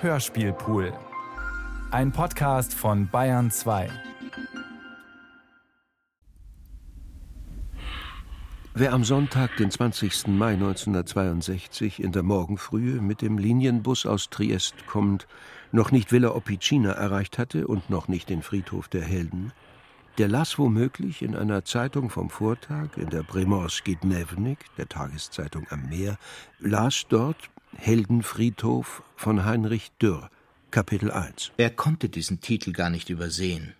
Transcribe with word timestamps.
Hörspielpool. 0.00 0.92
Ein 1.90 2.12
Podcast 2.12 2.72
von 2.72 3.08
Bayern 3.08 3.50
2. 3.50 3.90
Wer 8.74 8.92
am 8.92 9.02
Sonntag, 9.02 9.56
den 9.56 9.72
20. 9.72 10.28
Mai 10.28 10.52
1962, 10.52 12.00
in 12.00 12.12
der 12.12 12.22
Morgenfrühe 12.22 13.00
mit 13.00 13.22
dem 13.22 13.38
Linienbus 13.38 14.06
aus 14.06 14.30
Triest 14.30 14.86
kommend 14.86 15.26
noch 15.72 15.90
nicht 15.90 16.12
Villa 16.12 16.32
Opicina 16.32 16.92
erreicht 16.92 17.36
hatte 17.36 17.66
und 17.66 17.90
noch 17.90 18.06
nicht 18.06 18.28
den 18.28 18.42
Friedhof 18.42 18.86
der 18.86 19.02
Helden, 19.02 19.52
der 20.18 20.28
las 20.28 20.60
womöglich 20.60 21.22
in 21.22 21.34
einer 21.34 21.64
Zeitung 21.64 22.08
vom 22.08 22.30
Vortag, 22.30 22.96
in 22.96 23.10
der 23.10 23.24
Primorski 23.24 23.96
Dnevnik, 23.96 24.58
der 24.76 24.88
Tageszeitung 24.88 25.66
am 25.70 25.88
Meer, 25.88 26.18
las 26.60 27.04
dort 27.08 27.50
Heldenfriedhof 27.76 29.02
von 29.16 29.44
Heinrich 29.44 29.92
Dürr, 30.00 30.30
Kapitel 30.70 31.10
1. 31.10 31.52
Er 31.56 31.70
konnte 31.70 32.08
diesen 32.08 32.40
Titel 32.40 32.72
gar 32.72 32.90
nicht 32.90 33.10
übersehen. 33.10 33.74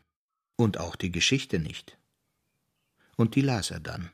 Und 0.56 0.78
auch 0.78 0.96
die 0.96 1.10
Geschichte 1.10 1.58
nicht. 1.58 1.96
Und 3.16 3.34
die 3.34 3.40
las 3.40 3.70
er 3.70 3.80
dann. 3.80 4.10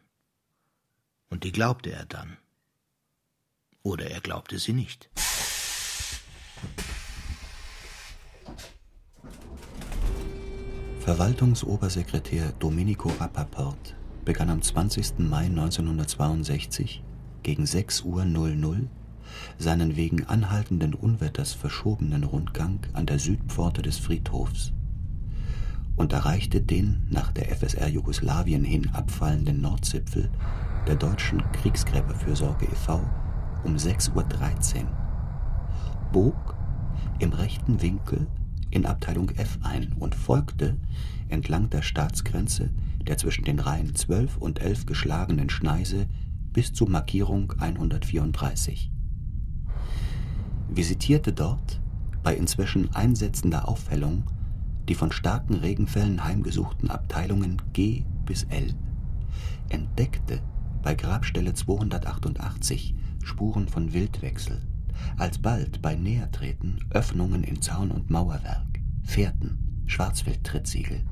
Und 1.31 1.45
die 1.45 1.53
glaubte 1.53 1.91
er 1.91 2.05
dann. 2.07 2.37
Oder 3.83 4.11
er 4.11 4.21
glaubte 4.21 4.59
sie 4.59 4.73
nicht. 4.73 5.11
Verwaltungsobersekretär 11.01 12.53
Domenico 12.53 13.11
Rappaport 13.21 13.95
begann 14.25 14.49
am 14.49 14.63
20. 14.63 15.19
Mai 15.19 15.47
1962 15.47 17.03
gegen 17.43 17.65
6.00 17.65 18.05
Uhr 18.05 18.25
seinen 19.59 19.97
wegen 19.97 20.25
anhaltenden 20.27 20.95
Unwetters 20.95 21.53
verschobenen 21.53 22.25
Rundgang 22.25 22.81
an 22.93 23.07
der 23.07 23.19
Südpforte 23.19 23.83
des 23.83 23.99
Friedhofs 23.99 24.73
und 25.97 26.13
erreichte 26.13 26.61
den 26.61 27.07
nach 27.11 27.33
der 27.33 27.55
FSR 27.55 27.89
Jugoslawien 27.89 28.65
hin 28.65 28.91
abfallenden 28.93 29.61
Nordzipfel 29.61 30.31
der 30.87 30.97
Deutschen 30.97 31.43
Kriegsgräberfürsorge 31.53 32.67
e.V. 32.67 33.01
um 33.65 33.77
6.13 33.77 34.15
Uhr, 34.15 34.89
bog 36.13 36.55
im 37.19 37.33
rechten 37.33 37.81
Winkel 37.81 38.27
in 38.71 38.87
Abteilung 38.87 39.31
F 39.31 39.59
ein 39.63 39.93
und 39.99 40.15
folgte 40.15 40.77
entlang 41.29 41.71
der 41.71 41.83
Staatsgrenze 41.83 42.71
der 43.07 43.19
zwischen 43.19 43.45
den 43.45 43.61
Reihen 43.61 43.95
12 43.95 44.39
und 44.39 44.61
11 44.61 44.87
geschlagenen 44.87 45.51
Schneise 45.51 46.07
bis 46.53 46.73
zur 46.73 46.89
Markierung 46.89 47.53
134. 47.59 48.91
Visitierte 50.69 51.33
dort, 51.33 51.81
bei 52.23 52.35
inzwischen 52.37 52.95
einsetzender 52.95 53.69
Aufhellung, 53.69 54.25
die 54.89 54.95
von 54.95 55.13
starken 55.13 55.55
Regenfällen 55.55 56.25
heimgesuchten 56.25 56.91
Abteilungen 56.91 57.63
G 57.73 58.05
bis 58.25 58.45
L, 58.45 58.75
entdeckte 59.69 60.41
bei 60.83 60.95
Grabstelle 60.95 61.55
288 61.55 62.95
Spuren 63.23 63.69
von 63.69 63.93
Wildwechsel, 63.93 64.61
alsbald 65.17 65.81
bei 65.81 65.95
Nähertreten 65.95 66.79
Öffnungen 66.91 67.45
in 67.45 67.63
Zaun 67.63 67.91
und 67.91 68.11
Mauerwerk, 68.11 68.81
Fährten, 69.03 69.83
Schwarzwildtrittsiegel 69.87 71.03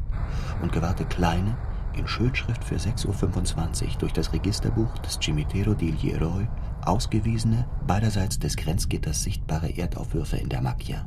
und 0.62 0.72
gewahrte 0.72 1.04
kleine, 1.04 1.56
in 1.96 2.06
Schildschrift 2.06 2.64
für 2.64 2.76
6.25 2.76 3.84
Uhr 3.84 3.98
durch 3.98 4.12
das 4.12 4.32
Registerbuch 4.32 4.98
des 4.98 5.18
Cimitero 5.20 5.74
di 5.74 5.94
Eroi 6.10 6.46
ausgewiesene, 6.86 7.66
beiderseits 7.86 8.38
des 8.38 8.56
Grenzgitters 8.56 9.22
sichtbare 9.22 9.76
Erdaufwürfe 9.76 10.36
in 10.36 10.48
der 10.48 10.62
Macchia 10.62 11.06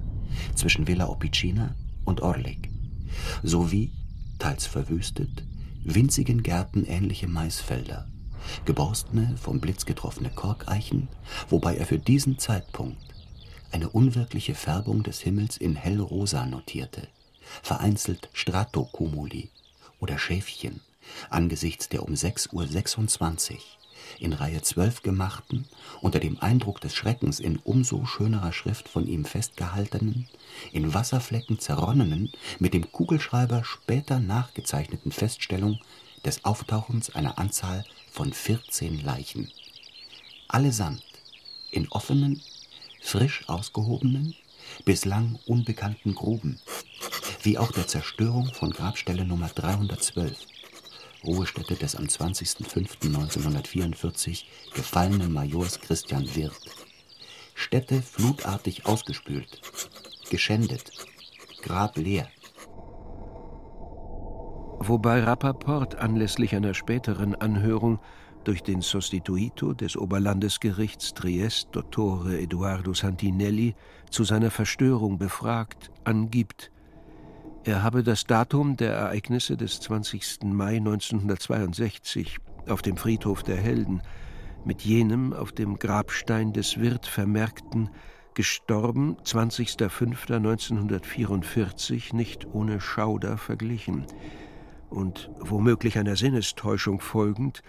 zwischen 0.55 0.87
Villa 0.87 1.07
Opicina 1.07 1.75
und 2.03 2.21
Orlik, 2.21 2.69
sowie, 3.43 3.91
teils 4.39 4.65
verwüstet, 4.65 5.43
winzigen 5.83 6.43
Gärten 6.43 6.85
ähnliche 6.85 7.27
Maisfelder, 7.27 8.07
geborstene, 8.65 9.35
vom 9.37 9.59
Blitz 9.59 9.85
getroffene 9.85 10.29
Korkeichen, 10.29 11.07
wobei 11.49 11.77
er 11.77 11.85
für 11.85 11.99
diesen 11.99 12.37
Zeitpunkt 12.37 13.01
eine 13.71 13.89
unwirkliche 13.89 14.55
Färbung 14.55 15.03
des 15.03 15.21
Himmels 15.21 15.57
in 15.57 15.75
hellrosa 15.75 16.45
notierte, 16.45 17.07
vereinzelt 17.61 18.29
Stratocumuli 18.33 19.51
oder 19.99 20.17
Schäfchen 20.17 20.81
angesichts 21.29 21.89
der 21.89 22.03
um 22.03 22.13
6.26 22.13 23.53
Uhr 23.53 23.59
in 24.19 24.33
Reihe 24.33 24.61
12 24.61 25.01
gemachten, 25.03 25.65
unter 26.01 26.19
dem 26.19 26.39
Eindruck 26.39 26.81
des 26.81 26.95
Schreckens 26.95 27.39
in 27.39 27.57
umso 27.57 28.05
schönerer 28.05 28.53
Schrift 28.53 28.89
von 28.89 29.07
ihm 29.07 29.25
festgehaltenen, 29.25 30.27
in 30.71 30.93
Wasserflecken 30.93 31.59
zerronnenen, 31.59 32.31
mit 32.59 32.73
dem 32.73 32.91
Kugelschreiber 32.91 33.63
später 33.63 34.19
nachgezeichneten 34.19 35.11
Feststellung 35.11 35.79
des 36.23 36.43
Auftauchens 36.43 37.13
einer 37.15 37.37
Anzahl 37.37 37.85
von 38.11 38.33
14 38.33 39.03
Leichen. 39.03 39.51
Allesamt 40.47 41.03
in 41.71 41.87
offenen, 41.89 42.41
frisch 43.01 43.47
ausgehobenen, 43.47 44.35
bislang 44.85 45.39
unbekannten 45.45 46.15
Gruben, 46.15 46.59
wie 47.43 47.57
auch 47.57 47.71
der 47.71 47.87
Zerstörung 47.87 48.51
von 48.53 48.71
Grabstelle 48.71 49.25
Nummer 49.25 49.49
312, 49.49 50.37
Ruhestätte 51.25 51.75
des 51.75 51.95
am 51.95 52.05
20.05.1944 52.05 54.45
gefallenen 54.73 55.33
Majors 55.33 55.81
Christian 55.81 56.33
Wirth. 56.35 56.61
Städte 57.53 58.01
flutartig 58.01 58.85
ausgespült, 58.85 59.59
geschändet, 60.29 60.93
Grab 61.61 61.97
leer 61.97 62.29
wobei 64.87 65.23
Rappaport 65.23 65.95
anlässlich 65.95 66.55
einer 66.55 66.73
späteren 66.73 67.35
Anhörung 67.35 67.99
durch 68.43 68.61
den 68.61 68.81
Sostituito 68.81 69.73
des 69.73 69.97
Oberlandesgerichts 69.97 71.13
Triest, 71.13 71.69
Dottore 71.71 72.39
Eduardo 72.39 72.93
Santinelli, 72.93 73.75
zu 74.11 74.23
seiner 74.23 74.51
Verstörung 74.51 75.17
befragt, 75.17 75.91
angibt, 76.03 76.71
er 77.65 77.83
habe 77.83 78.03
das 78.03 78.25
Datum 78.25 78.77
der 78.77 78.93
Ereignisse 78.93 79.57
des 79.57 79.81
20. 79.81 80.43
Mai 80.43 80.77
1962 80.77 82.37
auf 82.67 82.83
dem 82.83 82.95
Friedhof 82.95 83.41
der 83.41 83.57
Helden 83.57 84.03
mit 84.65 84.83
jenem 84.83 85.33
auf 85.33 85.51
dem 85.51 85.79
Grabstein 85.79 86.53
des 86.53 86.79
Wirt 86.79 87.07
vermerkten 87.07 87.89
gestorben 88.35 89.17
20.05.1944 89.23 92.15
nicht 92.15 92.45
ohne 92.53 92.79
Schauder 92.79 93.37
verglichen 93.37 94.05
und 94.91 95.31
womöglich 95.39 95.97
einer 95.97 96.15
Sinnestäuschung 96.15 96.99
folgend 96.99 97.63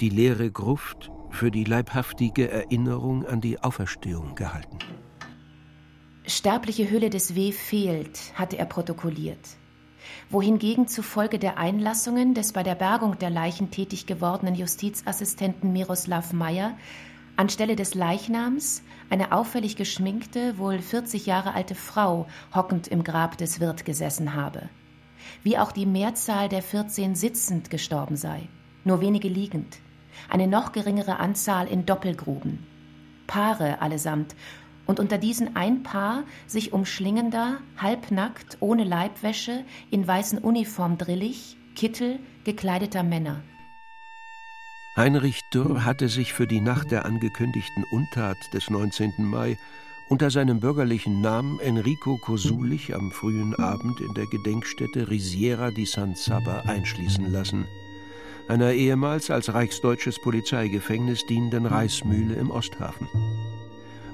die 0.00 0.08
leere 0.08 0.50
Gruft 0.50 1.10
für 1.30 1.50
die 1.50 1.64
leibhaftige 1.64 2.50
Erinnerung 2.50 3.26
an 3.26 3.42
die 3.42 3.62
Auferstehung 3.62 4.36
gehalten. 4.36 4.78
Sterbliche 6.26 6.90
Hülle 6.90 7.10
des 7.10 7.34
W 7.34 7.52
fehlt, 7.52 8.18
hatte 8.34 8.56
er 8.56 8.64
protokolliert. 8.64 9.56
Wohingegen 10.30 10.88
zufolge 10.88 11.38
der 11.38 11.58
Einlassungen 11.58 12.34
des 12.34 12.52
bei 12.52 12.62
der 12.62 12.74
Bergung 12.74 13.18
der 13.18 13.30
Leichen 13.30 13.70
tätig 13.70 14.06
gewordenen 14.06 14.54
Justizassistenten 14.54 15.72
Miroslav 15.72 16.32
Meyer 16.32 16.76
anstelle 17.36 17.76
des 17.76 17.94
Leichnams 17.94 18.82
eine 19.10 19.32
auffällig 19.32 19.76
geschminkte, 19.76 20.56
wohl 20.56 20.78
40 20.78 21.26
Jahre 21.26 21.54
alte 21.54 21.74
Frau 21.74 22.26
hockend 22.54 22.88
im 22.88 23.04
Grab 23.04 23.36
des 23.38 23.60
Wirt 23.60 23.84
gesessen 23.84 24.34
habe 24.34 24.68
wie 25.42 25.58
auch 25.58 25.72
die 25.72 25.86
Mehrzahl 25.86 26.48
der 26.48 26.62
14 26.62 27.14
sitzend 27.14 27.70
gestorben 27.70 28.16
sei, 28.16 28.48
nur 28.84 29.00
wenige 29.00 29.28
liegend, 29.28 29.78
eine 30.28 30.46
noch 30.46 30.72
geringere 30.72 31.18
Anzahl 31.18 31.66
in 31.66 31.86
Doppelgruben. 31.86 32.66
Paare 33.26 33.80
allesamt, 33.80 34.34
und 34.86 35.00
unter 35.00 35.18
diesen 35.18 35.56
ein 35.56 35.82
Paar 35.82 36.24
sich 36.46 36.72
umschlingender, 36.72 37.58
halbnackt, 37.76 38.58
ohne 38.60 38.84
Leibwäsche, 38.84 39.64
in 39.90 40.06
weißen 40.06 40.38
Uniform 40.38 40.98
drillig, 40.98 41.56
Kittel, 41.74 42.18
gekleideter 42.44 43.02
Männer. 43.02 43.42
Heinrich 44.96 45.40
Dürr 45.52 45.84
hatte 45.84 46.08
sich 46.08 46.32
für 46.32 46.46
die 46.46 46.60
Nacht 46.60 46.92
der 46.92 47.04
angekündigten 47.04 47.84
Untat 47.90 48.36
des 48.52 48.70
19. 48.70 49.12
Mai 49.18 49.56
unter 50.08 50.30
seinem 50.30 50.60
bürgerlichen 50.60 51.20
Namen 51.20 51.58
Enrico 51.60 52.18
Kosulich 52.18 52.94
am 52.94 53.10
frühen 53.10 53.54
Abend 53.56 54.00
in 54.00 54.14
der 54.14 54.26
Gedenkstätte 54.26 55.10
Risiera 55.10 55.70
di 55.70 55.86
San 55.86 56.14
Saba 56.14 56.60
einschließen 56.66 57.32
lassen, 57.32 57.66
einer 58.46 58.72
ehemals 58.72 59.30
als 59.30 59.52
reichsdeutsches 59.52 60.20
Polizeigefängnis 60.20 61.24
dienenden 61.26 61.66
Reismühle 61.66 62.34
im 62.34 62.50
Osthafen. 62.50 63.08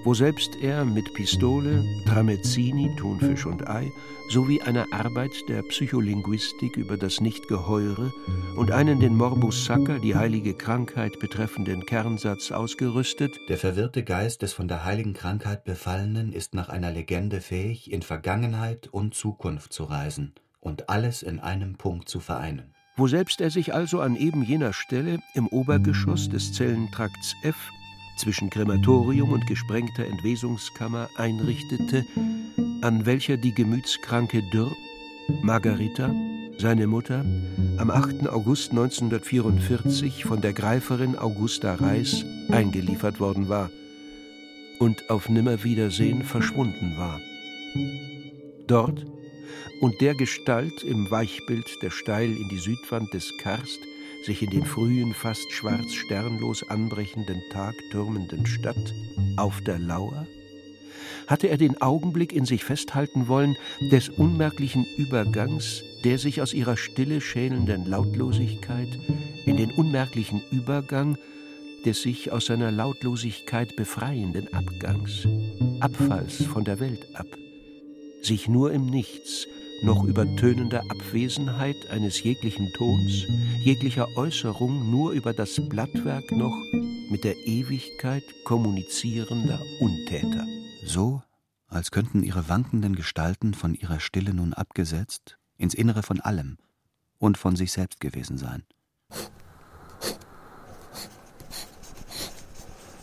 Woselbst 0.05 0.56
er 0.62 0.85
mit 0.85 1.12
Pistole, 1.14 1.85
Tramezzini, 2.06 2.94
Thunfisch 2.97 3.47
und 3.47 3.69
Ei, 3.69 3.93
sowie 4.31 4.62
einer 4.62 4.87
Arbeit 4.93 5.32
der 5.49 5.62
Psycholinguistik 5.62 6.76
über 6.76 6.97
das 6.97 7.20
Nichtgeheure 7.20 8.12
und 8.56 8.70
einen 8.70 9.00
den 9.00 9.17
Morbus 9.17 9.64
Sacker, 9.64 9.99
die 9.99 10.14
heilige 10.14 10.55
Krankheit 10.55 11.19
betreffenden 11.19 11.85
Kernsatz 11.85 12.52
ausgerüstet. 12.52 13.38
Der 13.49 13.58
verwirrte 13.58 14.05
Geist 14.05 14.43
des 14.43 14.52
von 14.52 14.69
der 14.69 14.85
heiligen 14.85 15.14
Krankheit 15.14 15.64
Befallenen 15.64 16.32
ist 16.32 16.55
nach 16.55 16.69
einer 16.69 16.93
Legende 16.93 17.41
fähig, 17.41 17.93
in 17.93 18.03
Vergangenheit 18.03 18.88
und 18.88 19.14
Zukunft 19.14 19.73
zu 19.73 19.85
reisen 19.85 20.35
und 20.61 20.88
alles 20.88 21.23
in 21.23 21.41
einem 21.41 21.76
Punkt 21.76 22.08
zu 22.08 22.20
vereinen. 22.20 22.75
Woselbst 22.96 23.41
er 23.41 23.50
sich 23.50 23.75
also 23.75 24.00
an 24.00 24.17
eben 24.17 24.43
jener 24.43 24.73
Stelle 24.73 25.20
im 25.35 25.49
Obergeschoss 25.49 26.29
des 26.29 26.53
Zellentrakts 26.53 27.35
F 27.43 27.56
zwischen 28.20 28.50
Krematorium 28.50 29.32
und 29.32 29.46
gesprengter 29.46 30.05
Entwesungskammer 30.05 31.08
einrichtete, 31.17 32.05
an 32.82 33.06
welcher 33.06 33.38
die 33.38 33.55
gemütskranke 33.55 34.43
Dürr, 34.52 34.70
Margarita, 35.43 36.14
seine 36.58 36.87
Mutter, 36.87 37.25
am 37.78 37.90
8. 37.90 38.28
August 38.28 38.72
1944 38.72 40.25
von 40.25 40.43
der 40.43 40.52
Greiferin 40.52 41.17
Augusta 41.17 41.75
Reis 41.75 42.26
eingeliefert 42.50 43.20
worden 43.20 43.49
war 43.49 43.70
und 44.78 45.08
auf 45.08 45.31
Nimmerwiedersehen 45.31 46.22
verschwunden 46.22 46.99
war. 46.99 47.20
Dort 48.67 49.06
und 49.81 50.00
der 50.02 50.14
Gestalt 50.14 50.82
im 50.82 51.11
Weichbild 51.11 51.67
der 51.82 51.90
steil 51.90 52.31
in 52.31 52.49
die 52.50 52.58
Südwand 52.58 53.14
des 53.14 53.32
Karst 53.38 53.81
sich 54.25 54.43
in 54.43 54.50
den 54.50 54.64
frühen, 54.64 55.14
fast 55.14 55.50
schwarz 55.52 55.93
sternlos 55.93 56.69
anbrechenden 56.69 57.43
Tag 57.50 57.75
türmenden 57.90 58.46
Stadt 58.46 58.94
auf 59.37 59.61
der 59.62 59.78
Lauer? 59.78 60.26
Hatte 61.26 61.49
er 61.49 61.56
den 61.56 61.81
Augenblick 61.81 62.32
in 62.32 62.44
sich 62.44 62.64
festhalten 62.64 63.28
wollen 63.28 63.56
des 63.81 64.08
unmerklichen 64.08 64.87
Übergangs, 64.96 65.82
der 66.05 66.19
sich 66.19 66.43
aus 66.43 66.52
ihrer 66.52 66.76
Stille 66.76 67.20
schälenden 67.20 67.87
Lautlosigkeit 67.87 68.88
in 69.46 69.56
den 69.56 69.70
unmerklichen 69.72 70.43
Übergang 70.50 71.17
des 71.84 72.02
sich 72.02 72.31
aus 72.31 72.46
seiner 72.46 72.70
Lautlosigkeit 72.70 73.75
befreienden 73.76 74.52
Abgangs, 74.52 75.26
Abfalls 75.81 76.44
von 76.44 76.64
der 76.64 76.78
Welt 76.81 77.06
ab, 77.14 77.26
sich 78.22 78.49
nur 78.49 78.72
im 78.72 78.87
Nichts, 78.87 79.46
noch 79.82 80.05
übertönender 80.05 80.82
Abwesenheit 80.88 81.88
eines 81.91 82.23
jeglichen 82.23 82.73
Tons, 82.73 83.27
jeglicher 83.65 84.09
Äußerung 84.17 84.91
nur 84.91 85.12
über 85.12 85.32
das 85.32 85.61
Blattwerk 85.69 86.31
noch 86.32 86.56
mit 87.11 87.25
der 87.25 87.37
Ewigkeit 87.47 88.23
kommunizierender 88.44 89.61
Untäter. 89.81 90.47
So, 90.85 91.23
als 91.67 91.91
könnten 91.91 92.23
ihre 92.23 92.49
wankenden 92.49 92.94
Gestalten 92.97 93.55
von 93.55 93.75
ihrer 93.75 94.00
Stille 94.00 94.35
nun 94.35 94.55
abgesetzt 94.55 95.38
ins 95.56 95.75
Innere 95.75 96.03
von 96.03 96.21
allem 96.21 96.59
und 97.19 97.38
von 97.38 97.56
sich 97.56 97.73
selbst 97.73 98.00
gewesen 98.00 98.38
sein. 98.38 98.65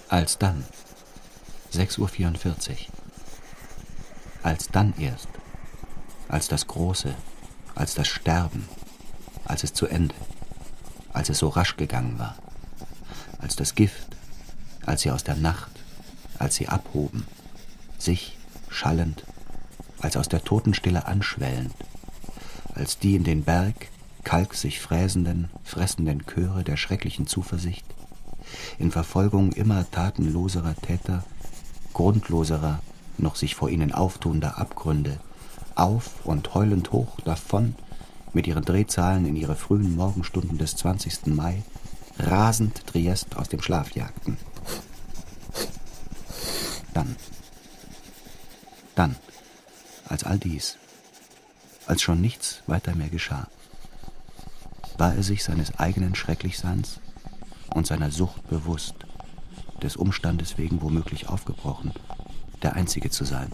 Als 0.10 0.38
dann, 0.38 0.64
6.44 1.74 2.70
Uhr, 2.72 2.78
als 4.44 4.70
dann 4.70 4.94
erst 4.98 5.28
als 6.30 6.48
das 6.48 6.68
Große, 6.68 7.14
als 7.76 7.94
das 7.94 8.08
Sterben, 8.08 8.68
als 9.46 9.64
es 9.64 9.74
zu 9.74 9.88
Ende, 9.88 10.16
als 11.14 11.30
es 11.30 11.40
so 11.40 11.50
rasch 11.50 11.78
gegangen 11.78 12.20
war, 12.20 12.36
als 13.40 13.56
das 13.56 13.76
Gift, 13.76 14.08
als 14.86 15.02
sie 15.02 15.12
aus 15.12 15.24
der 15.24 15.36
Nacht, 15.36 15.72
als 16.40 16.56
sie 16.56 16.68
abhoben, 16.68 17.26
sich 17.98 18.38
schallend, 18.70 19.24
als 20.00 20.18
aus 20.18 20.28
der 20.28 20.44
Totenstille 20.44 21.06
anschwellend, 21.08 21.74
als 22.76 23.00
die 23.00 23.16
in 23.16 23.24
den 23.24 23.44
Berg 23.44 23.90
kalk 24.24 24.54
sich 24.56 24.82
fräsenden, 24.82 25.50
fressenden 25.64 26.26
Chöre 26.26 26.64
der 26.64 26.78
schrecklichen 26.78 27.28
Zuversicht, 27.28 27.86
in 28.78 28.92
Verfolgung 28.92 29.52
immer 29.54 29.90
tatenloserer 29.90 30.76
Täter, 30.76 31.24
grundloserer, 31.94 32.80
noch 33.18 33.36
sich 33.36 33.56
vor 33.56 33.70
ihnen 33.70 33.94
auftuender 33.94 34.58
Abgründe, 34.58 35.20
auf 35.78 36.26
und 36.26 36.54
heulend 36.54 36.92
hoch 36.92 37.20
davon 37.22 37.76
mit 38.34 38.48
ihren 38.48 38.66
Drehzahlen 38.66 39.26
in 39.26 39.36
ihre 39.36 39.56
frühen 39.56 39.96
Morgenstunden 39.96 40.58
des 40.58 40.76
20. 40.76 41.28
Mai 41.28 41.64
rasend 42.20 42.86
Triest 42.88 43.36
aus 43.38 43.50
dem 43.50 43.62
Schlaf 43.62 43.92
jagten. 43.92 44.38
Dann, 46.94 47.16
dann, 48.96 49.16
als 50.08 50.24
all 50.24 50.40
dies, 50.40 50.78
als 51.86 52.02
schon 52.02 52.22
nichts 52.22 52.64
weiter 52.66 52.96
mehr 52.96 53.10
geschah, 53.10 53.48
war 54.98 55.14
er 55.14 55.24
sich 55.24 55.44
seines 55.44 55.78
eigenen 55.78 56.16
Schrecklichseins 56.16 57.00
und 57.74 57.86
seiner 57.86 58.10
Sucht 58.12 58.48
bewusst, 58.50 58.96
des 59.84 59.96
Umstandes 59.96 60.58
wegen 60.58 60.82
womöglich 60.82 61.30
aufgebrochen, 61.30 61.94
der 62.64 62.74
Einzige 62.74 63.12
zu 63.12 63.26
sein 63.26 63.52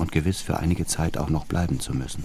und 0.00 0.12
gewiss 0.12 0.40
für 0.40 0.58
einige 0.58 0.86
Zeit 0.86 1.18
auch 1.18 1.28
noch 1.28 1.44
bleiben 1.44 1.78
zu 1.78 1.94
müssen, 1.94 2.24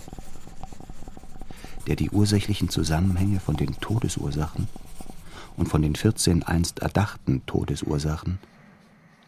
der 1.88 1.96
die 1.96 2.10
ursächlichen 2.10 2.70
Zusammenhänge 2.70 3.40
von 3.40 3.58
den 3.58 3.80
Todesursachen 3.80 4.68
und 5.58 5.68
von 5.68 5.82
den 5.82 5.96
14 5.96 6.44
einst 6.44 6.80
erdachten 6.80 7.46
Todesursachen 7.46 8.40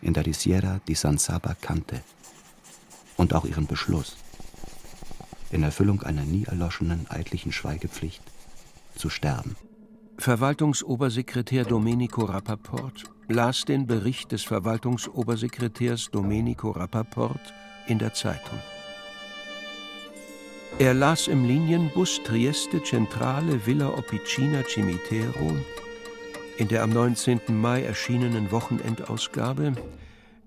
in 0.02 0.14
der 0.14 0.32
Sierra 0.34 0.80
di 0.88 0.96
San 0.96 1.18
Saba 1.18 1.56
kannte 1.60 2.02
und 3.18 3.34
auch 3.34 3.46
ihren 3.46 3.68
Beschluss, 3.68 4.18
in 5.52 5.64
Erfüllung 5.64 6.04
einer 6.04 6.24
nie 6.24 6.46
erloschenen 6.46 7.06
eidlichen 7.10 7.52
Schweigepflicht 7.52 8.22
zu 8.96 9.10
sterben. 9.10 9.56
Verwaltungsobersekretär 10.20 11.66
Domenico 11.66 12.26
Rappaport 12.26 13.04
las 13.28 13.66
den 13.66 13.86
Bericht 13.86 14.32
des 14.32 14.44
Verwaltungsobersekretärs 14.44 16.10
Domenico 16.12 16.72
Rappaport 16.72 17.54
in 17.88 18.00
der 18.00 18.14
Zeitung. 18.14 18.60
Er 20.80 20.94
las 20.94 21.28
im 21.28 21.46
Linienbus 21.46 22.22
Trieste 22.24 22.84
Centrale 22.84 23.66
Villa 23.66 23.90
Opicina 23.90 24.64
Cimitero 24.64 25.56
in 26.58 26.68
der 26.68 26.84
am 26.84 26.90
19. 26.90 27.42
Mai 27.50 27.84
erschienenen 27.84 28.52
Wochenendausgabe 28.52 29.74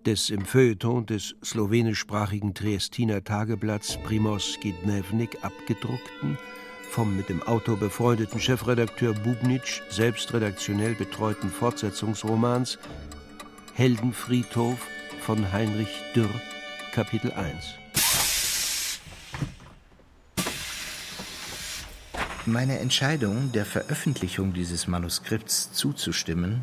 des 0.07 0.31
im 0.31 0.45
Feuilleton 0.45 1.07
des 1.07 1.37
slowenischsprachigen 1.45 2.55
Triestiner 2.55 3.23
Tageblatts 3.23 3.97
Primoski 4.03 4.75
Dnevnik 4.83 5.39
abgedruckten, 5.43 6.37
vom 6.91 7.17
mit 7.17 7.29
dem 7.29 7.43
Autor 7.43 7.77
befreundeten 7.77 8.41
Chefredakteur 8.41 9.15
Bubnitsch 9.15 9.83
selbst 9.91 10.33
redaktionell 10.33 10.95
betreuten 10.95 11.51
Fortsetzungsromans 11.51 12.79
Heldenfriedhof 13.75 14.79
von 15.21 15.53
Heinrich 15.53 15.95
Dürr 16.15 16.41
Kapitel 16.93 17.33
1 17.33 17.75
Meine 22.47 22.81
Entscheidung, 22.81 23.53
der 23.53 23.65
Veröffentlichung 23.65 24.53
dieses 24.53 24.89
Manuskripts 24.89 25.73
zuzustimmen, 25.73 26.63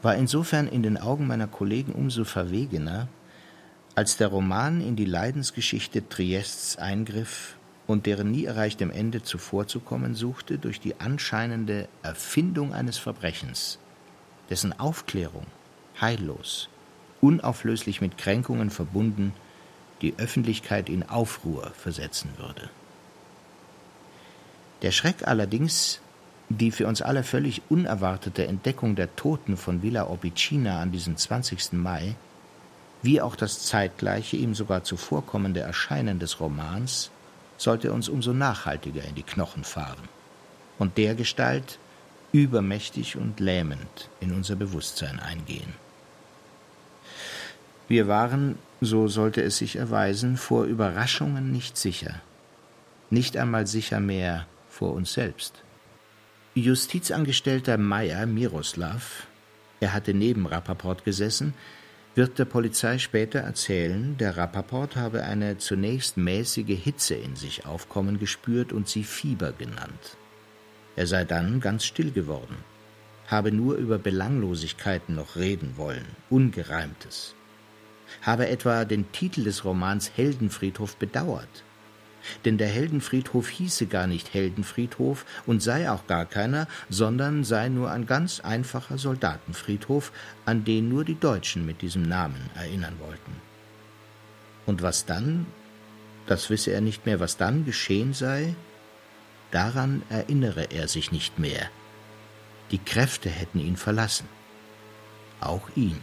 war 0.00 0.16
insofern 0.16 0.68
in 0.68 0.82
den 0.82 0.96
Augen 0.96 1.26
meiner 1.26 1.48
Kollegen 1.48 1.92
umso 1.92 2.24
verwegener, 2.24 3.08
als 3.94 4.16
der 4.16 4.28
Roman 4.28 4.80
in 4.80 4.96
die 4.96 5.04
Leidensgeschichte 5.04 6.08
Triests 6.08 6.78
eingriff 6.78 7.56
und 7.86 8.06
deren 8.06 8.30
nie 8.30 8.46
erreichtem 8.46 8.90
Ende 8.90 9.22
zuvorzukommen 9.22 10.14
suchte 10.14 10.56
durch 10.56 10.80
die 10.80 10.98
anscheinende 10.98 11.88
Erfindung 12.02 12.72
eines 12.72 12.96
Verbrechens, 12.96 13.78
dessen 14.48 14.72
Aufklärung 14.80 15.46
heillos, 16.00 16.70
unauflöslich 17.20 18.00
mit 18.00 18.16
Kränkungen 18.16 18.70
verbunden, 18.70 19.34
die 20.02 20.14
Öffentlichkeit 20.18 20.88
in 20.88 21.08
Aufruhr 21.08 21.70
versetzen 21.70 22.30
würde. 22.36 22.68
Der 24.82 24.90
Schreck 24.90 25.26
allerdings, 25.26 26.00
die 26.48 26.72
für 26.72 26.86
uns 26.86 27.00
alle 27.00 27.22
völlig 27.22 27.62
unerwartete 27.70 28.46
Entdeckung 28.46 28.96
der 28.96 29.14
Toten 29.14 29.56
von 29.56 29.82
Villa 29.82 30.08
Opicina 30.08 30.80
an 30.80 30.92
diesem 30.92 31.16
20. 31.16 31.72
Mai, 31.72 32.16
wie 33.00 33.20
auch 33.20 33.36
das 33.36 33.64
zeitgleiche, 33.64 34.36
ihm 34.36 34.54
sogar 34.54 34.84
zuvorkommende 34.84 35.60
Erscheinen 35.60 36.18
des 36.18 36.40
Romans, 36.40 37.10
sollte 37.56 37.92
uns 37.92 38.08
umso 38.08 38.32
nachhaltiger 38.32 39.04
in 39.04 39.14
die 39.14 39.22
Knochen 39.22 39.64
fahren 39.64 40.08
und 40.78 40.98
dergestalt 40.98 41.78
übermächtig 42.32 43.16
und 43.16 43.38
lähmend 43.40 44.08
in 44.20 44.32
unser 44.32 44.56
Bewusstsein 44.56 45.20
eingehen. 45.20 45.74
Wir 47.92 48.08
waren, 48.08 48.56
so 48.80 49.06
sollte 49.06 49.42
es 49.42 49.58
sich 49.58 49.76
erweisen, 49.76 50.38
vor 50.38 50.64
Überraschungen 50.64 51.52
nicht 51.52 51.76
sicher, 51.76 52.22
nicht 53.10 53.36
einmal 53.36 53.66
sicher 53.66 54.00
mehr 54.00 54.46
vor 54.70 54.94
uns 54.94 55.12
selbst. 55.12 55.62
Justizangestellter 56.54 57.76
Meyer 57.76 58.24
Miroslav, 58.24 59.26
er 59.80 59.92
hatte 59.92 60.14
neben 60.14 60.46
Rappaport 60.46 61.04
gesessen, 61.04 61.52
wird 62.14 62.38
der 62.38 62.46
Polizei 62.46 62.96
später 62.96 63.40
erzählen, 63.40 64.16
der 64.16 64.38
Rappaport 64.38 64.96
habe 64.96 65.24
eine 65.24 65.58
zunächst 65.58 66.16
mäßige 66.16 66.78
Hitze 66.82 67.16
in 67.16 67.36
sich 67.36 67.66
aufkommen 67.66 68.18
gespürt 68.18 68.72
und 68.72 68.88
sie 68.88 69.04
Fieber 69.04 69.52
genannt. 69.52 70.16
Er 70.96 71.06
sei 71.06 71.26
dann 71.26 71.60
ganz 71.60 71.84
still 71.84 72.10
geworden, 72.10 72.56
habe 73.26 73.52
nur 73.52 73.74
über 73.74 73.98
Belanglosigkeiten 73.98 75.14
noch 75.14 75.36
reden 75.36 75.74
wollen, 75.76 76.06
Ungereimtes, 76.30 77.34
habe 78.20 78.48
etwa 78.48 78.84
den 78.84 79.10
Titel 79.12 79.44
des 79.44 79.64
Romans 79.64 80.12
Heldenfriedhof 80.16 80.96
bedauert, 80.96 81.64
denn 82.44 82.58
der 82.58 82.68
Heldenfriedhof 82.68 83.48
hieße 83.48 83.86
gar 83.86 84.06
nicht 84.06 84.34
Heldenfriedhof 84.34 85.24
und 85.46 85.62
sei 85.62 85.90
auch 85.90 86.06
gar 86.06 86.26
keiner, 86.26 86.68
sondern 86.88 87.44
sei 87.44 87.68
nur 87.68 87.90
ein 87.90 88.06
ganz 88.06 88.40
einfacher 88.40 88.98
Soldatenfriedhof, 88.98 90.12
an 90.44 90.64
den 90.64 90.88
nur 90.88 91.04
die 91.04 91.18
Deutschen 91.18 91.66
mit 91.66 91.82
diesem 91.82 92.02
Namen 92.02 92.50
erinnern 92.54 92.96
wollten. 93.00 93.40
Und 94.66 94.82
was 94.82 95.06
dann, 95.06 95.46
das 96.26 96.50
wisse 96.50 96.72
er 96.72 96.80
nicht 96.80 97.06
mehr, 97.06 97.20
was 97.20 97.36
dann 97.36 97.64
geschehen 97.64 98.14
sei, 98.14 98.54
daran 99.50 100.02
erinnere 100.08 100.70
er 100.70 100.88
sich 100.88 101.12
nicht 101.12 101.38
mehr. 101.38 101.68
Die 102.70 102.78
Kräfte 102.78 103.28
hätten 103.28 103.58
ihn 103.58 103.76
verlassen. 103.76 104.28
Auch 105.40 105.68
ihn. 105.74 106.00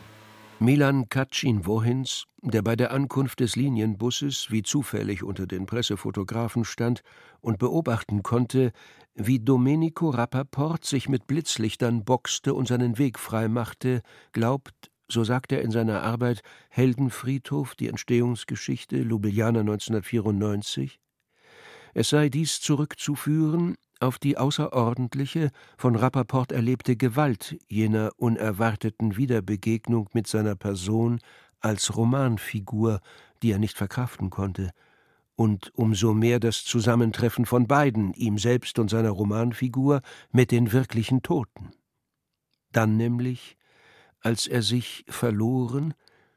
Milan 0.61 1.07
Katschin-Wohins, 1.07 2.25
der 2.41 2.61
bei 2.61 2.75
der 2.75 2.91
Ankunft 2.91 3.39
des 3.39 3.55
Linienbusses 3.55 4.51
wie 4.51 4.61
zufällig 4.61 5.23
unter 5.23 5.47
den 5.47 5.65
Pressefotografen 5.65 6.65
stand 6.65 7.01
und 7.39 7.59
beobachten 7.59 8.23
konnte, 8.23 8.73
wie 9.15 9.39
Domenico 9.39 10.09
Rappaport 10.09 10.83
sich 10.83 11.07
mit 11.07 11.27
Blitzlichtern 11.27 12.03
boxte 12.03 12.53
und 12.53 12.67
seinen 12.67 12.97
Weg 12.97 13.19
freimachte, 13.19 14.01
glaubt, 14.33 14.91
so 15.07 15.23
sagt 15.23 15.53
er 15.53 15.61
in 15.61 15.71
seiner 15.71 16.03
Arbeit 16.03 16.41
Heldenfriedhof, 16.69 17.75
die 17.75 17.87
Entstehungsgeschichte, 17.87 18.97
Ljubljana 18.97 19.61
1994, 19.61 20.99
es 21.93 22.09
sei 22.09 22.27
dies 22.27 22.59
zurückzuführen 22.59 23.75
auf 23.99 24.19
die 24.19 24.37
außerordentliche, 24.37 25.51
von 25.77 25.95
Rappaport 25.95 26.51
erlebte 26.51 26.95
Gewalt 26.95 27.57
jener 27.67 28.11
unerwarteten 28.17 29.17
Wiederbegegnung 29.17 30.09
mit 30.13 30.27
seiner 30.27 30.55
Person 30.55 31.19
als 31.59 31.95
Romanfigur, 31.95 33.01
die 33.43 33.51
er 33.51 33.59
nicht 33.59 33.77
verkraften 33.77 34.29
konnte, 34.29 34.71
und 35.35 35.71
umso 35.75 36.13
mehr 36.13 36.39
das 36.39 36.65
Zusammentreffen 36.65 37.45
von 37.45 37.67
beiden, 37.67 38.13
ihm 38.13 38.37
selbst 38.37 38.77
und 38.79 38.89
seiner 38.89 39.11
Romanfigur, 39.11 40.01
mit 40.31 40.51
den 40.51 40.71
wirklichen 40.73 41.21
Toten. 41.21 41.71
Dann 42.71 42.97
nämlich, 42.97 43.57
als 44.19 44.47
er 44.47 44.61
sich 44.61 45.05
verloren, 45.07 45.93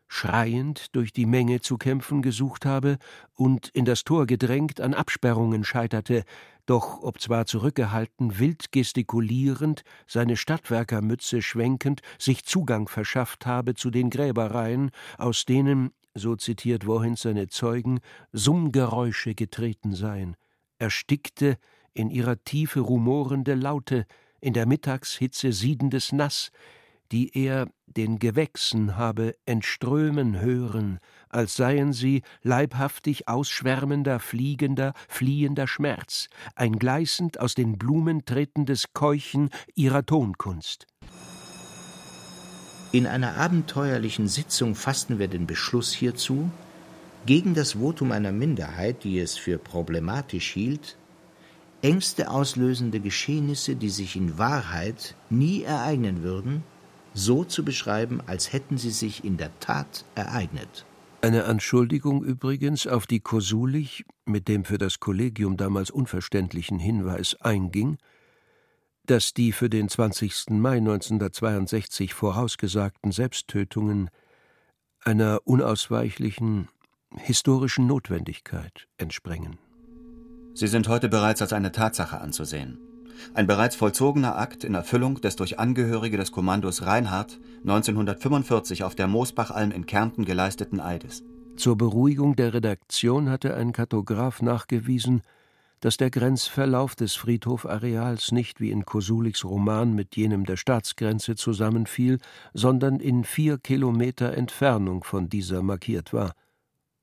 schreiend 0.07 0.95
durch 0.95 1.13
die 1.13 1.25
Menge 1.25 1.63
zu 1.63 1.79
kämpfen 1.79 2.21
gesucht 2.21 2.67
habe 2.67 2.99
und 3.35 3.71
in 3.71 3.87
das 3.87 4.05
Tor 4.05 4.27
gedrängt 4.27 4.79
an 4.81 4.93
Absperrungen 4.93 5.65
scheiterte, 5.65 6.25
doch 6.67 7.03
obzwar 7.03 7.47
zurückgehalten, 7.47 8.39
wild 8.39 8.73
gestikulierend, 8.73 9.83
seine 10.07 10.37
Stadtwerkermütze 10.37 11.43
schwenkend, 11.43 12.03
sich 12.19 12.45
Zugang 12.45 12.89
verschafft 12.89 13.47
habe 13.47 13.75
zu 13.75 13.91
den 13.91 14.11
Gräbereien, 14.11 14.91
aus 15.19 15.45
denen, 15.45 15.91
so 16.15 16.37
zitiert 16.37 16.87
Wohins 16.87 17.23
seine 17.23 17.49
Zeugen, 17.49 18.01
Summgeräusche 18.33 19.35
getreten 19.35 19.95
seien, 19.95 20.37
erstickte 20.79 21.59
in 21.95 22.11
ihrer 22.11 22.43
Tiefe 22.45 22.81
rumorende 22.81 23.55
Laute, 23.55 24.07
in 24.41 24.53
der 24.53 24.67
Mittagshitze 24.67 25.53
siedendes 25.53 26.13
Nass, 26.13 26.51
die 27.13 27.37
er 27.37 27.69
den 27.87 28.19
Gewächsen 28.19 28.97
habe 28.97 29.37
entströmen 29.45 30.41
hören, 30.41 30.99
als 31.29 31.57
seien 31.57 31.93
sie 31.93 32.23
leibhaftig 32.43 33.29
ausschwärmender, 33.29 34.19
fliegender, 34.19 34.95
fliehender 35.09 35.69
Schmerz, 35.69 36.29
ein 36.57 36.79
gleißend 36.79 37.39
aus 37.39 37.55
den 37.55 37.77
Blumen 37.77 38.25
tretendes 38.25 38.95
Keuchen 38.95 39.51
ihrer 39.75 40.07
Tonkunst. 40.07 40.87
In 42.93 43.07
einer 43.07 43.37
abenteuerlichen 43.37 44.27
Sitzung 44.27 44.75
fassten 44.75 45.19
wir 45.19 45.29
den 45.29 45.47
Beschluss 45.47 45.93
hierzu, 45.93 46.51
gegen 47.25 47.55
das 47.55 47.73
Votum 47.73 48.11
einer 48.11 48.33
Minderheit, 48.33 49.05
die 49.05 49.19
es 49.21 49.37
für 49.37 49.59
problematisch 49.59 50.51
hielt, 50.51 50.97
Ängste 51.83 52.31
auslösende 52.31 53.01
Geschehnisse, 53.01 53.77
die 53.77 53.91
sich 53.91 54.17
in 54.17 54.39
Wahrheit 54.39 55.15
nie 55.31 55.63
ereignen 55.63 56.23
würden, 56.23 56.65
so 57.15 57.45
zu 57.45 57.65
beschreiben, 57.65 58.21
als 58.27 58.53
hätten 58.53 58.79
sie 58.79 58.91
sich 58.91 59.25
in 59.25 59.37
der 59.37 59.51
Tat 59.61 60.05
ereignet. 60.15 60.87
Eine 61.21 61.45
Anschuldigung 61.45 62.25
übrigens, 62.25 62.87
auf 62.87 63.07
die 63.07 63.21
Kosulich 63.21 64.05
mit 64.25 64.49
dem 64.49 64.65
für 64.65 64.79
das 64.79 64.99
Kollegium 64.99 65.57
damals 65.57 65.91
unverständlichen 65.91 66.81
Hinweis 66.81 67.37
einging, 67.41 67.99
dass 69.07 69.33
die 69.33 69.53
für 69.53 69.69
den 69.69 69.89
20. 69.89 70.51
Mai 70.51 70.79
1962 70.79 72.15
vorausgesagten 72.15 73.13
Selbsttötungen 73.13 74.11
einer 75.05 75.41
unausweichlichen 75.45 76.69
historischen 77.17 77.87
Notwendigkeit 77.87 78.89
entsprengen. 78.97 79.59
Sie 80.55 80.67
sind 80.67 80.89
heute 80.89 81.09
bereits 81.09 81.43
als 81.43 81.53
eine 81.53 81.73
Tatsache 81.73 82.21
anzusehen. 82.21 82.79
Ein 83.35 83.47
bereits 83.47 83.77
vollzogener 83.77 84.37
Akt 84.39 84.65
in 84.65 84.75
Erfüllung 84.75 85.21
des 85.21 85.37
durch 85.37 85.59
Angehörige 85.59 86.17
des 86.17 86.33
Kommandos 86.33 86.83
Reinhardt 86.87 87.39
1945 87.63 88.85
auf 88.85 88.95
der 88.95 89.09
Moosbachalm 89.09 89.71
in 89.71 89.87
Kärnten 89.87 90.25
geleisteten 90.25 90.81
Eides. 90.81 91.23
Zur 91.57 91.77
Beruhigung 91.77 92.37
der 92.37 92.55
Redaktion 92.55 93.31
hatte 93.31 93.55
ein 93.55 93.73
Kartograf 93.73 94.43
nachgewiesen, 94.43 95.23
dass 95.83 95.97
der 95.97 96.11
Grenzverlauf 96.11 96.95
des 96.95 97.17
Friedhofareals 97.17 98.31
nicht 98.31 98.61
wie 98.61 98.71
in 98.71 98.85
Kosuliks 98.85 99.45
Roman 99.45 99.95
mit 99.95 100.17
jenem 100.17 100.47
der 100.47 100.57
Staatsgrenze 100.57 101.35
zusammenfiel, 101.35 102.19
sondern 102.55 103.01
in 103.01 103.25
vier 103.25 103.59
Kilometer 103.59 104.33
Entfernung 104.35 105.03
von 105.03 105.29
dieser 105.29 105.63
markiert 105.63 106.13
war, 106.13 106.35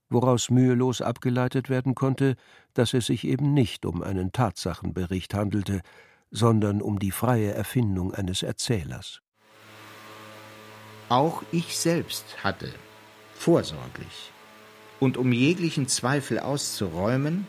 woraus 0.10 0.50
mühelos 0.50 1.01
abgeleitet 1.01 1.70
werden 1.70 1.96
konnte, 1.96 2.36
dass 2.74 2.94
es 2.94 3.08
sich 3.08 3.25
eben 3.25 3.54
nicht 3.54 3.86
um 3.86 4.01
einen 4.01 4.32
Tatsachenbericht 4.32 5.34
handelte, 5.34 5.82
sondern 6.32 6.82
um 6.82 7.00
die 7.00 7.12
freie 7.12 7.54
Erfindung 7.54 8.13
eines 8.13 8.44
Erzählers. 8.44 9.22
Auch 11.10 11.44
ich 11.51 11.78
selbst 11.78 12.44
hatte, 12.44 12.72
vorsorglich 13.34 14.32
und 15.00 15.18
um 15.18 15.32
jeglichen 15.32 15.88
Zweifel 15.88 16.39
auszuräumen, 16.39 17.48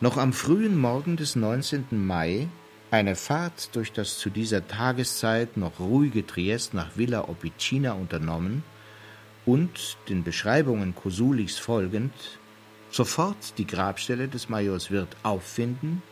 noch 0.00 0.16
am 0.16 0.32
frühen 0.32 0.78
Morgen 0.78 1.16
des 1.16 1.36
19. 1.36 1.86
Mai 1.90 2.48
eine 2.90 3.16
Fahrt 3.16 3.76
durch 3.76 3.92
das 3.92 4.18
zu 4.18 4.30
dieser 4.30 4.66
Tageszeit 4.66 5.56
noch 5.56 5.78
ruhige 5.78 6.26
Triest 6.26 6.74
nach 6.74 6.96
Villa 6.96 7.28
Opicina 7.28 7.92
unternommen 7.92 8.64
und, 9.46 9.96
den 10.08 10.24
Beschreibungen 10.24 10.94
Kosulichs 10.94 11.58
folgend, 11.58 12.12
sofort 12.90 13.58
die 13.58 13.66
Grabstelle 13.66 14.28
des 14.28 14.48
Majors 14.48 14.90
Wirth 14.90 15.16
auffinden 15.22 16.02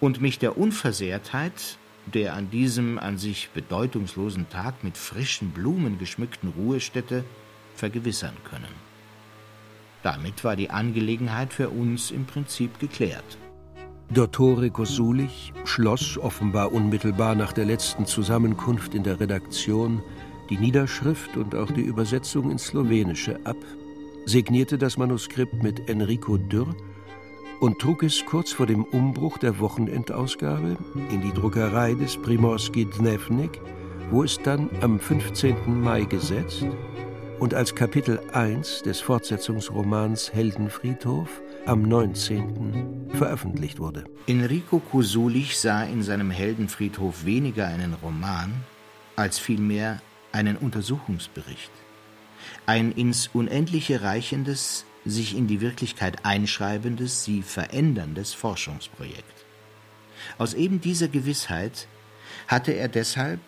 und 0.00 0.20
mich 0.20 0.38
der 0.38 0.58
Unversehrtheit 0.58 1.78
der 2.06 2.34
an 2.34 2.50
diesem 2.50 2.98
an 2.98 3.18
sich 3.18 3.50
bedeutungslosen 3.50 4.48
Tag 4.48 4.82
mit 4.84 4.96
frischen 4.96 5.50
Blumen 5.50 5.98
geschmückten 5.98 6.52
Ruhestätte 6.56 7.24
vergewissern 7.74 8.36
können. 8.48 8.74
Damit 10.02 10.44
war 10.44 10.56
die 10.56 10.70
Angelegenheit 10.70 11.52
für 11.52 11.68
uns 11.68 12.10
im 12.10 12.24
Prinzip 12.24 12.78
geklärt. 12.78 13.38
Dottore 14.12 14.70
Kosulich 14.70 15.52
schloss 15.64 16.18
offenbar 16.18 16.72
unmittelbar 16.72 17.34
nach 17.34 17.52
der 17.52 17.64
letzten 17.64 18.06
Zusammenkunft 18.06 18.94
in 18.94 19.04
der 19.04 19.20
Redaktion 19.20 20.02
die 20.50 20.58
Niederschrift 20.58 21.36
und 21.36 21.54
auch 21.54 21.70
die 21.70 21.82
Übersetzung 21.82 22.50
ins 22.50 22.66
Slowenische 22.66 23.38
ab, 23.44 23.56
signierte 24.26 24.76
das 24.76 24.98
Manuskript 24.98 25.62
mit 25.62 25.88
Enrico 25.88 26.36
Dürr 26.36 26.74
und 27.60 27.78
trug 27.78 28.02
es 28.02 28.24
kurz 28.26 28.52
vor 28.52 28.66
dem 28.66 28.84
Umbruch 28.84 29.38
der 29.38 29.58
Wochenendausgabe 29.60 30.76
in 31.10 31.20
die 31.20 31.32
Druckerei 31.32 31.94
des 31.94 32.16
Primorski 32.16 32.86
Dnevnik, 32.86 33.60
wo 34.10 34.24
es 34.24 34.38
dann 34.42 34.68
am 34.80 34.98
15. 34.98 35.80
Mai 35.80 36.04
gesetzt 36.04 36.66
und 37.38 37.54
als 37.54 37.74
Kapitel 37.74 38.20
1 38.32 38.82
des 38.82 39.00
Fortsetzungsromans 39.00 40.32
Heldenfriedhof 40.32 41.40
am 41.64 41.82
19. 41.82 43.08
veröffentlicht 43.14 43.78
wurde. 43.78 44.04
Enrico 44.26 44.78
Kusulich 44.78 45.58
sah 45.58 45.84
in 45.84 46.02
seinem 46.02 46.30
Heldenfriedhof 46.30 47.24
weniger 47.24 47.66
einen 47.66 47.94
Roman 47.94 48.52
als 49.16 49.38
vielmehr 49.38 50.00
einen 50.32 50.56
Untersuchungsbericht. 50.56 51.70
Ein 52.66 52.92
ins 52.92 53.28
Unendliche 53.32 54.02
reichendes, 54.02 54.84
sich 55.04 55.36
in 55.36 55.46
die 55.46 55.60
Wirklichkeit 55.60 56.24
einschreibendes, 56.24 57.24
sie 57.24 57.42
veränderndes 57.42 58.34
Forschungsprojekt. 58.34 59.44
Aus 60.38 60.54
eben 60.54 60.80
dieser 60.80 61.08
Gewissheit 61.08 61.86
hatte 62.46 62.72
er 62.72 62.88
deshalb 62.88 63.40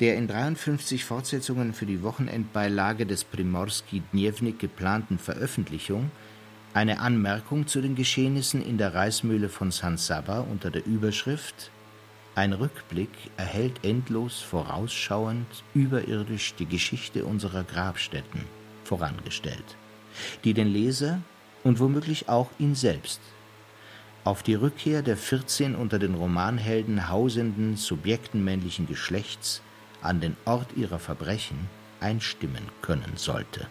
der 0.00 0.16
in 0.16 0.28
53 0.28 1.04
Fortsetzungen 1.04 1.72
für 1.72 1.86
die 1.86 2.02
Wochenendbeilage 2.02 3.06
des 3.06 3.24
Primorski 3.24 4.02
Dnevnik 4.12 4.58
geplanten 4.58 5.18
Veröffentlichung 5.18 6.10
eine 6.74 7.00
Anmerkung 7.00 7.66
zu 7.66 7.80
den 7.80 7.94
Geschehnissen 7.94 8.62
in 8.62 8.76
der 8.76 8.94
Reismühle 8.94 9.48
von 9.48 9.70
San 9.70 9.96
Saba 9.96 10.40
unter 10.40 10.70
der 10.70 10.84
Überschrift 10.84 11.70
Ein 12.36 12.52
Rückblick 12.52 13.10
erhält 13.36 13.84
endlos 13.84 14.40
vorausschauend 14.40 15.64
überirdisch 15.74 16.54
die 16.54 16.66
Geschichte 16.66 17.24
unserer 17.24 17.64
Grabstätten 17.64 18.44
vorangestellt, 18.84 19.76
die 20.44 20.54
den 20.54 20.68
Leser 20.68 21.20
und 21.64 21.80
womöglich 21.80 22.28
auch 22.28 22.50
ihn 22.58 22.76
selbst 22.76 23.20
auf 24.26 24.42
die 24.42 24.54
Rückkehr 24.54 25.02
der 25.02 25.16
14 25.16 25.76
unter 25.76 26.00
den 26.00 26.14
Romanhelden 26.14 27.08
hausenden 27.08 27.76
Subjekten 27.76 28.44
männlichen 28.44 28.88
Geschlechts 28.88 29.62
an 30.02 30.20
den 30.20 30.36
Ort 30.44 30.76
ihrer 30.76 30.98
Verbrechen 30.98 31.70
einstimmen 32.00 32.64
können 32.82 33.12
sollte. 33.14 33.68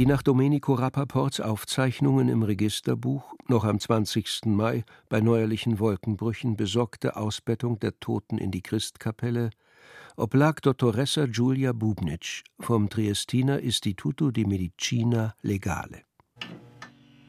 Die 0.00 0.06
nach 0.06 0.22
Domenico 0.22 0.72
Rappaports 0.72 1.40
Aufzeichnungen 1.40 2.30
im 2.30 2.42
Registerbuch 2.42 3.34
noch 3.48 3.64
am 3.64 3.78
20. 3.78 4.46
Mai 4.46 4.82
bei 5.10 5.20
neuerlichen 5.20 5.78
Wolkenbrüchen 5.78 6.56
besorgte 6.56 7.16
Ausbettung 7.16 7.78
der 7.80 8.00
Toten 8.00 8.38
in 8.38 8.50
die 8.50 8.62
Christkapelle 8.62 9.50
oblag 10.16 10.60
Dottoressa 10.62 11.26
Giulia 11.26 11.74
Bubnitsch 11.74 12.44
vom 12.58 12.88
Triestiner 12.88 13.60
Istituto 13.60 14.30
di 14.30 14.46
Medicina 14.46 15.34
Legale. 15.42 16.00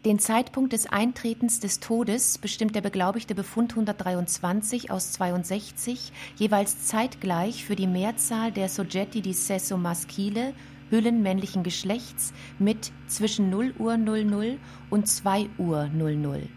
Den 0.06 0.18
Zeitpunkt 0.18 0.72
des 0.72 0.88
Eintretens 0.88 1.60
des 1.60 1.82
Todes 1.82 2.38
bestimmt 2.38 2.74
der 2.74 2.82
beglaubigte 2.82 3.36
Befund 3.36 3.74
123 3.74 4.92
aus 4.92 5.12
62 5.12 6.14
jeweils 6.38 6.86
zeitgleich 6.86 7.66
für 7.66 7.76
die 7.76 7.86
Mehrzahl 7.86 8.54
der 8.54 8.70
Soggetti 8.70 9.22
di 9.22 9.34
sesso 9.34 9.78
maschile, 9.78 10.54
Hüllen 10.92 11.24
männlichen 11.24 11.64
Geschlechts, 11.64 12.34
mit 12.60 12.92
zwischen 13.08 13.50
0 13.50 13.74
Uhr 13.80 13.98
00 13.98 14.60
und 14.92 15.08
2 15.08 15.50
Uhr 15.58 15.88
00. 15.88 16.48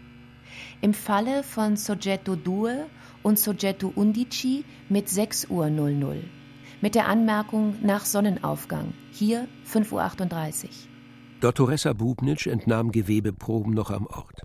Im 0.81 0.93
Falle 0.93 1.41
von 1.41 1.77
Soggetto 1.77 2.35
2 2.35 2.85
und 3.23 3.39
Soggetto 3.39 3.91
Undici 3.95 4.65
mit 4.89 5.09
6 5.09 5.49
Uhr 5.49 5.69
00. 5.69 6.23
Mit 6.81 6.93
der 6.93 7.07
Anmerkung 7.07 7.75
nach 7.81 8.05
Sonnenaufgang, 8.05 8.93
hier 9.11 9.47
5.38 9.73 10.63
Uhr. 10.65 10.69
Dottoressa 11.41 11.93
Bubnitsch 11.93 12.47
entnahm 12.47 12.91
Gewebeproben 12.91 13.73
noch 13.73 13.89
am 13.89 14.05
Ort. 14.05 14.41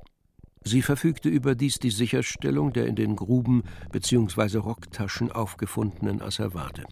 Sie 0.63 0.83
verfügte 0.83 1.29
überdies 1.29 1.79
die 1.79 1.91
Sicherstellung 1.91 2.73
der 2.73 2.87
in 2.87 2.95
den 2.95 3.17
Gruben 3.17 3.63
bzw. 3.93 4.59
Rocktaschen 4.59 5.33
aufgefundenen 5.33 6.21
Asservate. 6.21 6.85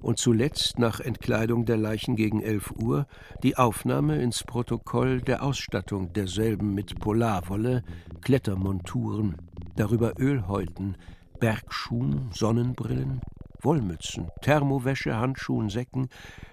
Und 0.00 0.18
zuletzt, 0.18 0.78
nach 0.78 1.00
Entkleidung 1.00 1.64
der 1.64 1.76
Leichen 1.76 2.16
gegen 2.16 2.42
11 2.42 2.72
Uhr, 2.72 3.06
die 3.42 3.56
Aufnahme 3.56 4.16
ins 4.22 4.44
Protokoll 4.44 5.20
der 5.20 5.42
Ausstattung 5.42 6.12
derselben 6.12 6.74
mit 6.74 6.98
Polarwolle, 6.98 7.82
Klettermonturen, 8.22 9.36
darüber 9.76 10.14
Ölhäuten, 10.18 10.96
Bergschuhen, 11.38 12.30
Sonnenbrillen, 12.32 13.20
Wollmützen, 13.62 14.28
Thermowäsche, 14.42 15.16
Handschuhen, 15.16 15.68
Säcken, 15.68 16.08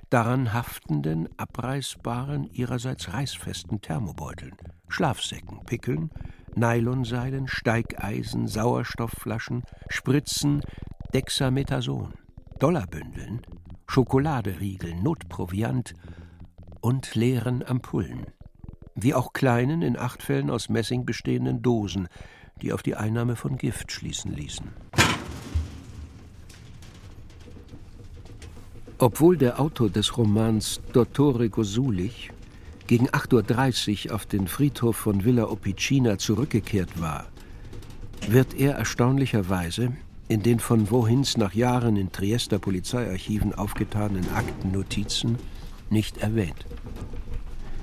daran 0.10 0.54
haftenden, 0.54 1.30
abreißbaren, 1.38 2.50
ihrerseits 2.52 3.14
reißfesten 3.14 3.82
Thermobeuteln, 3.82 4.56
Schlafsäcken, 4.88 5.64
Pickeln, 5.66 6.12
Nylonseilen, 6.56 7.48
Steigeisen, 7.48 8.48
Sauerstoffflaschen, 8.48 9.64
Spritzen, 9.90 10.62
Dexamethason, 11.14 12.14
Dollarbündeln, 12.64 13.42
Schokoladeriegeln, 13.88 15.04
Notproviant 15.04 15.96
und 16.80 17.14
leeren 17.14 17.62
Ampullen, 17.62 18.28
wie 18.96 19.14
auch 19.14 19.34
kleinen, 19.34 19.82
in 19.82 19.98
acht 19.98 20.24
Fällen 20.24 20.50
aus 20.50 20.70
Messing 20.70 21.06
bestehenden 21.06 21.62
Dosen, 21.62 22.08
die 22.62 22.72
auf 22.72 22.82
die 22.82 22.96
Einnahme 22.96 23.36
von 23.36 23.58
Gift 23.58 23.92
schließen 23.92 24.32
ließen. 24.32 24.70
Obwohl 28.98 29.36
der 29.36 29.60
Autor 29.60 29.90
des 29.90 30.18
Romans 30.18 30.80
Dottore 30.94 31.50
Gosulich 31.50 32.32
gegen 32.88 33.10
8.30 33.10 34.08
Uhr 34.08 34.16
auf 34.16 34.26
den 34.26 34.48
Friedhof 34.48 34.96
von 34.96 35.26
Villa 35.26 35.50
Opicina 35.50 36.18
zurückgekehrt 36.18 37.02
war, 37.02 37.26
wird 38.30 38.54
er 38.54 38.76
erstaunlicherweise 38.76 39.92
in 40.34 40.42
den 40.42 40.60
von 40.60 40.90
Wohins 40.90 41.38
nach 41.38 41.54
Jahren 41.54 41.96
in 41.96 42.12
Triester 42.12 42.58
Polizeiarchiven 42.58 43.54
aufgetanen 43.54 44.26
Aktennotizen 44.34 45.38
nicht 45.92 46.18
erwähnt. 46.18 46.66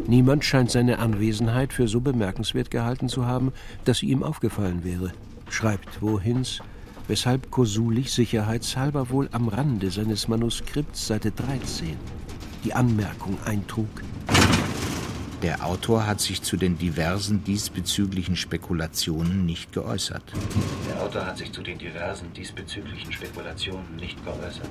Niemand 0.08 0.44
scheint 0.44 0.72
seine 0.72 0.98
Anwesenheit 0.98 1.72
für 1.72 1.86
so 1.86 2.00
bemerkenswert 2.00 2.72
gehalten 2.72 3.08
zu 3.08 3.24
haben, 3.24 3.52
dass 3.84 3.98
sie 3.98 4.08
ihm 4.08 4.24
aufgefallen 4.24 4.82
wäre, 4.82 5.12
schreibt 5.48 6.02
Wohins 6.02 6.60
weshalb 7.06 7.52
Kosulich 7.52 8.12
sicherheitshalber 8.12 9.10
wohl 9.10 9.28
am 9.30 9.46
Rande 9.46 9.90
seines 9.92 10.26
Manuskripts 10.26 11.06
Seite 11.06 11.30
13 11.30 11.96
die 12.64 12.72
Anmerkung 12.72 13.38
eintrug. 13.44 13.88
Der 15.42 15.64
Autor 15.64 16.06
hat 16.06 16.20
sich 16.20 16.42
zu 16.42 16.58
den 16.58 16.76
diversen 16.76 17.42
diesbezüglichen 17.44 18.36
Spekulationen 18.36 19.46
nicht 19.46 19.72
geäußert. 19.72 20.22
Der 20.86 21.02
Autor 21.02 21.24
hat 21.24 21.38
sich 21.38 21.50
zu 21.50 21.62
den 21.62 21.78
diversen 21.78 22.30
diesbezüglichen 22.34 23.10
Spekulationen 23.10 23.96
nicht 23.96 24.22
geäußert. 24.22 24.68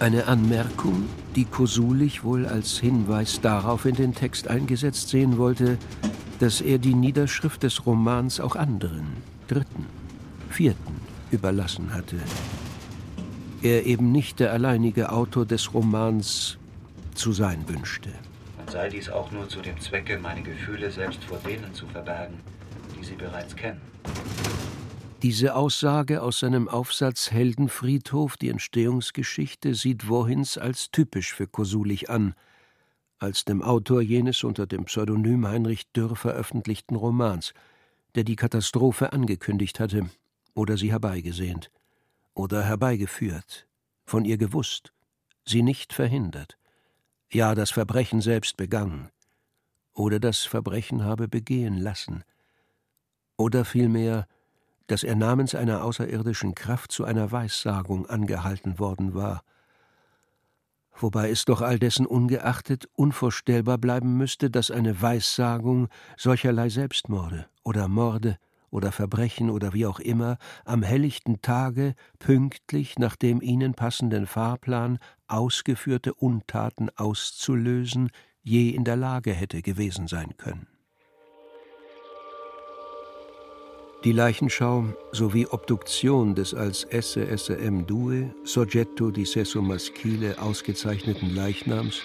Eine 0.00 0.26
Anmerkung, 0.26 1.04
die 1.36 1.44
Kosulich 1.44 2.24
wohl 2.24 2.46
als 2.46 2.80
Hinweis 2.80 3.40
darauf 3.40 3.84
in 3.84 3.94
den 3.94 4.12
Text 4.12 4.48
eingesetzt 4.48 5.10
sehen 5.10 5.38
wollte, 5.38 5.78
dass 6.40 6.60
er 6.60 6.78
die 6.78 6.94
Niederschrift 6.94 7.62
des 7.62 7.86
Romans 7.86 8.40
auch 8.40 8.56
anderen, 8.56 9.06
Dritten, 9.46 9.86
Vierten 10.50 10.96
überlassen 11.30 11.94
hatte. 11.94 12.16
Er 13.62 13.86
eben 13.86 14.10
nicht 14.10 14.40
der 14.40 14.52
alleinige 14.52 15.12
Autor 15.12 15.46
des 15.46 15.72
Romans 15.72 16.58
zu 17.14 17.32
sein 17.32 17.68
wünschte. 17.68 18.10
Sei 18.72 18.88
dies 18.88 19.10
auch 19.10 19.30
nur 19.30 19.50
zu 19.50 19.60
dem 19.60 19.78
Zwecke, 19.78 20.18
meine 20.18 20.40
Gefühle 20.40 20.90
selbst 20.90 21.22
vor 21.24 21.36
denen 21.46 21.74
zu 21.74 21.86
verbergen, 21.86 22.40
die 22.98 23.04
sie 23.04 23.16
bereits 23.16 23.54
kennen. 23.54 23.82
Diese 25.22 25.56
Aussage 25.56 26.22
aus 26.22 26.38
seinem 26.38 26.70
Aufsatz 26.70 27.30
Heldenfriedhof, 27.30 28.38
die 28.38 28.48
Entstehungsgeschichte, 28.48 29.74
sieht 29.74 30.08
Wohins 30.08 30.56
als 30.56 30.90
typisch 30.90 31.34
für 31.34 31.46
Kosulich 31.46 32.08
an, 32.08 32.34
als 33.18 33.44
dem 33.44 33.60
Autor 33.60 34.00
jenes 34.00 34.42
unter 34.42 34.66
dem 34.66 34.86
Pseudonym 34.86 35.46
Heinrich 35.46 35.92
Dürr 35.92 36.16
veröffentlichten 36.16 36.96
Romans, 36.96 37.52
der 38.14 38.24
die 38.24 38.36
Katastrophe 38.36 39.12
angekündigt 39.12 39.80
hatte 39.80 40.08
oder 40.54 40.78
sie 40.78 40.90
herbeigesehnt 40.90 41.70
oder 42.32 42.62
herbeigeführt, 42.62 43.66
von 44.06 44.24
ihr 44.24 44.38
gewusst, 44.38 44.94
sie 45.44 45.62
nicht 45.62 45.92
verhindert, 45.92 46.56
ja 47.34 47.54
das 47.54 47.70
Verbrechen 47.70 48.20
selbst 48.20 48.56
begangen, 48.56 49.10
oder 49.94 50.20
das 50.20 50.40
Verbrechen 50.40 51.04
habe 51.04 51.28
begehen 51.28 51.76
lassen, 51.78 52.24
oder 53.36 53.64
vielmehr, 53.64 54.26
dass 54.86 55.02
er 55.02 55.16
namens 55.16 55.54
einer 55.54 55.84
außerirdischen 55.84 56.54
Kraft 56.54 56.92
zu 56.92 57.04
einer 57.04 57.32
Weissagung 57.32 58.06
angehalten 58.06 58.78
worden 58.78 59.14
war, 59.14 59.42
wobei 60.94 61.30
es 61.30 61.44
doch 61.44 61.62
all 61.62 61.78
dessen 61.78 62.06
ungeachtet 62.06 62.88
unvorstellbar 62.94 63.78
bleiben 63.78 64.16
müsste, 64.16 64.50
dass 64.50 64.70
eine 64.70 65.00
Weissagung 65.00 65.88
solcherlei 66.16 66.68
Selbstmorde 66.68 67.48
oder 67.64 67.88
Morde 67.88 68.38
oder 68.72 68.90
Verbrechen 68.90 69.50
oder 69.50 69.72
wie 69.74 69.86
auch 69.86 70.00
immer 70.00 70.38
am 70.64 70.82
helllichten 70.82 71.42
Tage 71.42 71.94
pünktlich 72.18 72.98
nach 72.98 73.14
dem 73.14 73.40
ihnen 73.40 73.74
passenden 73.74 74.26
Fahrplan 74.26 74.98
ausgeführte 75.28 76.14
Untaten 76.14 76.90
auszulösen, 76.96 78.10
je 78.42 78.70
in 78.70 78.84
der 78.84 78.96
Lage 78.96 79.32
hätte 79.32 79.62
gewesen 79.62 80.08
sein 80.08 80.36
können. 80.36 80.66
Die 84.04 84.10
Leichenschau 84.10 84.86
sowie 85.12 85.46
Obduktion 85.46 86.34
des 86.34 86.54
als 86.54 86.82
SSM 86.90 87.86
Due, 87.86 88.34
Soggetto 88.42 89.12
di 89.12 89.24
Sesso 89.24 89.62
Maschile 89.62 90.42
ausgezeichneten 90.42 91.32
Leichnams, 91.36 92.02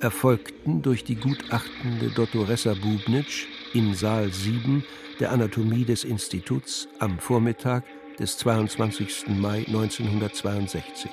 erfolgten 0.00 0.82
durch 0.82 1.04
die 1.04 1.16
gutachtende 1.16 2.10
Dottoressa 2.10 2.74
Bubnitsch 2.74 3.46
in 3.72 3.94
Saal 3.94 4.30
7 4.30 4.84
der 5.18 5.32
Anatomie 5.32 5.84
des 5.84 6.04
Instituts 6.04 6.86
am 6.98 7.18
Vormittag 7.18 7.84
des 8.18 8.36
22. 8.38 9.28
Mai 9.28 9.64
1962. 9.66 11.10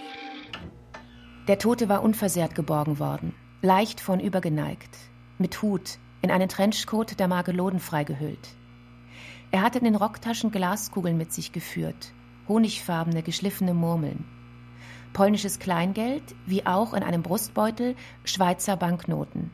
Der 1.48 1.60
Tote 1.60 1.88
war 1.88 2.02
unversehrt 2.02 2.56
geborgen 2.56 2.98
worden, 2.98 3.36
leicht 3.62 4.00
vornübergeneigt, 4.00 4.98
mit 5.38 5.62
Hut, 5.62 6.00
in 6.22 6.32
einen 6.32 6.50
Trenchcoat 6.50 7.20
der 7.20 7.28
Mageloden 7.28 7.80
freigehüllt. 7.80 8.56
Er 9.52 9.62
hatte 9.62 9.78
in 9.78 9.86
den 9.86 9.96
Rocktaschen 9.96 10.50
Glaskugeln 10.50 11.18
mit 11.18 11.32
sich 11.32 11.52
geführt, 11.52 12.14
honigfarbene, 12.48 13.22
geschliffene 13.22 13.76
Murmeln. 13.76 14.26
Polnisches 15.14 15.60
Kleingeld, 15.60 16.36
wie 16.48 16.66
auch 16.66 16.94
in 16.94 17.04
einem 17.04 17.22
Brustbeutel 17.22 17.96
Schweizer 18.24 18.76
Banknoten. 18.76 19.52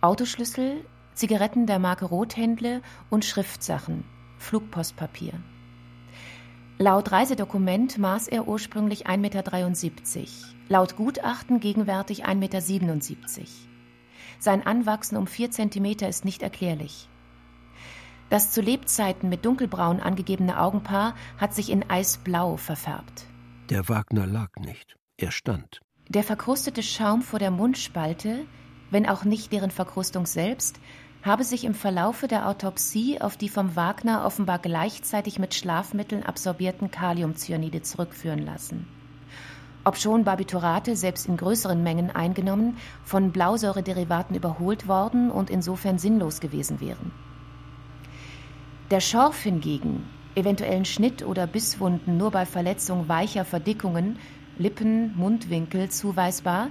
Autoschlüssel, 0.00 0.84
Zigaretten 1.12 1.66
der 1.66 1.78
Marke 1.78 2.06
Rothändle 2.06 2.80
und 3.10 3.24
Schriftsachen, 3.24 4.04
Flugpostpapier. 4.38 5.34
Laut 6.80 7.10
Reisedokument 7.10 7.98
maß 7.98 8.28
er 8.28 8.46
ursprünglich 8.46 9.08
1,73 9.08 9.16
Meter, 9.18 10.24
laut 10.68 10.94
Gutachten 10.94 11.58
gegenwärtig 11.58 12.24
1,77 12.24 12.36
Meter. 12.36 13.48
Sein 14.38 14.64
Anwachsen 14.64 15.16
um 15.16 15.26
4 15.26 15.50
Zentimeter 15.50 16.08
ist 16.08 16.24
nicht 16.24 16.40
erklärlich. 16.40 17.08
Das 18.30 18.52
zu 18.52 18.60
Lebzeiten 18.60 19.28
mit 19.28 19.44
dunkelbraun 19.44 19.98
angegebene 19.98 20.60
Augenpaar 20.60 21.16
hat 21.36 21.52
sich 21.52 21.70
in 21.70 21.90
eisblau 21.90 22.56
verfärbt. 22.56 23.26
Der 23.70 23.88
Wagner 23.88 24.28
lag 24.28 24.50
nicht, 24.60 24.96
er 25.16 25.32
stand. 25.32 25.80
Der 26.08 26.22
verkrustete 26.22 26.84
Schaum 26.84 27.22
vor 27.22 27.40
der 27.40 27.50
Mundspalte, 27.50 28.46
wenn 28.92 29.08
auch 29.08 29.24
nicht 29.24 29.50
deren 29.50 29.72
Verkrustung 29.72 30.26
selbst, 30.26 30.78
habe 31.22 31.44
sich 31.44 31.64
im 31.64 31.74
Verlaufe 31.74 32.28
der 32.28 32.48
Autopsie 32.48 33.20
auf 33.20 33.36
die 33.36 33.48
vom 33.48 33.76
Wagner 33.76 34.24
offenbar 34.24 34.58
gleichzeitig 34.58 35.38
mit 35.38 35.54
Schlafmitteln 35.54 36.22
absorbierten 36.22 36.90
Kaliumcyanide 36.90 37.82
zurückführen 37.82 38.44
lassen. 38.44 38.86
Obschon 39.84 40.24
Barbiturate, 40.24 40.96
selbst 40.96 41.26
in 41.28 41.36
größeren 41.36 41.82
Mengen 41.82 42.10
eingenommen, 42.10 42.76
von 43.04 43.32
Blausäurederivaten 43.32 44.36
überholt 44.36 44.86
worden 44.86 45.30
und 45.30 45.50
insofern 45.50 45.98
sinnlos 45.98 46.40
gewesen 46.40 46.80
wären. 46.80 47.10
Der 48.90 49.00
Schorf 49.00 49.42
hingegen, 49.42 50.04
eventuellen 50.34 50.84
Schnitt- 50.84 51.24
oder 51.24 51.46
Bisswunden 51.46 52.16
nur 52.16 52.30
bei 52.30 52.46
Verletzung 52.46 53.08
weicher 53.08 53.44
Verdickungen, 53.44 54.18
Lippen, 54.58 55.16
Mundwinkel 55.16 55.88
zuweisbar, 55.88 56.68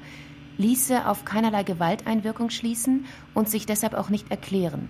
ließe 0.57 1.07
auf 1.07 1.25
keinerlei 1.25 1.63
Gewalteinwirkung 1.63 2.49
schließen 2.49 3.05
und 3.33 3.49
sich 3.49 3.65
deshalb 3.65 3.93
auch 3.93 4.09
nicht 4.09 4.31
erklären. 4.31 4.89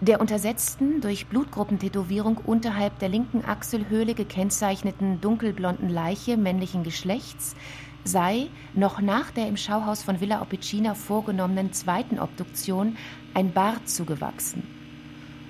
Der 0.00 0.20
untersetzten, 0.20 1.00
durch 1.00 1.26
Blutgruppentätowierung 1.26 2.36
unterhalb 2.36 2.98
der 2.98 3.08
linken 3.08 3.44
Achselhöhle 3.44 4.14
gekennzeichneten 4.14 5.22
dunkelblonden 5.22 5.88
Leiche 5.88 6.36
männlichen 6.36 6.82
Geschlechts 6.82 7.56
sei 8.04 8.48
noch 8.74 9.00
nach 9.00 9.30
der 9.30 9.48
im 9.48 9.56
Schauhaus 9.56 10.02
von 10.02 10.20
Villa 10.20 10.42
Opicina 10.42 10.94
vorgenommenen 10.94 11.72
zweiten 11.72 12.18
Obduktion 12.18 12.96
ein 13.34 13.52
Bart 13.52 13.88
zugewachsen. 13.88 14.62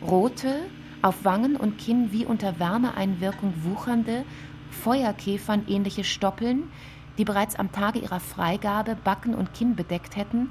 Rote, 0.01 0.61
auf 1.03 1.25
Wangen 1.25 1.57
und 1.57 1.79
Kinn 1.79 2.13
wie 2.13 2.25
unter 2.25 2.59
Wärmeeinwirkung 2.59 3.53
wuchernde, 3.63 4.25
Feuerkäfern 4.71 5.65
ähnliche 5.69 6.05
Stoppeln, 6.05 6.71
die 7.19 7.25
bereits 7.25 7.57
am 7.57 7.73
Tage 7.73 7.99
ihrer 7.99 8.21
Freigabe 8.21 8.97
Backen 8.97 9.35
und 9.35 9.55
Kinn 9.55 9.77
bedeckt 9.77 10.17
hätten 10.17 10.51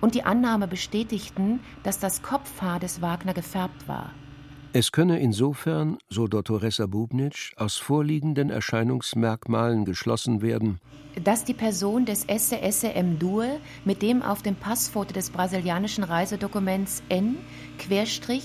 und 0.00 0.14
die 0.14 0.24
Annahme 0.24 0.68
bestätigten, 0.68 1.60
dass 1.82 1.98
das 1.98 2.22
Kopfhaar 2.22 2.80
des 2.80 3.02
Wagner 3.02 3.34
gefärbt 3.34 3.88
war. 3.88 4.10
Es 4.72 4.92
könne 4.92 5.18
insofern, 5.18 5.96
so 6.10 6.28
Dottoressa 6.28 6.86
Bubnitsch, 6.86 7.52
aus 7.56 7.78
vorliegenden 7.78 8.50
Erscheinungsmerkmalen 8.50 9.84
geschlossen 9.86 10.42
werden, 10.42 10.78
dass 11.24 11.44
die 11.44 11.54
Person 11.54 12.04
des 12.04 12.24
SSM 12.28 13.18
Due 13.18 13.60
mit 13.84 14.02
dem 14.02 14.22
auf 14.22 14.42
dem 14.42 14.54
Passfoto 14.54 15.12
des 15.12 15.30
brasilianischen 15.30 16.04
Reisedokuments 16.04 17.02
N-088 17.08 18.38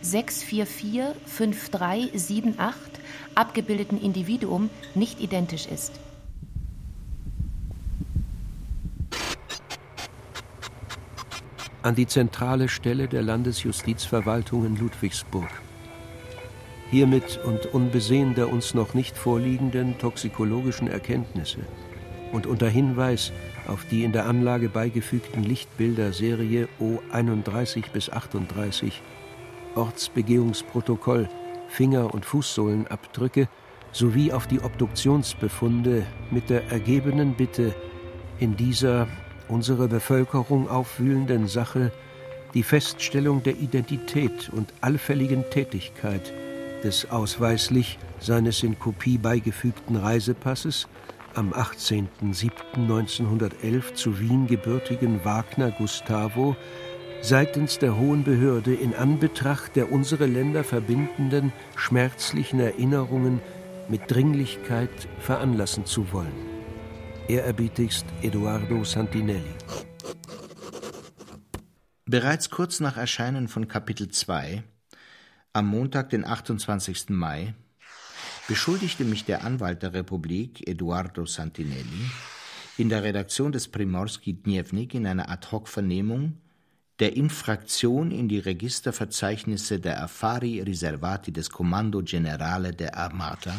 644 0.00 1.02
5378 1.26 3.03
abgebildeten 3.34 4.00
Individuum 4.00 4.70
nicht 4.94 5.20
identisch 5.20 5.66
ist. 5.66 5.92
An 11.82 11.94
die 11.94 12.06
zentrale 12.06 12.68
Stelle 12.68 13.08
der 13.08 13.22
Landesjustizverwaltung 13.22 14.64
in 14.64 14.76
Ludwigsburg. 14.76 15.50
Hiermit 16.90 17.40
und 17.44 17.66
unbesehen 17.66 18.34
der 18.34 18.50
uns 18.50 18.72
noch 18.72 18.94
nicht 18.94 19.16
vorliegenden 19.18 19.98
toxikologischen 19.98 20.88
Erkenntnisse 20.88 21.60
und 22.32 22.46
unter 22.46 22.68
Hinweis 22.68 23.32
auf 23.66 23.84
die 23.90 24.04
in 24.04 24.12
der 24.12 24.26
Anlage 24.26 24.68
beigefügten 24.68 25.42
Lichtbilder 25.42 26.12
Serie 26.12 26.68
O31 26.80 27.90
bis 27.92 28.10
38, 28.10 29.02
Ortsbegehungsprotokoll 29.74 31.28
Finger- 31.74 32.14
und 32.14 32.24
Fußsohlenabdrücke 32.24 33.48
sowie 33.90 34.32
auf 34.32 34.46
die 34.46 34.60
Obduktionsbefunde 34.60 36.06
mit 36.30 36.48
der 36.48 36.70
ergebenen 36.70 37.34
Bitte, 37.34 37.74
in 38.38 38.56
dieser 38.56 39.08
unsere 39.48 39.88
Bevölkerung 39.88 40.70
aufwühlenden 40.70 41.48
Sache 41.48 41.90
die 42.54 42.62
Feststellung 42.62 43.42
der 43.42 43.56
Identität 43.56 44.50
und 44.50 44.72
allfälligen 44.80 45.50
Tätigkeit 45.50 46.32
des 46.84 47.10
ausweislich 47.10 47.98
seines 48.20 48.62
in 48.62 48.78
Kopie 48.78 49.18
beigefügten 49.18 49.96
Reisepasses 49.96 50.86
am 51.34 51.52
18.07.1911 51.52 53.94
zu 53.94 54.20
Wien 54.20 54.46
gebürtigen 54.46 55.24
Wagner 55.24 55.72
Gustavo 55.72 56.54
seitens 57.24 57.78
der 57.78 57.96
hohen 57.96 58.22
Behörde 58.22 58.74
in 58.74 58.94
Anbetracht 58.94 59.76
der 59.76 59.90
unsere 59.90 60.26
Länder 60.26 60.62
verbindenden 60.62 61.54
schmerzlichen 61.74 62.60
Erinnerungen 62.60 63.40
mit 63.88 64.10
Dringlichkeit 64.10 64.90
veranlassen 65.20 65.86
zu 65.86 66.12
wollen. 66.12 66.34
Ehrerbietigst 67.26 68.04
Eduardo 68.20 68.84
Santinelli. 68.84 69.54
Bereits 72.04 72.50
kurz 72.50 72.80
nach 72.80 72.98
Erscheinen 72.98 73.48
von 73.48 73.68
Kapitel 73.68 74.10
2, 74.10 74.62
am 75.54 75.66
Montag, 75.66 76.10
den 76.10 76.26
28. 76.26 77.08
Mai, 77.08 77.54
beschuldigte 78.48 79.04
mich 79.04 79.24
der 79.24 79.44
Anwalt 79.44 79.82
der 79.82 79.94
Republik, 79.94 80.68
Eduardo 80.68 81.24
Santinelli, 81.24 82.10
in 82.76 82.90
der 82.90 83.02
Redaktion 83.02 83.50
des 83.50 83.68
Primorski 83.68 84.34
Dnevnik 84.34 84.92
in 84.92 85.06
einer 85.06 85.30
Ad-hoc-Vernehmung 85.30 86.43
der 87.00 87.16
Infraktion 87.16 88.10
in 88.10 88.28
die 88.28 88.38
Registerverzeichnisse 88.38 89.80
der 89.80 90.02
Affari 90.02 90.60
Riservati 90.60 91.32
des 91.32 91.50
Comando 91.50 92.02
Generale 92.02 92.72
der 92.72 92.96
Armata 92.96 93.54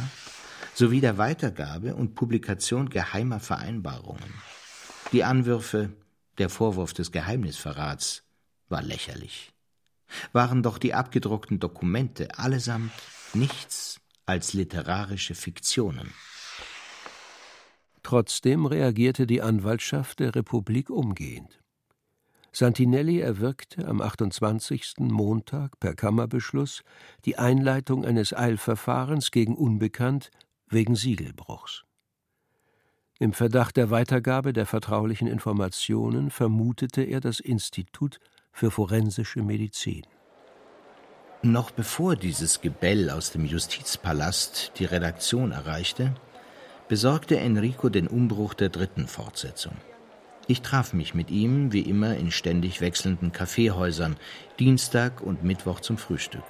sowie 0.74 1.02
der 1.02 1.18
Weitergabe 1.18 1.96
und 1.96 2.16
Publikation 2.16 2.90
geheimer 2.90 3.40
Vereinbarungen. 3.40 4.34
Die 5.12 5.24
Anwürfe, 5.24 5.94
der 6.38 6.50
Vorwurf 6.50 6.94
des 6.94 7.12
Geheimnisverrats 7.12 8.24
war 8.70 8.82
lächerlich. 8.82 9.52
Waren 10.34 10.64
doch 10.64 10.78
die 10.78 10.94
abgedruckten 10.94 11.60
Dokumente 11.60 12.38
allesamt 12.38 12.92
nichts 13.34 14.00
als 14.26 14.54
literarische 14.54 15.36
Fiktionen. 15.36 16.14
Trotzdem 18.02 18.66
reagierte 18.66 19.28
die 19.28 19.42
Anwaltschaft 19.42 20.20
der 20.20 20.36
Republik 20.36 20.90
umgehend. 20.90 21.65
Santinelli 22.56 23.20
erwirkte 23.20 23.86
am 23.86 24.00
28. 24.00 24.94
Montag 25.00 25.78
per 25.82 25.94
Kammerbeschluss 25.94 26.84
die 27.26 27.38
Einleitung 27.38 28.06
eines 28.06 28.34
Eilverfahrens 28.34 29.32
gegen 29.32 29.58
Unbekannt 29.58 30.32
wegen 30.70 30.96
Siegelbruchs. 30.96 31.84
Im 33.20 33.34
Verdacht 33.34 33.76
der 33.76 33.90
Weitergabe 33.90 34.54
der 34.54 34.66
vertraulichen 34.66 35.28
Informationen 35.28 36.32
vermutete 36.32 37.02
er 37.02 37.20
das 37.20 37.42
Institut 37.42 38.22
für 38.54 38.72
forensische 38.72 39.42
Medizin. 39.42 40.08
Noch 41.42 41.72
bevor 41.72 42.16
dieses 42.16 42.62
Gebell 42.62 43.10
aus 43.10 43.32
dem 43.32 43.44
Justizpalast 43.44 44.72
die 44.80 44.86
Redaktion 44.86 45.52
erreichte, 45.52 46.16
besorgte 46.88 47.38
Enrico 47.38 47.90
den 47.90 48.08
Umbruch 48.08 48.54
der 48.54 48.70
dritten 48.70 49.08
Fortsetzung. 49.08 49.76
Ich 50.48 50.62
traf 50.62 50.94
mich 50.94 51.16
mit 51.16 51.32
ihm, 51.32 51.74
wie 51.74 51.82
immer, 51.82 52.16
in 52.16 52.32
ständig 52.32 52.82
wechselnden 52.82 53.32
Kaffeehäusern, 53.32 54.16
Dienstag 54.60 55.22
und 55.22 55.44
Mittwoch 55.44 55.80
zum 55.80 55.98
Frühstück. 55.98 56.44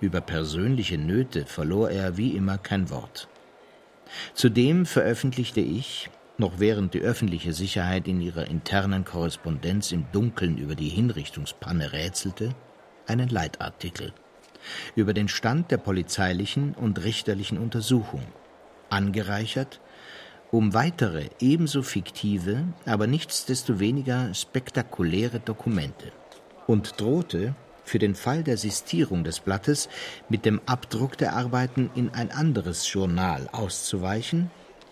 Über 0.00 0.20
persönliche 0.20 0.98
Nöte 0.98 1.46
verlor 1.46 1.90
er 1.90 2.16
wie 2.16 2.36
immer 2.36 2.58
kein 2.58 2.90
Wort. 2.90 3.28
Zudem 4.34 4.86
veröffentlichte 4.86 5.60
ich, 5.60 6.10
noch 6.38 6.58
während 6.58 6.94
die 6.94 7.00
öffentliche 7.00 7.52
Sicherheit 7.52 8.06
in 8.06 8.20
ihrer 8.20 8.46
internen 8.46 9.04
Korrespondenz 9.04 9.92
im 9.92 10.06
Dunkeln 10.12 10.58
über 10.58 10.74
die 10.74 10.88
Hinrichtungspanne 10.88 11.92
rätselte, 11.92 12.54
einen 13.06 13.28
Leitartikel 13.28 14.12
über 14.94 15.12
den 15.12 15.28
Stand 15.28 15.70
der 15.70 15.78
polizeilichen 15.78 16.74
und 16.74 17.02
richterlichen 17.02 17.58
Untersuchung, 17.58 18.22
angereichert 18.90 19.80
um 20.52 20.74
weitere 20.74 21.30
ebenso 21.40 21.82
fiktive, 21.82 22.64
aber 22.84 23.06
nichtsdestoweniger 23.06 24.34
spektakuläre 24.34 25.40
Dokumente 25.40 26.12
und 26.66 27.00
drohte, 27.00 27.54
für 27.84 27.98
den 27.98 28.14
Fall 28.14 28.44
der 28.44 28.58
Sistierung 28.58 29.24
des 29.24 29.40
Blattes 29.40 29.88
mit 30.28 30.44
dem 30.44 30.60
Abdruck 30.66 31.18
der 31.18 31.32
Arbeiten 31.32 31.90
in 31.96 32.10
ein 32.10 32.30
anderes 32.30 32.92
Journal 32.92 33.48
auszuweichen 33.50 34.50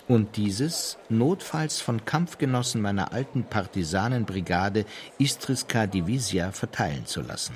und 0.08 0.36
dieses 0.36 0.98
notfalls 1.08 1.80
von 1.80 2.04
Kampfgenossen 2.04 2.80
meiner 2.80 3.12
alten 3.12 3.44
Partisanenbrigade 3.44 4.86
Istriska 5.18 5.86
Divisia 5.86 6.50
verteilen 6.50 7.06
zu 7.06 7.20
lassen. 7.20 7.54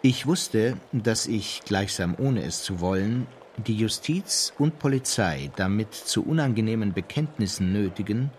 Ich 0.00 0.26
wusste, 0.26 0.78
dass 0.92 1.26
ich, 1.26 1.62
gleichsam 1.66 2.14
ohne 2.18 2.44
es 2.44 2.62
zu 2.62 2.80
wollen, 2.80 3.26
die 3.56 3.76
Justiz 3.76 4.52
und 4.58 4.78
Polizei 4.78 5.50
damit 5.56 5.94
zu 5.94 6.24
unangenehmen 6.24 6.92
Bekenntnissen 6.92 7.72
nötigen 7.72 8.30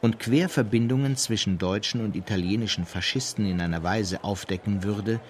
und 0.00 0.20
Querverbindungen 0.20 1.16
zwischen 1.16 1.58
deutschen 1.58 2.04
und 2.04 2.14
italienischen 2.14 2.84
Faschisten 2.84 3.46
in 3.46 3.60
einer 3.60 3.82
Weise 3.82 4.22
aufdecken 4.22 4.84
würde, 4.84 5.20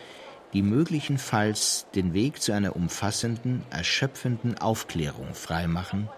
die 0.53 0.63
möglichenfalls 0.63 1.87
den 1.95 2.13
Weg 2.13 2.41
zu 2.43 2.53
einer 2.53 2.77
umfassenden, 2.77 3.63
erschöpfenden 3.71 4.59
Aufklärung 4.59 5.35
freimachen 5.35 6.09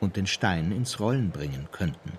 und 0.00 0.16
den 0.16 0.26
Stein 0.26 0.72
ins 0.72 1.00
Rollen 1.00 1.30
bringen 1.30 1.68
könnten. 1.72 2.12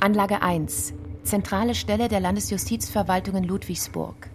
Anlage 0.00 0.42
1. 0.42 0.92
Zentrale 1.24 1.74
Stelle 1.74 2.08
der 2.08 2.20
Landesjustizverwaltung 2.20 3.36
in 3.36 3.44
Ludwigsburg. 3.44 4.30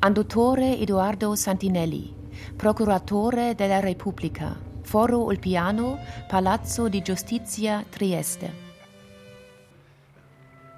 Andotore 0.00 0.76
Eduardo 0.78 1.34
Santinelli, 1.34 2.12
Procuratore 2.56 3.54
della 3.54 3.80
Repubblica, 3.80 4.56
Foro 4.82 5.24
Ulpiano, 5.24 5.98
Palazzo 6.26 6.88
di 6.88 7.02
Giustizia, 7.02 7.84
Trieste. 7.90 8.50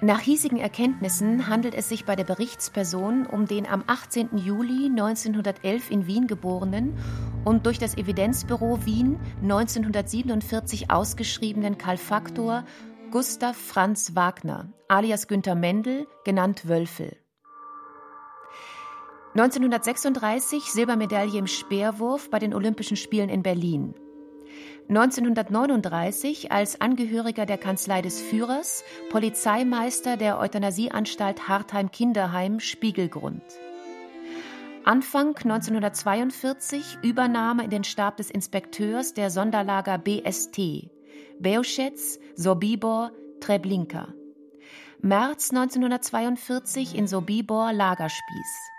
Nach 0.01 0.19
hiesigen 0.19 0.57
Erkenntnissen 0.57 1.47
handelt 1.47 1.73
es 1.73 1.87
sich 1.87 2.03
bei 2.03 2.17
der 2.17 2.25
Berichtsperson 2.25 3.25
um 3.25 3.45
den 3.45 3.65
am 3.65 3.85
18. 3.87 4.37
Juli 4.37 4.87
1911 4.87 5.89
in 5.89 6.05
Wien 6.05 6.27
geborenen 6.27 6.97
und 7.45 7.65
durch 7.65 7.79
das 7.79 7.95
Evidenzbüro 7.95 8.85
Wien 8.85 9.17
1947 9.41 10.91
ausgeschriebenen 10.91 11.77
Kalfaktor 11.77 12.65
Gustav 13.09 13.55
Franz 13.55 14.15
Wagner, 14.15 14.67
alias 14.89 15.29
Günther 15.29 15.55
Mendel, 15.55 16.07
genannt 16.25 16.67
Wölfel. 16.67 17.15
1936 19.35 20.71
Silbermedaille 20.71 21.37
im 21.37 21.45
Speerwurf 21.45 22.31
bei 22.31 22.39
den 22.39 22.53
Olympischen 22.53 22.97
Spielen 22.97 23.29
in 23.29 23.43
Berlin. 23.43 23.93
1939 24.89 26.51
als 26.51 26.81
Angehöriger 26.81 27.45
der 27.45 27.59
Kanzlei 27.59 28.01
des 28.01 28.19
Führers 28.19 28.83
Polizeimeister 29.11 30.17
der 30.17 30.39
Euthanasieanstalt 30.39 31.47
Hartheim-Kinderheim 31.47 32.59
Spiegelgrund. 32.59 33.43
Anfang 34.83 35.35
1942 35.35 36.97
Übernahme 37.03 37.65
in 37.65 37.69
den 37.69 37.83
Stab 37.83 38.17
des 38.17 38.31
Inspekteurs 38.31 39.13
der 39.13 39.29
Sonderlager 39.29 39.99
BST 39.99 40.89
Beoschetz, 41.39 42.19
Sobibor, 42.35 43.11
Treblinka. 43.39 44.07
März 45.01 45.51
1942 45.51 46.95
in 46.95 47.05
Sobibor 47.05 47.71
Lagerspieß. 47.71 48.78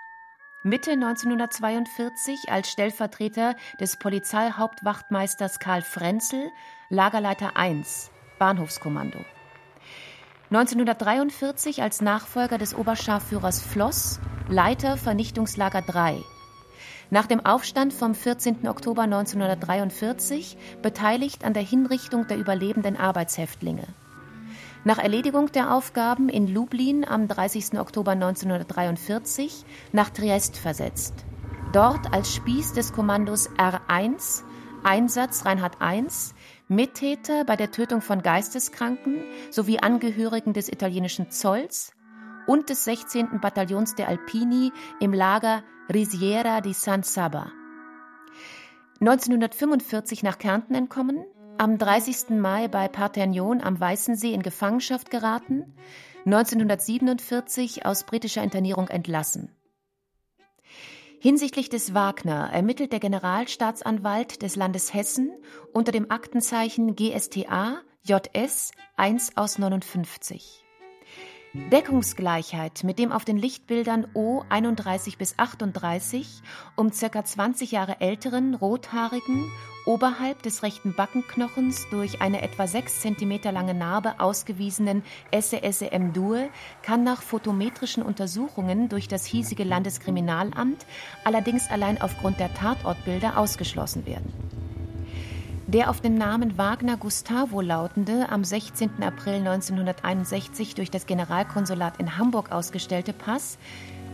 Mitte 0.63 0.91
1942 0.91 2.51
als 2.51 2.71
Stellvertreter 2.71 3.57
des 3.81 3.97
Polizeihauptwachtmeisters 3.97 5.59
Karl 5.59 5.81
Frenzel, 5.81 6.51
Lagerleiter 6.91 7.57
1, 7.57 8.11
Bahnhofskommando. 8.39 9.25
1943 10.51 11.83
als 11.83 12.03
Nachfolger 12.03 12.59
des 12.59 12.75
Oberscharführers 12.75 13.63
Floss, 13.63 14.21
Leiter 14.51 14.99
Vernichtungslager 14.99 15.81
3. 15.81 16.19
Nach 17.09 17.27
dem 17.27 17.41
Aufstand 17.47 17.95
vom 17.95 18.15
14. 18.15 18.69
Oktober 18.69 19.03
1943 19.03 20.59
beteiligt 20.83 21.43
an 21.43 21.55
der 21.55 21.63
Hinrichtung 21.63 22.27
der 22.27 22.37
überlebenden 22.37 22.99
Arbeitshäftlinge. 22.99 23.87
Nach 24.83 24.97
Erledigung 24.97 25.53
der 25.53 25.75
Aufgaben 25.75 26.31
in 26.31 26.47
Lublin 26.47 27.05
am 27.07 27.29
30. 27.29 27.79
Oktober 27.79 28.13
1943 28.13 29.67
nach 29.93 30.09
Triest 30.09 30.57
versetzt. 30.57 31.13
Dort 31.75 32.15
als 32.15 32.35
Spieß 32.35 32.73
des 32.73 32.95
Kommandos 32.95 33.51
R1, 33.51 34.43
Einsatz 34.83 35.45
Reinhard 35.45 35.77
I, 35.83 36.07
Mittäter 36.69 37.45
bei 37.45 37.57
der 37.57 37.71
Tötung 37.73 38.01
von 38.01 38.23
Geisteskranken 38.23 39.23
sowie 39.51 39.81
Angehörigen 39.81 40.55
des 40.55 40.71
italienischen 40.71 41.31
Zolls 41.31 41.93
und 42.47 42.71
des 42.71 42.85
16. 42.85 43.39
Bataillons 43.39 43.97
der 43.97 44.09
Alpini 44.09 44.73
im 44.99 45.13
Lager 45.13 45.63
Risiera 45.93 46.63
di 46.63 46.73
San 46.73 47.03
Saba. 47.03 47.53
1945 49.01 50.23
nach 50.23 50.39
Kärnten 50.39 50.75
entkommen, 50.75 51.27
am 51.61 51.77
30. 51.77 52.31
Mai 52.31 52.69
bei 52.69 52.89
Parternion 52.89 53.61
am 53.61 53.79
Weißensee 53.79 54.33
in 54.33 54.43
Gefangenschaft 54.43 55.11
geraten, 55.11 55.75
1947 56.25 57.85
aus 57.85 58.05
britischer 58.05 58.43
Internierung 58.43 58.89
entlassen. 58.89 59.55
Hinsichtlich 61.19 61.69
des 61.69 61.93
Wagner 61.93 62.49
ermittelt 62.51 62.93
der 62.93 63.01
Generalstaatsanwalt 63.01 64.41
des 64.41 64.57
Landes 64.57 64.95
Hessen 64.95 65.33
unter 65.75 65.93
dem 65.93 66.11
Aktenzeichen 66.11 66.97
GSTA 66.97 67.83
JS 68.05 68.71
1 68.97 69.37
aus 69.37 69.59
59. 69.59 70.65
Deckungsgleichheit 71.53 72.85
mit 72.85 73.01
dem 73.01 73.11
auf 73.11 73.25
den 73.25 73.37
Lichtbildern 73.37 74.07
O 74.15 74.45
31 74.49 75.19
bis 75.19 75.37
38 75.37 76.43
um 76.77 76.93
ca. 76.93 77.25
20 77.25 77.73
Jahre 77.73 78.01
älteren, 78.01 78.55
rothaarigen, 78.55 79.51
oberhalb 79.85 80.45
des 80.45 80.63
rechten 80.63 80.95
Backenknochens 80.95 81.89
durch 81.91 82.21
eine 82.21 82.43
etwa 82.43 82.69
6 82.69 83.01
cm 83.01 83.41
lange 83.53 83.75
Narbe 83.75 84.21
ausgewiesenen 84.21 85.03
SESM-Due 85.33 86.51
kann 86.83 87.03
nach 87.03 87.21
photometrischen 87.21 88.05
Untersuchungen 88.05 88.89
durch 88.89 89.09
das 89.09 89.25
hiesige 89.25 89.65
Landeskriminalamt 89.65 90.87
allerdings 91.25 91.69
allein 91.69 92.01
aufgrund 92.01 92.39
der 92.39 92.55
Tatortbilder 92.55 93.37
ausgeschlossen 93.37 94.07
werden. 94.07 94.33
Der 95.73 95.89
auf 95.89 96.01
den 96.01 96.17
Namen 96.17 96.59
Wagner 96.59 96.97
Gustavo 96.97 97.61
lautende, 97.61 98.29
am 98.29 98.43
16. 98.43 99.05
April 99.05 99.35
1961 99.35 100.75
durch 100.75 100.91
das 100.91 101.07
Generalkonsulat 101.07 102.01
in 102.01 102.19
Hamburg 102.19 102.51
ausgestellte 102.51 103.13
Pass 103.13 103.57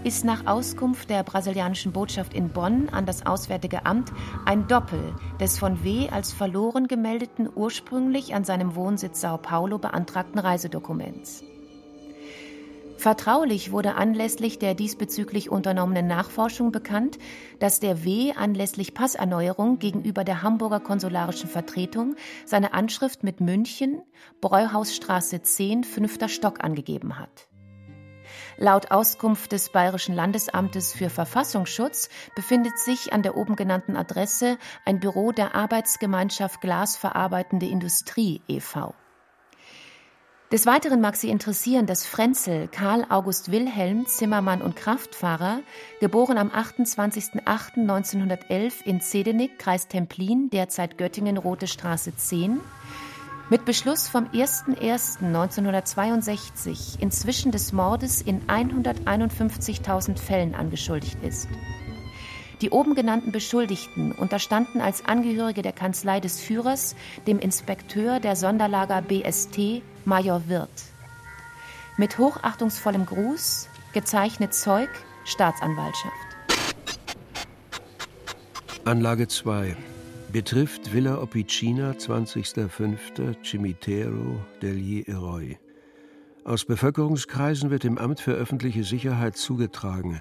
ist 0.05 0.23
nach 0.23 0.47
Auskunft 0.47 1.09
der 1.09 1.23
brasilianischen 1.23 1.93
Botschaft 1.93 2.35
in 2.35 2.51
Bonn 2.51 2.91
an 2.91 3.07
das 3.07 3.25
Auswärtige 3.25 3.87
Amt 3.87 4.13
ein 4.45 4.69
Doppel 4.69 5.01
des 5.41 5.59
von 5.59 5.83
W. 5.83 6.11
als 6.11 6.31
verloren 6.31 6.89
gemeldeten 6.89 7.49
ursprünglich 7.55 8.35
an 8.35 8.45
seinem 8.45 8.75
Wohnsitz 8.75 9.23
Sao 9.23 9.39
Paulo 9.39 9.79
beantragten 9.79 10.39
Reisedokuments. 10.39 11.43
Vertraulich 12.99 13.73
wurde 13.73 13.95
anlässlich 13.95 14.59
der 14.59 14.75
diesbezüglich 14.75 15.51
unternommenen 15.51 16.07
Nachforschung 16.07 16.73
bekannt, 16.73 17.19
dass 17.59 17.79
der 17.79 18.05
W. 18.05 18.33
anlässlich 18.33 18.95
Passerneuerung 18.95 19.79
gegenüber 19.79 20.25
der 20.25 20.43
Hamburger 20.43 20.81
konsularischen 20.81 21.49
Vertretung 21.49 22.17
seine 22.47 22.73
Anschrift 22.73 23.23
mit 23.23 23.41
München, 23.41 24.03
Breuhausstraße 24.41 25.43
10, 25.43 25.85
fünfter 25.85 26.29
Stock 26.29 26.65
angegeben 26.65 27.19
hat. 27.19 27.49
Laut 28.57 28.91
Auskunft 28.91 29.53
des 29.53 29.69
Bayerischen 29.69 30.15
Landesamtes 30.15 30.93
für 30.93 31.11
Verfassungsschutz 31.11 32.09
befindet 32.35 32.79
sich 32.79 33.13
an 33.13 33.23
der 33.23 33.37
oben 33.37 33.55
genannten 33.57 33.97
Adresse 33.97 34.59
ein 34.85 34.99
Büro 34.99 35.33
der 35.33 35.55
Arbeitsgemeinschaft 35.55 36.61
Glasverarbeitende 36.61 37.67
Industrie 37.67 38.41
e.V. 38.49 38.95
Des 40.53 40.65
Weiteren 40.65 41.01
mag 41.01 41.17
Sie 41.17 41.29
interessieren, 41.29 41.87
dass 41.87 42.07
Frenzel 42.07 42.69
Karl 42.69 43.05
August 43.09 43.51
Wilhelm 43.51 44.07
Zimmermann 44.07 44.63
und 44.63 44.77
Kraftfahrer, 44.77 45.59
geboren 45.99 46.39
am 46.39 46.51
28.08.1911 46.51 48.85
in 48.85 49.01
Zedenick, 49.01 49.59
Kreis 49.59 49.89
Templin, 49.89 50.49
derzeit 50.51 50.99
Göttingen, 50.99 51.37
Rote 51.37 51.67
Straße 51.67 52.15
10, 52.15 52.61
mit 53.51 53.65
Beschluss 53.65 54.07
vom 54.07 54.27
01.01.1962 54.27 57.01
inzwischen 57.01 57.51
des 57.51 57.73
Mordes 57.73 58.23
in 58.23 58.47
151.000 58.47 60.17
Fällen 60.17 60.55
angeschuldigt 60.55 61.21
ist. 61.25 61.49
Die 62.63 62.71
oben 62.71 62.95
genannten 62.95 63.33
Beschuldigten 63.33 64.13
unterstanden 64.13 64.81
als 64.81 65.05
Angehörige 65.05 65.63
der 65.63 65.73
Kanzlei 65.73 66.21
des 66.21 66.41
Führers 66.41 66.97
dem 67.27 67.39
Inspekteur 67.39 68.19
der 68.19 68.35
Sonderlager 68.35 69.03
BST, 69.03 69.83
Major 70.05 70.49
Wirth. 70.49 70.93
Mit 71.99 72.19
hochachtungsvollem 72.19 73.05
Gruß, 73.05 73.69
gezeichnet 73.93 74.55
Zeug, 74.55 74.89
Staatsanwaltschaft. 75.25 76.15
Anlage 78.85 79.29
2 79.29 79.77
betrifft 80.33 80.93
Villa 80.93 81.21
Opicina, 81.21 81.93
20.05. 81.93 83.43
Cimitero 83.45 84.41
degli 84.63 85.03
Eroi. 85.07 85.59
Aus 86.45 86.65
Bevölkerungskreisen 86.65 87.71
wird 87.71 87.85
dem 87.85 87.99
Amt 87.99 88.21
für 88.21 88.33
öffentliche 88.33 88.85
Sicherheit 88.85 89.37
zugetragen, 89.37 90.21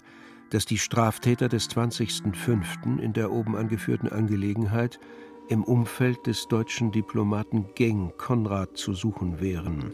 dass 0.56 0.66
die 0.66 0.78
Straftäter 0.78 1.50
des 1.50 1.70
20.05. 1.70 2.98
in 3.00 3.12
der 3.12 3.30
oben 3.30 3.58
angeführten 3.58 4.08
Angelegenheit 4.08 5.02
im 5.50 5.66
Umfeld 5.66 6.26
des 6.28 6.48
deutschen 6.48 6.94
Diplomaten 6.94 7.66
Geng 7.76 8.14
Konrad 8.16 8.78
zu 8.78 8.94
suchen 8.94 9.42
wären. 9.42 9.92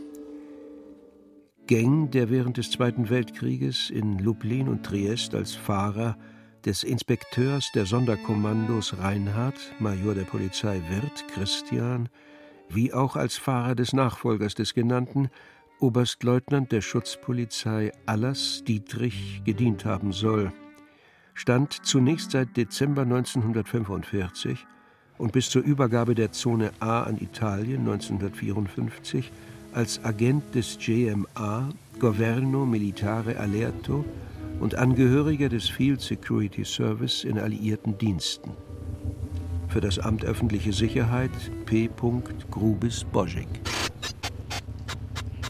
Geng, 1.66 2.12
der 2.12 2.30
während 2.30 2.58
des 2.58 2.70
Zweiten 2.70 3.10
Weltkrieges 3.10 3.90
in 3.90 4.20
Lublin 4.20 4.68
und 4.70 4.86
Triest 4.86 5.34
als 5.34 5.56
Fahrer 5.56 6.16
des 6.64 6.84
Inspekteurs 6.84 7.72
der 7.74 7.88
Sonderkommandos 7.88 9.00
Reinhard, 9.00 9.58
Major 9.80 10.14
der 10.14 10.26
Polizei 10.26 10.80
Wirth 10.90 11.28
Christian, 11.34 12.08
wie 12.70 12.94
auch 12.94 13.16
als 13.16 13.36
Fahrer 13.36 13.74
des 13.74 13.94
Nachfolgers 13.94 14.54
des 14.54 14.76
genannten, 14.76 15.32
Oberstleutnant 15.82 16.72
der 16.72 16.82
Schutzpolizei 16.82 17.92
Allers 18.06 18.64
Dietrich 18.68 19.42
gedient 19.44 19.84
haben 19.84 20.12
soll, 20.12 20.54
stand 21.34 21.74
zunächst 21.84 22.32
seit 22.32 22.56
Dezember 22.56 23.02
1945 23.02 24.68
und 25.18 25.32
bis 25.32 25.50
zur 25.50 25.64
Übergabe 25.64 26.14
der 26.14 26.32
Zone 26.32 26.72
A 26.80 27.02
an 27.02 27.18
Italien 27.20 27.80
1954 27.80 29.32
als 29.74 30.04
Agent 30.06 30.54
des 30.54 30.78
GMA 30.78 31.70
Governo 31.98 32.64
Militare 32.64 33.38
Alerto 33.38 34.06
und 34.60 34.76
Angehöriger 34.76 35.50
des 35.50 35.68
Field 35.68 36.00
Security 36.00 36.64
Service 36.64 37.24
in 37.24 37.40
alliierten 37.40 37.98
Diensten. 37.98 38.52
Für 39.68 39.82
das 39.82 39.98
Amt 39.98 40.26
öffentliche 40.26 40.74
Sicherheit 40.74 41.32
P. 41.66 41.90
Grubis 42.52 43.04
Božek. 43.04 43.48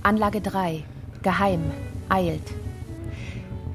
Anlage 0.04 0.42
3. 0.42 0.84
Geheim. 1.22 1.62
Eilt. 2.10 2.42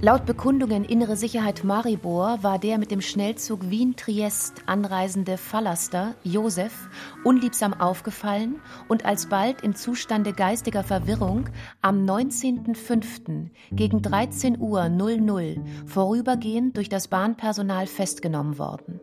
Laut 0.01 0.27
Bekundungen 0.27 0.85
Innere 0.85 1.17
Sicherheit 1.17 1.63
Maribor 1.63 2.43
war 2.43 2.59
der 2.59 2.79
mit 2.79 2.91
dem 2.91 3.01
Schnellzug 3.01 3.71
Wien-Triest 3.71 4.65
anreisende 4.67 5.39
Fallaster, 5.39 6.17
Josef, 6.25 6.89
unliebsam 7.23 7.75
aufgefallen 7.75 8.57
und 8.89 9.05
alsbald 9.05 9.63
im 9.63 9.77
Zustande 9.77 10.33
geistiger 10.33 10.83
Verwirrung 10.83 11.49
am 11.81 12.05
19.05. 12.05 13.51
gegen 13.71 14.03
13 14.03 14.59
Uhr 14.61 14.89
00 14.89 15.63
vorübergehend 15.87 16.77
durch 16.77 16.89
das 16.89 17.07
Bahnpersonal 17.07 17.87
festgenommen 17.87 18.59
worden. 18.59 19.01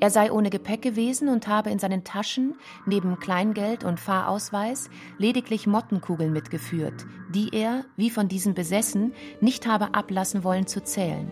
Er 0.00 0.10
sei 0.10 0.30
ohne 0.30 0.50
Gepäck 0.50 0.82
gewesen 0.82 1.28
und 1.28 1.48
habe 1.48 1.70
in 1.70 1.78
seinen 1.78 2.04
Taschen 2.04 2.54
neben 2.86 3.18
Kleingeld 3.18 3.84
und 3.84 4.00
Fahrausweis 4.00 4.90
lediglich 5.18 5.66
Mottenkugeln 5.66 6.32
mitgeführt, 6.32 7.06
die 7.30 7.50
er, 7.52 7.84
wie 7.96 8.10
von 8.10 8.28
diesen 8.28 8.54
besessen, 8.54 9.12
nicht 9.40 9.66
habe 9.66 9.94
ablassen 9.94 10.44
wollen 10.44 10.66
zu 10.66 10.82
zählen. 10.82 11.30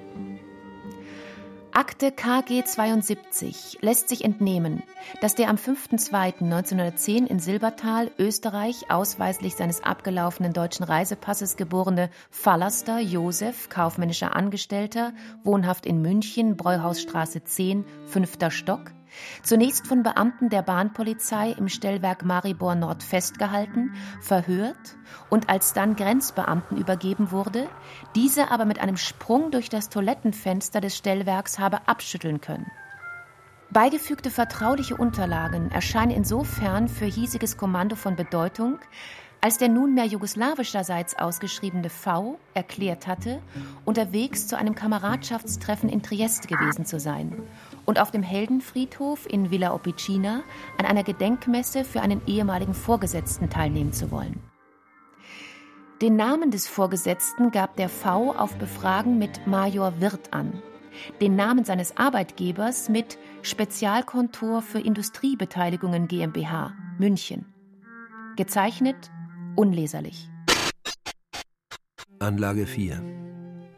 Akte 1.77 2.13
KG 2.13 2.63
72 2.63 3.79
lässt 3.81 4.09
sich 4.09 4.25
entnehmen, 4.25 4.85
dass 5.21 5.35
der 5.35 5.49
am 5.49 5.57
5.2.1910 5.57 7.27
in 7.27 7.41
Silbertal, 7.41 8.13
Österreich, 8.17 8.93
ausweislich 8.93 9.57
seines 9.57 9.83
abgelaufenen 9.83 10.53
deutschen 10.53 10.85
Reisepasses 10.85 11.57
geborene 11.57 12.11
Fallaster 12.31 13.01
Josef, 13.01 13.71
kaufmännischer 13.71 14.37
Angestellter, 14.37 15.15
wohnhaft 15.43 15.85
in 15.85 16.01
München, 16.01 16.57
Breuhausstraße 16.57 17.43
10, 17.43 17.85
fünfter 18.07 18.53
Stock, 18.53 18.93
Zunächst 19.43 19.87
von 19.87 20.03
Beamten 20.03 20.49
der 20.49 20.63
Bahnpolizei 20.63 21.51
im 21.53 21.69
Stellwerk 21.69 22.25
Maribor 22.25 22.75
Nord 22.75 23.03
festgehalten, 23.03 23.95
verhört 24.21 24.97
und 25.31 25.49
alsdann 25.49 25.97
Grenzbeamten 25.97 26.77
übergeben 26.77 27.31
wurde, 27.31 27.69
diese 28.15 28.51
aber 28.51 28.65
mit 28.65 28.81
einem 28.81 28.97
Sprung 28.97 29.51
durch 29.51 29.69
das 29.69 29.89
Toilettenfenster 29.89 30.81
des 30.81 30.97
Stellwerks 30.97 31.59
habe 31.59 31.89
abschütteln 31.89 32.41
können. 32.41 32.71
Beigefügte 33.71 34.31
vertrauliche 34.31 34.97
Unterlagen 34.97 35.71
erscheinen 35.73 36.13
insofern 36.13 36.87
für 36.87 37.07
hiesiges 37.07 37.57
Kommando 37.57 37.97
von 37.97 38.15
Bedeutung, 38.15 38.79
als 39.41 39.59
der 39.59 39.69
nunmehr 39.69 40.07
jugoslawischerseits 40.07 41.19
ausgeschriebene 41.19 41.91
V 41.91 42.39
erklärt 42.55 43.07
hatte, 43.07 43.43
unterwegs 43.85 44.47
zu 44.47 44.57
einem 44.57 44.75
Kameradschaftstreffen 44.75 45.91
in 45.91 46.03
Trieste 46.03 46.49
gewesen 46.49 46.87
zu 46.87 46.99
sein 46.99 47.43
und 47.85 48.01
auf 48.01 48.11
dem 48.11 48.23
Heldenfriedhof 48.23 49.27
in 49.31 49.51
Villa 49.51 49.75
Opicina 49.75 50.43
an 50.79 50.87
einer 50.87 51.03
Gedenkmesse 51.03 51.85
für 51.85 52.01
einen 52.01 52.21
ehemaligen 52.27 52.75
Vorgesetzten 52.75 53.51
teilnehmen 53.51 53.93
zu 53.93 54.11
wollen. 54.11 54.41
Den 56.03 56.17
Namen 56.17 56.51
des 56.51 56.67
Vorgesetzten 56.67 57.51
gab 57.51 57.77
der 57.77 57.89
V 57.89 58.35
auf 58.37 58.57
Befragen 58.57 59.19
mit 59.19 59.47
Major 59.47 60.01
Wirth 60.01 60.33
an, 60.33 60.63
den 61.21 61.37
Namen 61.37 61.65
seines 61.65 61.97
Arbeitgebers 61.97 62.89
mit 62.89 63.19
Spezialkontor 63.43 64.63
für 64.63 64.81
Industriebeteiligungen 64.81 66.09
GmbH, 66.09 66.75
München. 66.99 67.47
Gezeichnet 68.37 69.11
unleserlich. 69.57 70.29
Anlage 72.19 72.67
4. 72.67 73.34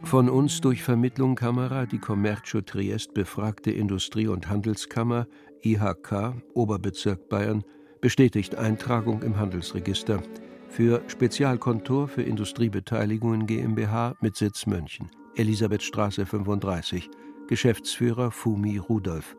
Von 0.06 0.28
uns 0.28 0.60
durch 0.60 0.84
Vermittlung 0.84 1.34
Kamera 1.34 1.84
die 1.84 1.98
Commercio 1.98 2.60
Triest 2.60 3.12
befragte 3.12 3.72
Industrie- 3.72 4.28
und 4.28 4.48
Handelskammer 4.48 5.26
IHK 5.64 6.32
Oberbezirk 6.54 7.28
Bayern 7.28 7.64
bestätigt 8.00 8.54
Eintragung 8.54 9.22
im 9.22 9.36
Handelsregister. 9.36 10.22
Für 10.68 11.02
Spezialkontor 11.08 12.06
für 12.06 12.22
Industriebeteiligungen 12.22 13.48
GmbH 13.48 14.14
mit 14.20 14.36
Sitz 14.36 14.66
München, 14.66 15.10
Elisabethstraße 15.34 16.24
35, 16.24 17.10
Geschäftsführer 17.48 18.30
Fumi 18.30 18.78
Rudolf, 18.78 19.36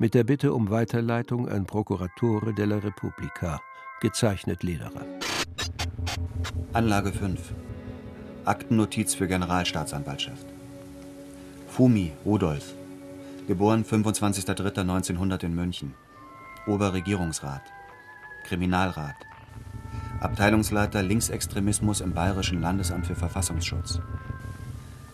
mit 0.00 0.14
der 0.14 0.24
Bitte 0.24 0.52
um 0.54 0.70
Weiterleitung 0.70 1.48
an 1.48 1.66
Procuratore 1.66 2.52
della 2.52 2.78
Repubblica, 2.78 3.60
gezeichnet 4.00 4.64
Lederer. 4.64 5.06
Anlage 6.72 7.12
5. 7.12 7.54
Aktennotiz 8.50 9.14
für 9.14 9.28
Generalstaatsanwaltschaft. 9.28 10.44
Fumi 11.68 12.10
Rudolf, 12.24 12.74
geboren 13.46 13.84
25.03.1900 13.84 15.44
in 15.44 15.54
München. 15.54 15.94
Oberregierungsrat. 16.66 17.62
Kriminalrat. 18.42 19.14
Abteilungsleiter 20.18 21.00
Linksextremismus 21.00 22.00
im 22.00 22.12
Bayerischen 22.12 22.60
Landesamt 22.60 23.06
für 23.06 23.14
Verfassungsschutz. 23.14 24.00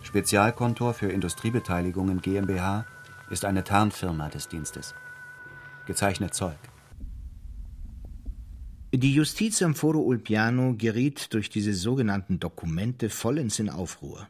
Spezialkontor 0.01 0.95
für 0.95 1.11
Industriebeteiligungen 1.11 2.21
GmbH 2.21 2.85
ist 3.29 3.45
eine 3.45 3.63
Tarnfirma 3.63 4.29
des 4.29 4.47
Dienstes. 4.47 4.95
Gezeichnet 5.85 6.33
Zeug. 6.33 6.57
Die 8.99 9.13
Justiz 9.13 9.61
am 9.61 9.75
Foro 9.75 9.99
Ulpiano 9.99 10.73
geriet 10.75 11.31
durch 11.35 11.51
diese 11.51 11.75
sogenannten 11.75 12.39
Dokumente 12.39 13.11
vollends 13.11 13.59
in 13.59 13.69
Aufruhr. 13.69 14.27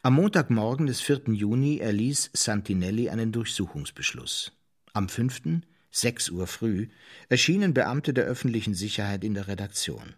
Am 0.00 0.14
Montagmorgen 0.14 0.86
des 0.86 1.02
4. 1.02 1.24
Juni 1.34 1.76
erließ 1.76 2.30
Santinelli 2.32 3.10
einen 3.10 3.30
Durchsuchungsbeschluss. 3.30 4.52
Am 4.94 5.06
5., 5.06 5.60
6 5.90 6.30
Uhr 6.30 6.46
früh, 6.46 6.88
erschienen 7.28 7.74
Beamte 7.74 8.14
der 8.14 8.24
öffentlichen 8.24 8.72
Sicherheit 8.72 9.22
in 9.22 9.34
der 9.34 9.48
Redaktion. 9.48 10.14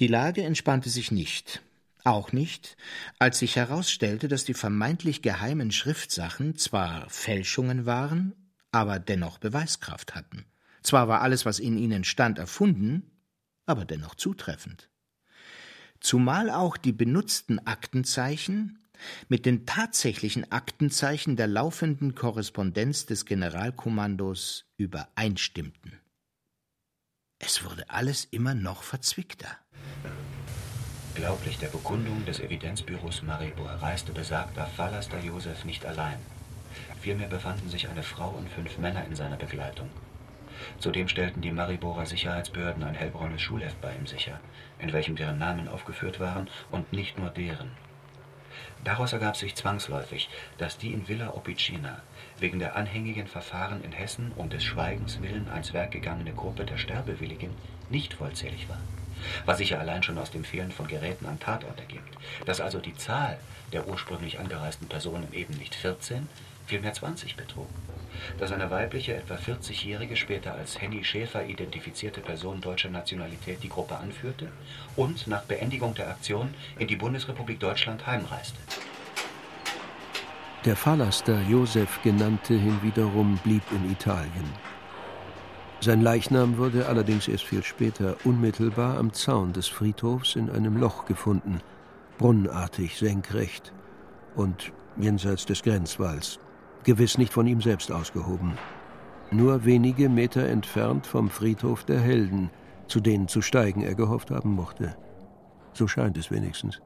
Die 0.00 0.08
Lage 0.08 0.42
entspannte 0.42 0.90
sich 0.90 1.12
nicht. 1.12 1.62
Auch 2.02 2.32
nicht, 2.32 2.76
als 3.20 3.38
sich 3.38 3.54
herausstellte, 3.54 4.26
dass 4.26 4.44
die 4.44 4.54
vermeintlich 4.54 5.22
geheimen 5.22 5.70
Schriftsachen 5.70 6.56
zwar 6.56 7.08
Fälschungen 7.10 7.86
waren, 7.86 8.34
aber 8.72 8.98
dennoch 8.98 9.38
Beweiskraft 9.38 10.16
hatten. 10.16 10.46
Zwar 10.86 11.08
war 11.08 11.20
alles, 11.20 11.44
was 11.44 11.58
in 11.58 11.78
ihnen 11.78 12.04
stand, 12.04 12.38
erfunden, 12.38 13.10
aber 13.66 13.84
dennoch 13.84 14.14
zutreffend. 14.14 14.88
Zumal 15.98 16.48
auch 16.48 16.76
die 16.76 16.92
benutzten 16.92 17.58
Aktenzeichen 17.66 18.78
mit 19.28 19.46
den 19.46 19.66
tatsächlichen 19.66 20.52
Aktenzeichen 20.52 21.34
der 21.34 21.48
laufenden 21.48 22.14
Korrespondenz 22.14 23.04
des 23.04 23.24
Generalkommandos 23.24 24.66
übereinstimmten. 24.76 25.98
Es 27.40 27.64
wurde 27.64 27.90
alles 27.90 28.24
immer 28.24 28.54
noch 28.54 28.84
verzwickter. 28.84 29.58
Glaublich 31.16 31.58
der 31.58 31.68
Bekundung 31.68 32.24
des 32.26 32.38
Evidenzbüros 32.38 33.22
Maribor 33.22 33.70
reiste 33.70 34.12
besagter 34.12 34.66
Fallaster 34.68 35.18
Josef 35.18 35.64
nicht 35.64 35.84
allein. 35.84 36.20
Vielmehr 37.00 37.28
befanden 37.28 37.70
sich 37.70 37.88
eine 37.88 38.04
Frau 38.04 38.30
und 38.30 38.48
fünf 38.48 38.78
Männer 38.78 39.04
in 39.04 39.16
seiner 39.16 39.36
Begleitung. 39.36 39.90
Zudem 40.78 41.08
stellten 41.08 41.42
die 41.42 41.52
Mariborer 41.52 42.06
Sicherheitsbehörden 42.06 42.82
ein 42.82 42.94
hellbraunes 42.94 43.40
Schulheft 43.40 43.80
bei 43.80 43.94
ihm 43.94 44.06
sicher, 44.06 44.40
in 44.78 44.92
welchem 44.92 45.16
deren 45.16 45.38
Namen 45.38 45.68
aufgeführt 45.68 46.20
waren 46.20 46.48
und 46.70 46.92
nicht 46.92 47.18
nur 47.18 47.30
deren. 47.30 47.70
Daraus 48.84 49.12
ergab 49.12 49.36
sich 49.36 49.54
zwangsläufig, 49.54 50.28
dass 50.58 50.78
die 50.78 50.92
in 50.92 51.08
Villa 51.08 51.34
Opicina 51.34 52.00
wegen 52.38 52.58
der 52.58 52.76
anhängigen 52.76 53.26
Verfahren 53.26 53.82
in 53.82 53.92
Hessen 53.92 54.32
um 54.36 54.48
des 54.48 54.64
Schweigens 54.64 55.20
willen 55.22 55.48
ans 55.48 55.72
Werk 55.72 55.90
gegangene 55.90 56.32
Gruppe 56.32 56.64
der 56.64 56.78
Sterbewilligen 56.78 57.50
nicht 57.90 58.14
vollzählig 58.14 58.68
war. 58.68 58.80
Was 59.44 59.58
sich 59.58 59.70
ja 59.70 59.78
allein 59.78 60.02
schon 60.02 60.18
aus 60.18 60.30
dem 60.30 60.44
Fehlen 60.44 60.72
von 60.72 60.86
Geräten 60.86 61.26
am 61.26 61.40
Tatort 61.40 61.80
ergibt, 61.80 62.16
dass 62.44 62.60
also 62.60 62.78
die 62.78 62.94
Zahl 62.94 63.38
der 63.72 63.88
ursprünglich 63.88 64.38
angereisten 64.38 64.88
Personen 64.88 65.32
eben 65.32 65.54
nicht 65.54 65.74
14, 65.74 66.28
vielmehr 66.66 66.92
20 66.92 67.36
betrug. 67.36 67.68
Dass 68.38 68.52
eine 68.52 68.70
weibliche, 68.70 69.14
etwa 69.14 69.34
40-jährige, 69.34 70.16
später 70.16 70.54
als 70.54 70.80
Henny 70.80 71.04
Schäfer 71.04 71.46
identifizierte 71.46 72.20
Person 72.20 72.60
deutscher 72.60 72.90
Nationalität 72.90 73.62
die 73.62 73.68
Gruppe 73.68 73.96
anführte 73.96 74.48
und 74.96 75.26
nach 75.26 75.42
Beendigung 75.42 75.94
der 75.94 76.08
Aktion 76.08 76.54
in 76.78 76.88
die 76.88 76.96
Bundesrepublik 76.96 77.60
Deutschland 77.60 78.06
heimreiste. 78.06 78.58
Der 80.64 80.74
Fahrlaster 80.74 81.40
Josef 81.48 82.02
genannte 82.02 82.54
hinwiederum 82.54 83.38
blieb 83.44 83.62
in 83.70 83.90
Italien. 83.90 84.52
Sein 85.80 86.00
Leichnam 86.00 86.56
wurde 86.56 86.86
allerdings 86.88 87.28
erst 87.28 87.44
viel 87.44 87.62
später 87.62 88.16
unmittelbar 88.24 88.98
am 88.98 89.12
Zaun 89.12 89.52
des 89.52 89.68
Friedhofs 89.68 90.34
in 90.34 90.50
einem 90.50 90.76
Loch 90.78 91.04
gefunden, 91.04 91.60
brunnenartig 92.18 92.96
senkrecht 92.96 93.72
und 94.34 94.72
jenseits 94.96 95.46
des 95.46 95.62
Grenzwalls, 95.62 96.40
gewiss 96.86 97.18
nicht 97.18 97.32
von 97.32 97.46
ihm 97.48 97.60
selbst 97.60 97.90
ausgehoben. 97.90 98.52
Nur 99.32 99.64
wenige 99.64 100.08
Meter 100.08 100.48
entfernt 100.48 101.04
vom 101.04 101.28
Friedhof 101.28 101.84
der 101.84 102.00
Helden, 102.00 102.48
zu 102.86 103.00
denen 103.00 103.26
zu 103.26 103.42
steigen 103.42 103.82
er 103.82 103.96
gehofft 103.96 104.30
haben 104.30 104.52
mochte. 104.52 104.96
So 105.72 105.88
scheint 105.88 106.16
es 106.16 106.30
wenigstens. 106.30 106.80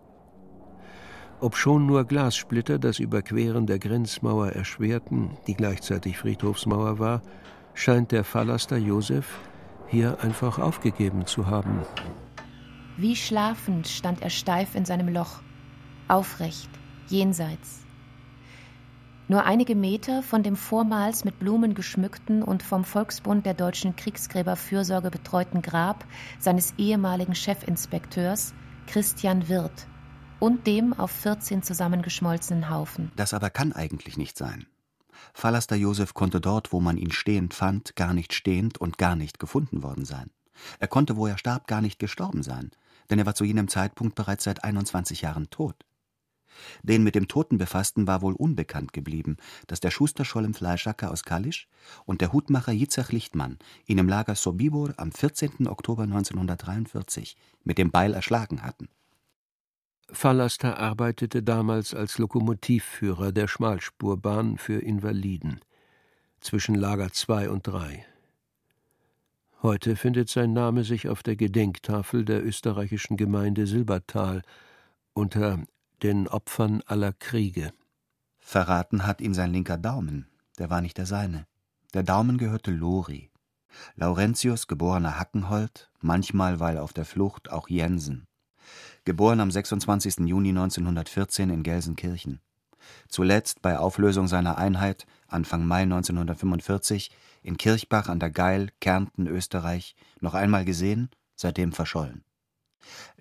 Obschon 1.40 1.86
nur 1.86 2.04
Glassplitter 2.04 2.78
das 2.78 2.98
Überqueren 2.98 3.66
der 3.66 3.78
Grenzmauer 3.78 4.48
erschwerten, 4.52 5.36
die 5.46 5.54
gleichzeitig 5.54 6.16
Friedhofsmauer 6.16 6.98
war, 6.98 7.22
scheint 7.74 8.10
der 8.10 8.24
Fallaster 8.24 8.78
Josef 8.78 9.38
hier 9.88 10.18
einfach 10.22 10.58
aufgegeben 10.58 11.26
zu 11.26 11.46
haben. 11.46 11.80
Wie 12.96 13.16
schlafend 13.16 13.86
stand 13.86 14.22
er 14.22 14.30
steif 14.30 14.74
in 14.74 14.86
seinem 14.86 15.08
Loch, 15.08 15.42
aufrecht, 16.08 16.70
jenseits. 17.08 17.89
Nur 19.30 19.44
einige 19.44 19.76
Meter 19.76 20.24
von 20.24 20.42
dem 20.42 20.56
vormals 20.56 21.24
mit 21.24 21.38
Blumen 21.38 21.74
geschmückten 21.74 22.42
und 22.42 22.64
vom 22.64 22.82
Volksbund 22.82 23.46
der 23.46 23.54
deutschen 23.54 23.94
Kriegsgräberfürsorge 23.94 25.08
betreuten 25.08 25.62
Grab 25.62 26.04
seines 26.40 26.74
ehemaligen 26.78 27.36
Chefinspekteurs 27.36 28.54
Christian 28.88 29.48
Wirth 29.48 29.86
und 30.40 30.66
dem 30.66 30.92
auf 30.92 31.12
14 31.12 31.62
zusammengeschmolzenen 31.62 32.70
Haufen. 32.70 33.12
Das 33.14 33.32
aber 33.32 33.50
kann 33.50 33.72
eigentlich 33.72 34.16
nicht 34.16 34.36
sein. 34.36 34.66
Fallaster 35.32 35.76
Josef 35.76 36.12
konnte 36.12 36.40
dort, 36.40 36.72
wo 36.72 36.80
man 36.80 36.96
ihn 36.96 37.12
stehend 37.12 37.54
fand, 37.54 37.94
gar 37.94 38.14
nicht 38.14 38.34
stehend 38.34 38.78
und 38.78 38.98
gar 38.98 39.14
nicht 39.14 39.38
gefunden 39.38 39.84
worden 39.84 40.04
sein. 40.04 40.32
Er 40.80 40.88
konnte, 40.88 41.16
wo 41.16 41.28
er 41.28 41.38
starb, 41.38 41.68
gar 41.68 41.82
nicht 41.82 42.00
gestorben 42.00 42.42
sein, 42.42 42.72
denn 43.10 43.20
er 43.20 43.26
war 43.26 43.36
zu 43.36 43.44
jenem 43.44 43.68
Zeitpunkt 43.68 44.16
bereits 44.16 44.42
seit 44.42 44.64
21 44.64 45.20
Jahren 45.20 45.50
tot. 45.50 45.76
Den 46.82 47.02
mit 47.02 47.14
dem 47.14 47.28
Toten 47.28 47.58
befassten 47.58 48.06
war 48.06 48.22
wohl 48.22 48.34
unbekannt 48.34 48.92
geblieben, 48.92 49.36
dass 49.66 49.80
der 49.80 49.90
Schusterscholl 49.90 50.44
im 50.44 50.54
Fleischacker 50.54 51.10
aus 51.10 51.24
Kalisch 51.24 51.68
und 52.04 52.20
der 52.20 52.32
Hutmacher 52.32 52.72
Jitzach 52.72 53.12
Lichtmann 53.12 53.58
ihn 53.86 53.98
im 53.98 54.08
Lager 54.08 54.34
Sobibor 54.34 54.94
am 54.96 55.12
14. 55.12 55.66
Oktober 55.66 56.02
1943 56.02 57.36
mit 57.64 57.78
dem 57.78 57.90
Beil 57.90 58.14
erschlagen 58.14 58.62
hatten. 58.62 58.88
Fallaster 60.12 60.78
arbeitete 60.78 61.42
damals 61.42 61.94
als 61.94 62.18
Lokomotivführer 62.18 63.32
der 63.32 63.46
Schmalspurbahn 63.46 64.58
für 64.58 64.80
Invaliden 64.80 65.60
zwischen 66.40 66.74
Lager 66.74 67.12
2 67.12 67.50
und 67.50 67.66
3. 67.66 68.04
Heute 69.62 69.94
findet 69.94 70.30
sein 70.30 70.52
Name 70.52 70.84
sich 70.84 71.08
auf 71.08 71.22
der 71.22 71.36
Gedenktafel 71.36 72.24
der 72.24 72.44
österreichischen 72.44 73.16
Gemeinde 73.16 73.66
Silbertal 73.66 74.42
unter 75.12 75.62
den 76.02 76.28
Opfern 76.28 76.82
aller 76.86 77.12
Kriege. 77.12 77.72
Verraten 78.38 79.06
hat 79.06 79.20
ihn 79.20 79.34
sein 79.34 79.52
linker 79.52 79.78
Daumen, 79.78 80.28
der 80.58 80.70
war 80.70 80.80
nicht 80.80 80.98
der 80.98 81.06
seine. 81.06 81.46
Der 81.94 82.02
Daumen 82.02 82.38
gehörte 82.38 82.70
Lori. 82.70 83.30
Laurentius, 83.94 84.66
geborener 84.66 85.18
Hackenhold, 85.18 85.90
manchmal, 86.00 86.58
weil 86.60 86.78
auf 86.78 86.92
der 86.92 87.04
Flucht, 87.04 87.50
auch 87.50 87.68
Jensen 87.68 88.26
geboren 89.04 89.40
am 89.40 89.50
26. 89.50 90.18
Juni 90.20 90.50
1914 90.50 91.50
in 91.50 91.62
Gelsenkirchen. 91.62 92.40
Zuletzt 93.08 93.62
bei 93.62 93.78
Auflösung 93.78 94.28
seiner 94.28 94.58
Einheit 94.58 95.06
Anfang 95.28 95.64
Mai 95.64 95.82
1945 95.82 97.10
in 97.42 97.56
Kirchbach 97.56 98.08
an 98.08 98.20
der 98.20 98.30
Geil, 98.30 98.70
Kärnten, 98.80 99.26
Österreich, 99.26 99.94
noch 100.20 100.34
einmal 100.34 100.64
gesehen, 100.64 101.10
seitdem 101.36 101.72
verschollen. 101.72 102.24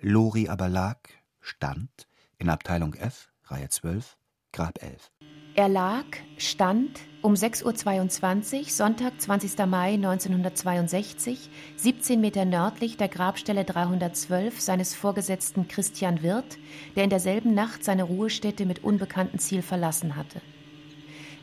Lori 0.00 0.48
aber 0.48 0.68
lag, 0.68 0.98
stand, 1.40 2.08
in 2.40 2.48
Abteilung 2.48 2.94
F, 2.94 3.28
Reihe 3.44 3.68
12, 3.68 4.16
Grab 4.52 4.82
11. 4.82 5.10
Er 5.56 5.68
lag, 5.68 6.04
stand 6.38 7.00
um 7.22 7.34
6.22 7.34 8.58
Uhr, 8.58 8.64
Sonntag, 8.68 9.20
20. 9.20 9.58
Mai 9.66 9.94
1962, 9.94 11.50
17 11.76 12.20
Meter 12.20 12.44
nördlich 12.46 12.96
der 12.96 13.08
Grabstelle 13.08 13.64
312 13.64 14.60
seines 14.60 14.94
Vorgesetzten 14.94 15.68
Christian 15.68 16.22
Wirth, 16.22 16.56
der 16.96 17.04
in 17.04 17.10
derselben 17.10 17.52
Nacht 17.52 17.84
seine 17.84 18.04
Ruhestätte 18.04 18.64
mit 18.64 18.82
unbekanntem 18.82 19.38
Ziel 19.38 19.60
verlassen 19.60 20.16
hatte. 20.16 20.40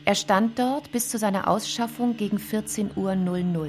Er 0.04 0.16
stand 0.16 0.58
dort 0.58 0.90
bis 0.90 1.10
zu 1.10 1.18
seiner 1.18 1.48
Ausschaffung 1.48 2.16
gegen 2.16 2.38
14.00 2.38 2.96
Uhr. 3.56 3.68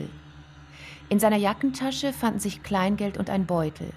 In 1.09 1.19
seiner 1.19 1.37
Jackentasche 1.37 2.13
fanden 2.13 2.39
sich 2.39 2.63
Kleingeld 2.63 3.17
und 3.17 3.29
ein 3.29 3.45
Beutel. 3.45 3.91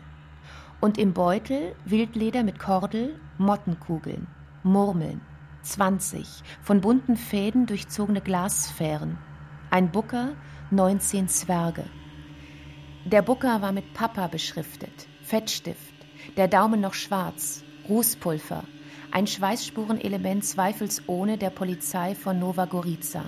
Und 0.83 0.99
im 0.99 1.13
Beutel 1.13 1.77
Wildleder 1.85 2.43
mit 2.43 2.59
Kordel, 2.59 3.15
Mottenkugeln, 3.39 4.27
Murmeln. 4.65 5.21
20 5.63 6.27
von 6.61 6.81
bunten 6.81 7.17
Fäden 7.17 7.67
durchzogene 7.67 8.21
Glassphären. 8.21 9.17
Ein 9.71 9.93
Bucker, 9.93 10.35
19 10.73 11.29
Zwerge. 11.29 11.85
Der 13.05 13.23
Bucker 13.23 13.63
war 13.63 13.71
mit 13.71 13.95
Papa 13.95 14.27
beschriftet, 14.27 15.07
Fettstift, 15.23 15.95
der 16.37 16.49
Daumen 16.49 16.81
noch 16.81 16.95
schwarz, 16.95 17.63
Rußpulver, 17.89 18.65
ein 19.13 19.29
Schweißspurenelement 19.29 20.45
zweifelsohne 20.45 21.39
der 21.39 21.51
Polizei 21.51 22.17
von 22.17 22.41
Nova 22.41 22.65
Gorica. 22.65 23.25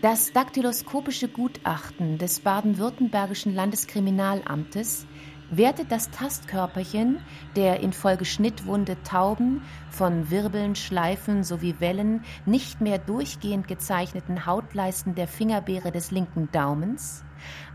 Das 0.00 0.32
daktyloskopische 0.32 1.28
Gutachten 1.28 2.16
des 2.18 2.40
baden-württembergischen 2.40 3.52
Landeskriminalamtes 3.54 5.06
wertet 5.50 5.90
das 5.90 6.10
Tastkörperchen 6.10 7.18
der 7.56 7.80
infolge 7.80 8.24
Schnittwunde 8.24 9.02
tauben, 9.02 9.62
von 9.90 10.30
Wirbeln, 10.30 10.74
Schleifen 10.74 11.44
sowie 11.44 11.76
Wellen 11.78 12.22
nicht 12.46 12.80
mehr 12.80 12.98
durchgehend 12.98 13.68
gezeichneten 13.68 14.46
Hautleisten 14.46 15.14
der 15.14 15.28
Fingerbeere 15.28 15.92
des 15.92 16.10
linken 16.10 16.48
Daumens 16.52 17.24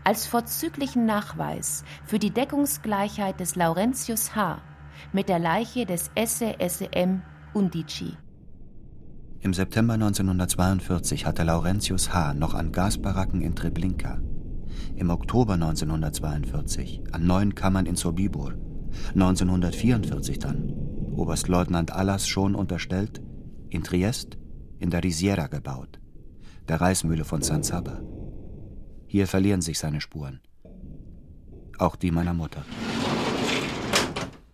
als 0.04 0.26
vorzüglichen 0.26 1.06
Nachweis 1.06 1.84
für 2.04 2.18
die 2.18 2.30
Deckungsgleichheit 2.30 3.40
des 3.40 3.56
Laurentius 3.56 4.34
H. 4.34 4.58
mit 5.12 5.28
der 5.28 5.38
Leiche 5.38 5.86
des 5.86 6.10
Esse 6.14 6.54
Undici. 7.54 8.16
Im 9.40 9.52
September 9.52 9.94
1942 9.94 11.26
hatte 11.26 11.42
Laurentius 11.42 12.12
H. 12.12 12.34
noch 12.34 12.54
an 12.54 12.72
Gasbaracken 12.72 13.42
in 13.42 13.54
Treblinka 13.54 14.20
im 14.96 15.10
Oktober 15.10 15.54
1942 15.54 17.02
an 17.12 17.26
neun 17.26 17.54
Kammern 17.54 17.86
in 17.86 17.96
Sobibor, 17.96 18.54
1944 19.14 20.38
dann, 20.38 20.72
Oberstleutnant 21.16 21.90
Allas 21.90 22.28
schon 22.28 22.54
unterstellt, 22.54 23.20
in 23.70 23.82
Triest 23.82 24.38
in 24.78 24.90
der 24.90 25.02
Risiera 25.02 25.46
gebaut, 25.48 26.00
der 26.68 26.80
Reismühle 26.80 27.24
von 27.24 27.42
San 27.42 27.62
Saba. 27.62 28.02
Hier 29.06 29.26
verlieren 29.26 29.62
sich 29.62 29.78
seine 29.78 30.00
Spuren. 30.00 30.40
Auch 31.78 31.96
die 31.96 32.10
meiner 32.10 32.34
Mutter. 32.34 32.64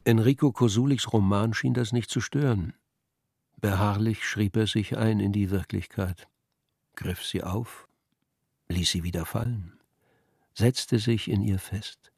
Enrico 0.05 0.53
Kosuliks 0.53 1.13
Roman 1.13 1.53
schien 1.53 1.75
das 1.75 1.93
nicht 1.93 2.11
zu 2.11 2.21
stören. 2.21 2.73
Beharrlich 3.61 4.25
schrieb 4.25 4.57
er 4.57 4.67
sich 4.67 4.97
ein 4.97 5.21
in 5.21 5.33
die 5.33 5.51
Wirklichkeit, 5.51 6.29
griff 6.97 7.23
sie 7.25 7.45
auf, 7.45 7.87
ließ 8.69 8.91
sie 8.91 9.05
wieder 9.05 9.27
fallen 9.27 9.80
setzte 10.61 10.99
sich 10.99 11.31
in 11.31 11.43
ihr 11.43 11.59
fest, 11.59 12.13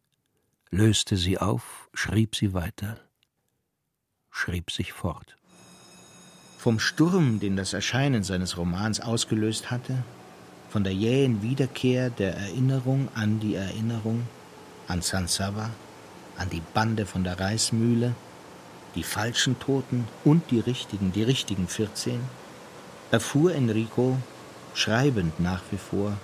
löste 0.71 1.17
sie 1.17 1.39
auf, 1.39 1.89
schrieb 1.95 2.35
sie 2.35 2.53
weiter, 2.53 2.99
schrieb 4.33 4.73
sich 4.73 4.93
fort. 4.93 5.37
Vom 6.59 6.81
Sturm, 6.81 7.39
den 7.39 7.55
das 7.57 7.73
Erscheinen 7.73 8.25
seines 8.25 8.57
Romans 8.57 8.99
ausgelöst 8.99 9.71
hatte, 9.71 10.03
von 10.71 10.83
der 10.83 10.93
jähen 10.93 11.41
Wiederkehr 11.43 12.11
der 12.11 12.35
Erinnerung 12.35 13.09
an 13.15 13.39
die 13.39 13.55
Erinnerung, 13.55 14.27
an 14.89 15.03
San 15.03 15.29
Saba, 15.29 15.71
an 16.37 16.51
die 16.51 16.63
Bande 16.75 17.07
von 17.07 17.23
der 17.23 17.39
Reismühle, 17.39 18.13
die 18.97 19.05
falschen 19.05 19.57
Toten 19.61 20.09
und 20.25 20.51
die 20.51 20.61
richtigen, 20.61 21.13
die 21.13 21.23
richtigen 21.23 21.69
14, 21.69 22.19
erfuhr 23.13 23.55
Enrico, 23.55 24.19
schreibend 24.75 25.39
nach 25.39 25.63
wie 25.71 25.79
vor, 25.79 26.19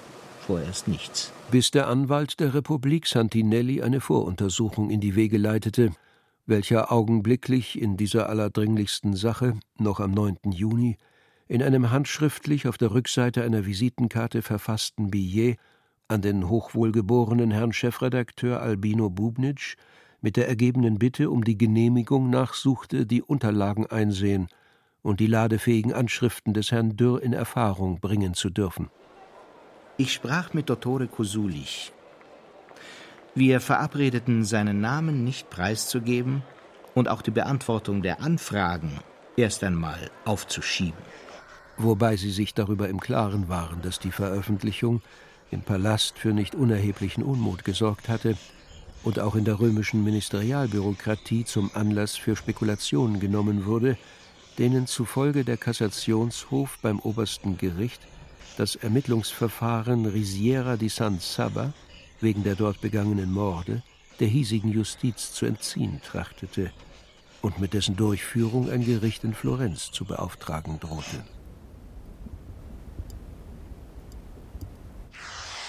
vorerst 0.44 0.88
nichts. 0.88 1.32
Bis 1.50 1.70
der 1.70 1.88
Anwalt 1.88 2.40
der 2.40 2.52
Republik 2.52 3.06
Santinelli 3.06 3.80
eine 3.80 4.02
Voruntersuchung 4.02 4.90
in 4.90 5.00
die 5.00 5.16
Wege 5.16 5.38
leitete, 5.38 5.92
welcher 6.44 6.92
augenblicklich 6.92 7.80
in 7.80 7.96
dieser 7.96 8.28
allerdringlichsten 8.28 9.16
Sache 9.16 9.54
noch 9.78 9.98
am 9.98 10.10
9. 10.10 10.36
Juni 10.50 10.98
in 11.48 11.62
einem 11.62 11.90
handschriftlich 11.90 12.68
auf 12.68 12.76
der 12.76 12.92
Rückseite 12.92 13.42
einer 13.44 13.64
Visitenkarte 13.64 14.42
verfassten 14.42 15.10
Billet 15.10 15.56
an 16.06 16.20
den 16.20 16.50
hochwohlgeborenen 16.50 17.50
Herrn 17.50 17.72
Chefredakteur 17.72 18.60
Albino 18.60 19.08
Bubnitsch 19.08 19.76
mit 20.20 20.36
der 20.36 20.48
ergebenen 20.48 20.98
Bitte 20.98 21.30
um 21.30 21.44
die 21.44 21.56
Genehmigung 21.56 22.28
nachsuchte, 22.28 23.06
die 23.06 23.22
Unterlagen 23.22 23.86
einsehen 23.86 24.48
und 25.00 25.18
die 25.18 25.26
ladefähigen 25.26 25.94
Anschriften 25.94 26.52
des 26.52 26.72
Herrn 26.72 26.98
Dürr 26.98 27.22
in 27.22 27.32
Erfahrung 27.32 28.00
bringen 28.00 28.34
zu 28.34 28.50
dürfen. 28.50 28.90
Ich 30.00 30.12
sprach 30.12 30.54
mit 30.54 30.70
Dottore 30.70 31.08
Kosulich. 31.08 31.92
Wir 33.34 33.60
verabredeten, 33.60 34.44
seinen 34.44 34.80
Namen 34.80 35.24
nicht 35.24 35.50
preiszugeben 35.50 36.44
und 36.94 37.08
auch 37.08 37.20
die 37.20 37.32
Beantwortung 37.32 38.00
der 38.00 38.22
Anfragen 38.22 39.00
erst 39.36 39.64
einmal 39.64 40.12
aufzuschieben. 40.24 41.00
Wobei 41.78 42.16
sie 42.16 42.30
sich 42.30 42.54
darüber 42.54 42.88
im 42.88 43.00
Klaren 43.00 43.48
waren, 43.48 43.82
dass 43.82 43.98
die 43.98 44.12
Veröffentlichung 44.12 45.02
im 45.50 45.62
Palast 45.62 46.16
für 46.16 46.32
nicht 46.32 46.54
unerheblichen 46.54 47.24
Unmut 47.24 47.64
gesorgt 47.64 48.08
hatte 48.08 48.36
und 49.02 49.18
auch 49.18 49.34
in 49.34 49.44
der 49.44 49.58
römischen 49.58 50.04
Ministerialbürokratie 50.04 51.44
zum 51.44 51.72
Anlass 51.74 52.14
für 52.14 52.36
Spekulationen 52.36 53.18
genommen 53.18 53.66
wurde, 53.66 53.98
denen 54.58 54.86
zufolge 54.86 55.44
der 55.44 55.56
Kassationshof 55.56 56.78
beim 56.82 57.00
obersten 57.00 57.58
Gericht 57.58 58.00
das 58.58 58.74
Ermittlungsverfahren 58.74 60.06
Risiera 60.06 60.76
di 60.76 60.88
San 60.88 61.20
Saba 61.20 61.72
wegen 62.20 62.42
der 62.42 62.56
dort 62.56 62.80
begangenen 62.80 63.30
Morde 63.30 63.82
der 64.18 64.26
hiesigen 64.26 64.72
Justiz 64.72 65.32
zu 65.32 65.46
entziehen 65.46 66.00
trachtete 66.02 66.72
und 67.40 67.60
mit 67.60 67.72
dessen 67.72 67.94
Durchführung 67.94 68.68
ein 68.68 68.84
Gericht 68.84 69.22
in 69.22 69.32
Florenz 69.32 69.92
zu 69.92 70.04
beauftragen 70.04 70.80
drohte. 70.80 71.24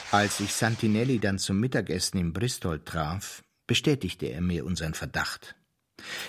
Als 0.09 0.39
ich 0.39 0.51
Santinelli 0.51 1.19
dann 1.19 1.37
zum 1.37 1.59
Mittagessen 1.59 2.17
in 2.17 2.33
Bristol 2.33 2.79
traf, 2.79 3.43
bestätigte 3.67 4.25
er 4.25 4.41
mir 4.41 4.65
unseren 4.65 4.95
Verdacht. 4.95 5.55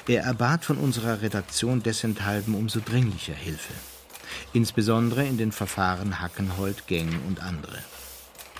Er 0.06 0.24
erbat 0.24 0.66
von 0.66 0.76
unserer 0.76 1.22
Redaktion 1.22 1.82
dessenthalben 1.82 2.54
umso 2.54 2.80
dringlicher 2.80 3.32
Hilfe, 3.32 3.72
insbesondere 4.52 5.26
in 5.26 5.38
den 5.38 5.52
Verfahren 5.52 6.20
Hackenhold, 6.20 6.86
Geng 6.86 7.08
und 7.26 7.40
andere. 7.42 7.78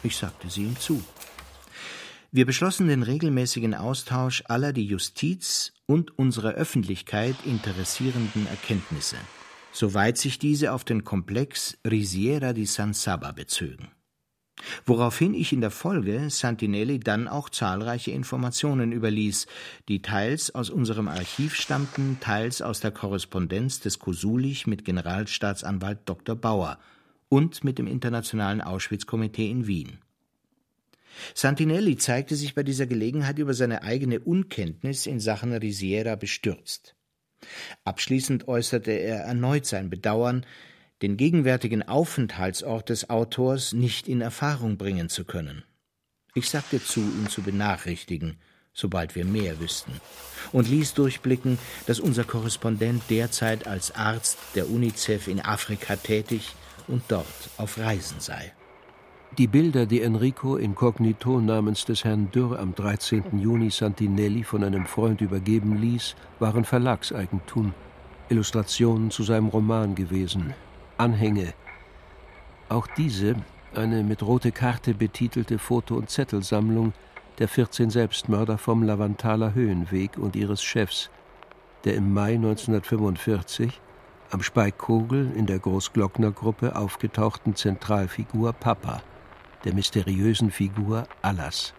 Ich 0.02 0.16
sagte 0.16 0.48
sie 0.48 0.62
ihm 0.62 0.78
zu. 0.78 1.02
Wir 2.32 2.46
beschlossen 2.46 2.88
den 2.88 3.02
regelmäßigen 3.02 3.74
Austausch 3.74 4.44
aller 4.46 4.72
die 4.72 4.86
Justiz 4.86 5.72
und 5.86 6.16
unsere 6.18 6.52
Öffentlichkeit 6.52 7.36
interessierenden 7.44 8.46
Erkenntnisse, 8.46 9.16
soweit 9.72 10.16
sich 10.16 10.38
diese 10.38 10.72
auf 10.72 10.84
den 10.84 11.04
Komplex 11.04 11.76
Risiera 11.84 12.52
di 12.52 12.66
San 12.66 12.94
Saba 12.94 13.32
bezögen 13.32 13.88
woraufhin 14.86 15.34
ich 15.34 15.52
in 15.52 15.60
der 15.60 15.70
Folge 15.70 16.28
Santinelli 16.30 17.00
dann 17.00 17.28
auch 17.28 17.48
zahlreiche 17.48 18.10
Informationen 18.10 18.92
überließ, 18.92 19.46
die 19.88 20.02
teils 20.02 20.54
aus 20.54 20.70
unserem 20.70 21.08
Archiv 21.08 21.54
stammten, 21.54 22.18
teils 22.20 22.62
aus 22.62 22.80
der 22.80 22.90
Korrespondenz 22.90 23.80
des 23.80 23.98
Kosulich 23.98 24.66
mit 24.66 24.84
Generalstaatsanwalt 24.84 26.00
Dr. 26.04 26.36
Bauer 26.36 26.78
und 27.28 27.64
mit 27.64 27.78
dem 27.78 27.86
Internationalen 27.86 28.60
Auschwitz-Komitee 28.60 29.50
in 29.50 29.66
Wien. 29.66 29.98
Santinelli 31.34 31.96
zeigte 31.96 32.36
sich 32.36 32.54
bei 32.54 32.62
dieser 32.62 32.86
Gelegenheit 32.86 33.38
über 33.38 33.54
seine 33.54 33.82
eigene 33.82 34.20
Unkenntnis 34.20 35.06
in 35.06 35.20
Sachen 35.20 35.52
Risiera 35.52 36.16
bestürzt. 36.16 36.94
Abschließend 37.84 38.48
äußerte 38.48 38.92
er 38.92 39.20
erneut 39.20 39.66
sein 39.66 39.90
Bedauern, 39.90 40.44
den 41.02 41.16
gegenwärtigen 41.16 41.86
Aufenthaltsort 41.86 42.88
des 42.88 43.08
Autors 43.08 43.72
nicht 43.72 44.08
in 44.08 44.20
Erfahrung 44.20 44.76
bringen 44.76 45.08
zu 45.08 45.24
können. 45.24 45.64
Ich 46.34 46.50
sagte 46.50 46.82
zu, 46.82 47.00
ihn 47.00 47.28
zu 47.28 47.42
benachrichtigen, 47.42 48.38
sobald 48.72 49.14
wir 49.14 49.24
mehr 49.24 49.58
wüssten, 49.60 49.92
und 50.52 50.68
ließ 50.68 50.94
durchblicken, 50.94 51.58
dass 51.86 52.00
unser 52.00 52.24
Korrespondent 52.24 53.02
derzeit 53.10 53.66
als 53.66 53.94
Arzt 53.94 54.38
der 54.54 54.70
UNICEF 54.70 55.26
in 55.26 55.40
Afrika 55.40 55.96
tätig 55.96 56.54
und 56.86 57.02
dort 57.08 57.26
auf 57.56 57.78
Reisen 57.78 58.20
sei. 58.20 58.52
Die 59.38 59.46
Bilder, 59.46 59.86
die 59.86 60.02
Enrico 60.02 60.56
inkognito 60.56 61.40
namens 61.40 61.84
des 61.84 62.04
Herrn 62.04 62.30
Dürr 62.32 62.58
am 62.58 62.74
13. 62.74 63.38
Juni 63.38 63.70
Santinelli 63.70 64.42
von 64.42 64.64
einem 64.64 64.86
Freund 64.86 65.20
übergeben 65.20 65.80
ließ, 65.80 66.16
waren 66.40 66.64
Verlagseigentum, 66.64 67.72
Illustrationen 68.28 69.10
zu 69.10 69.22
seinem 69.22 69.46
Roman 69.46 69.94
gewesen, 69.94 70.54
Anhänge. 71.00 71.54
Auch 72.68 72.86
diese, 72.86 73.34
eine 73.74 74.02
mit 74.02 74.22
rote 74.22 74.52
Karte 74.52 74.92
betitelte 74.92 75.58
Foto- 75.58 75.96
und 75.96 76.10
Zettelsammlung 76.10 76.92
der 77.38 77.48
14 77.48 77.88
Selbstmörder 77.88 78.58
vom 78.58 78.82
Lavantaler 78.82 79.54
Höhenweg 79.54 80.18
und 80.18 80.36
ihres 80.36 80.62
Chefs, 80.62 81.08
der 81.84 81.94
im 81.94 82.12
Mai 82.12 82.34
1945 82.34 83.80
am 84.30 84.42
Speikkogel 84.42 85.32
in 85.34 85.46
der 85.46 85.58
Großglocknergruppe 85.58 86.76
aufgetauchten 86.76 87.56
Zentralfigur 87.56 88.52
Papa, 88.52 89.00
der 89.64 89.72
mysteriösen 89.72 90.50
Figur 90.50 91.04
Allas, 91.22 91.72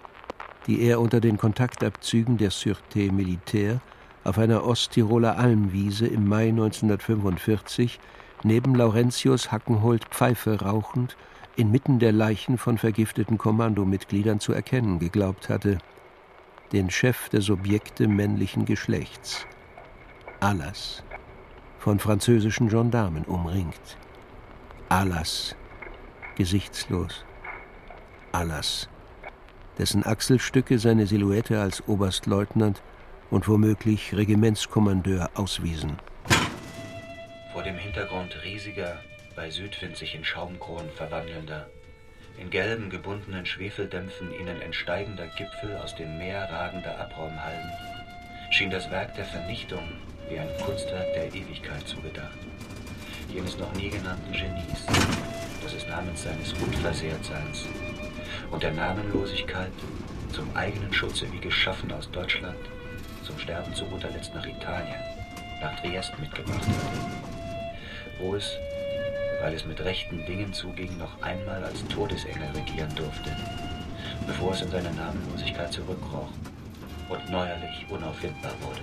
die 0.65 0.81
er 0.81 0.99
unter 0.99 1.21
den 1.21 1.37
Kontaktabzügen 1.37 2.37
der 2.37 2.51
Sûreté 2.51 3.11
Militaire 3.11 3.81
auf 4.23 4.39
einer 4.39 4.65
Osttiroler 4.65 5.37
Almwiese 5.37 6.07
im 6.07 6.27
Mai 6.27 6.49
1945 6.49 7.99
neben 8.43 8.75
Laurentius 8.75 9.51
Hackenhold 9.51 10.05
Pfeife 10.05 10.61
rauchend, 10.61 11.17
inmitten 11.55 11.99
der 11.99 12.11
Leichen 12.11 12.57
von 12.57 12.77
vergifteten 12.77 13.37
Kommandomitgliedern 13.37 14.39
zu 14.39 14.53
erkennen 14.53 14.99
geglaubt 14.99 15.49
hatte, 15.49 15.77
den 16.71 16.89
Chef 16.89 17.29
der 17.29 17.41
Subjekte 17.41 18.07
männlichen 18.07 18.65
Geschlechts, 18.65 19.45
Alas, 20.39 21.03
von 21.79 21.99
französischen 21.99 22.69
Gendarmen 22.69 23.25
umringt, 23.25 23.97
Alas, 24.89 25.55
gesichtslos, 26.35 27.25
Alas, 28.31 28.87
dessen 29.77 30.05
Achselstücke 30.05 30.79
seine 30.79 31.05
Silhouette 31.05 31.59
als 31.59 31.87
Oberstleutnant 31.87 32.81
und 33.29 33.47
womöglich 33.47 34.15
Regimentskommandeur 34.15 35.29
auswiesen 35.35 35.97
vor 37.51 37.63
dem 37.63 37.77
Hintergrund 37.77 38.43
riesiger, 38.43 38.99
bei 39.35 39.49
Südwind 39.49 39.97
sich 39.97 40.15
in 40.15 40.23
Schaumkronen 40.23 40.89
verwandelnder, 40.91 41.69
in 42.37 42.49
gelben 42.49 42.89
gebundenen 42.89 43.45
Schwefeldämpfen 43.45 44.33
ihnen 44.33 44.61
entsteigender 44.61 45.27
Gipfel 45.27 45.75
aus 45.77 45.95
dem 45.95 46.17
Meer 46.17 46.49
ragender 46.49 46.97
Abraumhalden, 46.97 47.71
schien 48.51 48.69
das 48.69 48.89
Werk 48.89 49.15
der 49.15 49.25
Vernichtung 49.25 49.83
wie 50.29 50.39
ein 50.39 50.49
Kunstwerk 50.63 51.13
der 51.13 51.27
Ewigkeit 51.27 51.85
zugedacht, 51.85 52.37
jenes 53.27 53.57
noch 53.57 53.73
nie 53.73 53.89
genannten 53.89 54.31
Genies, 54.31 54.85
das 55.61 55.73
es 55.73 55.87
namens 55.87 56.23
seines 56.23 56.53
Unversehrtseins 56.53 57.65
und 58.49 58.63
der 58.63 58.71
Namenlosigkeit 58.71 59.71
zum 60.31 60.55
eigenen 60.55 60.93
Schutze 60.93 61.31
wie 61.33 61.39
geschaffen 61.39 61.91
aus 61.91 62.09
Deutschland 62.11 62.59
zum 63.23 63.37
Sterben 63.37 63.73
zu 63.75 63.85
guter 63.85 64.09
Letzt 64.09 64.33
nach 64.33 64.45
Italien, 64.45 65.01
nach 65.61 65.77
Triest 65.81 66.17
mitgebracht 66.17 66.65
hatte 66.65 67.30
es, 68.35 68.57
weil 69.41 69.53
es 69.53 69.65
mit 69.65 69.79
rechten 69.83 70.25
Dingen 70.25 70.53
zuging, 70.53 70.97
noch 70.97 71.21
einmal 71.21 71.63
als 71.63 71.85
Todesengel 71.87 72.47
regieren 72.55 72.93
durfte, 72.95 73.35
bevor 74.27 74.53
es 74.53 74.61
in 74.61 74.69
seine 74.69 74.91
Namenlosigkeit 74.93 75.71
zurückkroch 75.73 76.29
und 77.09 77.29
neuerlich 77.29 77.85
unauffindbar 77.89 78.53
wurde. 78.61 78.81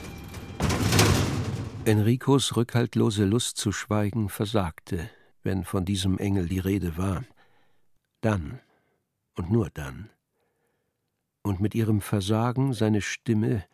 Enricos 1.85 2.57
rückhaltlose 2.57 3.25
Lust 3.25 3.57
zu 3.57 3.73
schweigen 3.73 4.29
versagte, 4.29 5.09
wenn 5.43 5.65
von 5.65 5.85
diesem 5.85 6.19
Engel 6.19 6.47
die 6.49 6.59
Rede 6.59 6.99
war. 6.99 7.25
Dann 8.21 8.61
und 9.37 9.51
nur 9.51 9.71
dann. 9.71 10.11
und 11.43 11.61
mit 11.61 11.75
ihrem 11.75 12.01
Versagen 12.01 12.75
seine 12.75 13.01
Stimme 13.01 13.65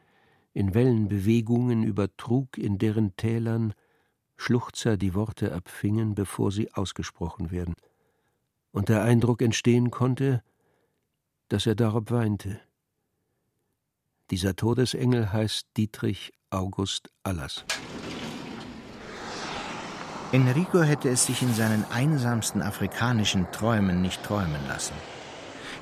in 0.52 0.74
Wellenbewegungen 0.74 1.82
übertrug, 1.82 2.56
in 2.56 2.78
deren 2.78 3.16
Tälern 3.16 3.74
Schluchzer 4.44 4.98
die 4.98 5.14
Worte 5.14 5.54
abfingen, 5.54 6.14
bevor 6.14 6.52
sie 6.52 6.70
ausgesprochen 6.74 7.50
werden, 7.50 7.74
und 8.72 8.90
der 8.90 9.02
Eindruck 9.02 9.40
entstehen 9.40 9.90
konnte, 9.90 10.42
dass 11.48 11.64
er 11.64 11.74
darob 11.74 12.10
weinte. 12.10 12.60
Dieser 14.30 14.54
Todesengel 14.54 15.32
heißt 15.32 15.68
Dietrich 15.78 16.34
August 16.50 17.08
Allers. 17.22 17.64
Enrico 20.32 20.82
hätte 20.82 21.08
es 21.08 21.24
sich 21.24 21.40
in 21.40 21.54
seinen 21.54 21.86
einsamsten 21.90 22.60
afrikanischen 22.60 23.50
Träumen 23.50 24.02
nicht 24.02 24.22
träumen 24.24 24.60
lassen, 24.68 24.94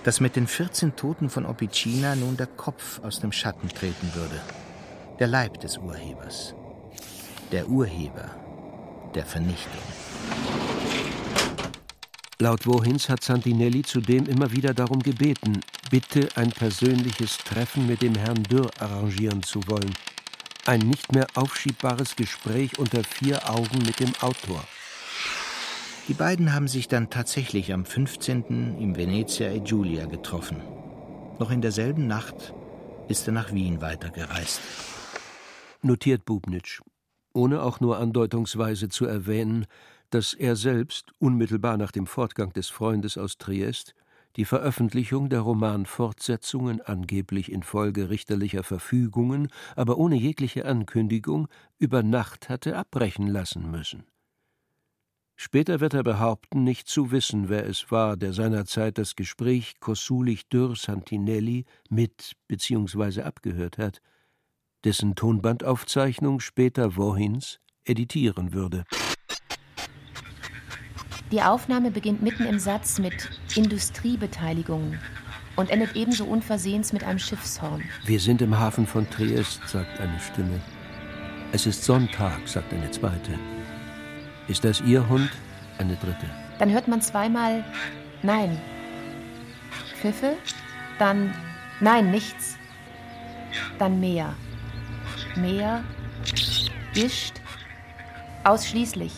dass 0.05 0.21
mit 0.21 0.37
den 0.37 0.47
14 0.47 0.95
Toten 0.95 1.31
von 1.31 1.47
Opicina 1.47 2.15
nun 2.15 2.37
der 2.37 2.47
Kopf 2.47 3.01
aus 3.03 3.19
dem 3.19 3.33
Schatten 3.33 3.69
treten 3.71 4.15
würde, 4.15 4.41
der 5.19 5.27
Leib 5.27 5.59
des 5.59 5.79
Urhebers, 5.79 6.55
der 7.51 7.69
Urheber 7.69 8.42
der 9.15 9.27
Vernichtung. 9.27 9.83
Laut 12.39 12.67
Wohins 12.67 13.09
hat 13.09 13.23
Santinelli 13.23 13.83
zudem 13.83 14.27
immer 14.27 14.51
wieder 14.51 14.75
darum 14.75 14.99
gebeten, 14.99 15.61
bitte 15.91 16.29
ein 16.35 16.51
persönliches 16.51 17.39
Treffen 17.39 17.87
mit 17.87 18.03
dem 18.03 18.17
Herrn 18.17 18.43
Dürr 18.43 18.71
arrangieren 18.81 19.43
zu 19.43 19.61
wollen. 19.69 19.95
Ein 20.67 20.81
nicht 20.81 21.13
mehr 21.13 21.27
aufschiebbares 21.35 22.17
Gespräch 22.17 22.79
unter 22.79 23.05
vier 23.05 23.49
Augen 23.49 23.79
mit 23.87 24.01
dem 24.01 24.13
Autor. 24.21 24.65
Die 26.09 26.15
beiden 26.15 26.53
haben 26.53 26.67
sich 26.67 26.89
dann 26.89 27.11
tatsächlich 27.11 27.73
am 27.73 27.85
15. 27.85 28.77
im 28.81 28.97
Venezia 28.97 29.53
e 29.53 29.61
Giulia 29.61 30.07
getroffen. 30.07 30.57
Noch 31.39 31.53
in 31.53 31.61
derselben 31.61 32.09
Nacht 32.09 32.55
ist 33.07 33.29
er 33.29 33.33
nach 33.33 33.53
Wien 33.53 33.81
weitergereist. 33.81 34.61
Notiert 35.83 36.25
Bubnitsch, 36.25 36.81
ohne 37.33 37.63
auch 37.63 37.81
nur 37.81 37.99
andeutungsweise 37.99 38.89
zu 38.89 39.07
erwähnen, 39.07 39.67
dass 40.11 40.35
er 40.35 40.57
selbst 40.57 41.13
unmittelbar 41.19 41.77
nach 41.77 41.93
dem 41.93 42.07
Fortgang 42.07 42.53
des 42.53 42.69
Freundes 42.69 43.17
aus 43.17 43.39
Triest 43.39 43.95
die 44.37 44.45
Veröffentlichung 44.45 45.29
der 45.29 45.41
Romanfortsetzungen 45.41 46.81
angeblich 46.81 47.53
infolge 47.53 48.09
richterlicher 48.09 48.63
Verfügungen, 48.63 49.49
aber 49.77 49.99
ohne 49.99 50.17
jegliche 50.17 50.65
Ankündigung, 50.65 51.49
über 51.79 52.03
Nacht 52.03 52.49
hatte 52.49 52.77
abbrechen 52.77 53.27
lassen 53.27 53.71
müssen. 53.71 54.05
Später 55.37 55.81
wird 55.81 55.95
er 55.95 56.03
behaupten, 56.05 56.63
nicht 56.63 56.89
zu 56.89 57.11
wissen, 57.11 57.49
wer 57.49 57.67
es 57.67 57.91
war, 57.91 58.17
der 58.17 58.33
seinerzeit 58.33 58.97
das 58.97 59.17
Gespräch 59.17 59.81
Kossulich-Dürr-Santinelli 59.81 61.65
mit 61.91 62.35
bzw. 62.49 63.23
abgehört 63.23 63.77
hat, 63.79 64.01
dessen 64.85 65.15
Tonbandaufzeichnung 65.15 66.41
später 66.41 66.97
Wohins 66.97 67.61
editieren 67.85 68.53
würde. 68.53 68.85
Die 71.31 71.43
Aufnahme 71.43 71.91
beginnt 71.91 72.23
mitten 72.23 72.45
im 72.45 72.59
Satz 72.59 72.99
mit 72.99 73.31
Industriebeteiligung 73.57 74.99
und 75.57 75.71
endet 75.71 75.97
ebenso 75.97 76.25
unversehens 76.25 76.93
mit 76.93 77.05
einem 77.05 77.19
Schiffshorn. 77.19 77.83
Wir 78.05 78.21
sind 78.21 78.43
im 78.43 78.59
Hafen 78.59 78.87
von 78.87 79.09
Triest, 79.09 79.67
sagt 79.67 79.99
eine 80.01 80.21
Stimme. 80.21 80.61
Es 81.53 81.67
ist 81.67 81.85
Sonntag, 81.85 82.47
sagt 82.47 82.73
eine 82.73 82.91
zweite. 82.91 83.39
Ist 84.49 84.65
das 84.65 84.81
Ihr 84.83 85.09
Hund? 85.09 85.31
Eine 85.79 85.97
dritte. 85.97 86.29
Dann 86.59 86.71
hört 86.71 86.89
man 86.89 87.01
zweimal 87.01 87.65
Nein. 88.23 88.59
Pfiffe, 90.01 90.37
dann 90.99 91.35
Nein, 91.81 92.11
nichts. 92.11 92.57
Dann 93.79 93.99
mehr. 93.99 94.35
Mehr. 95.37 95.85
Gischt. 96.95 97.41
Ausschließlich. 98.45 99.13